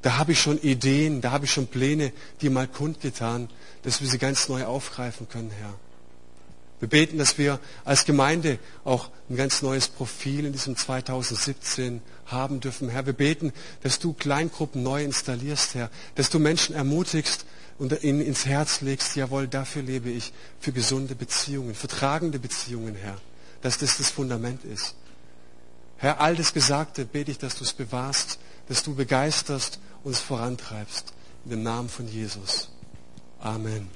Da 0.00 0.16
habe 0.16 0.32
ich 0.32 0.40
schon 0.40 0.60
Ideen, 0.60 1.20
da 1.20 1.32
habe 1.32 1.46
ich 1.46 1.52
schon 1.52 1.66
Pläne, 1.66 2.12
die 2.40 2.50
mal 2.50 2.68
kundgetan, 2.68 3.48
dass 3.82 4.00
wir 4.00 4.08
sie 4.08 4.18
ganz 4.18 4.48
neu 4.48 4.64
aufgreifen 4.64 5.28
können, 5.28 5.50
Herr. 5.50 5.74
Wir 6.80 6.88
beten, 6.88 7.18
dass 7.18 7.38
wir 7.38 7.60
als 7.84 8.04
Gemeinde 8.04 8.58
auch 8.84 9.10
ein 9.30 9.36
ganz 9.36 9.62
neues 9.62 9.88
Profil 9.88 10.44
in 10.44 10.52
diesem 10.52 10.76
2017 10.76 12.02
haben 12.26 12.60
dürfen. 12.60 12.88
Herr, 12.88 13.06
wir 13.06 13.12
beten, 13.12 13.52
dass 13.82 13.98
du 13.98 14.12
Kleingruppen 14.12 14.82
neu 14.82 15.04
installierst, 15.04 15.74
Herr, 15.74 15.90
dass 16.14 16.30
du 16.30 16.38
Menschen 16.38 16.74
ermutigst 16.74 17.46
und 17.78 18.02
ihnen 18.02 18.20
ins 18.20 18.46
Herz 18.46 18.80
legst, 18.80 19.16
jawohl, 19.16 19.48
dafür 19.48 19.82
lebe 19.82 20.10
ich, 20.10 20.32
für 20.60 20.72
gesunde 20.72 21.14
Beziehungen, 21.14 21.74
für 21.74 21.88
tragende 21.88 22.38
Beziehungen, 22.38 22.94
Herr, 22.94 23.16
dass 23.62 23.78
das 23.78 23.96
das 23.98 24.10
Fundament 24.10 24.64
ist. 24.64 24.94
Herr, 25.96 26.20
all 26.20 26.36
das 26.36 26.52
Gesagte 26.52 27.04
bete 27.04 27.30
ich, 27.30 27.38
dass 27.38 27.56
du 27.56 27.64
es 27.64 27.72
bewahrst, 27.72 28.38
dass 28.68 28.82
du 28.82 28.94
begeisterst 28.94 29.78
und 30.02 30.12
es 30.12 30.20
vorantreibst. 30.20 31.12
In 31.44 31.50
dem 31.50 31.62
Namen 31.62 31.88
von 31.88 32.08
Jesus. 32.08 32.70
Amen. 33.40 33.88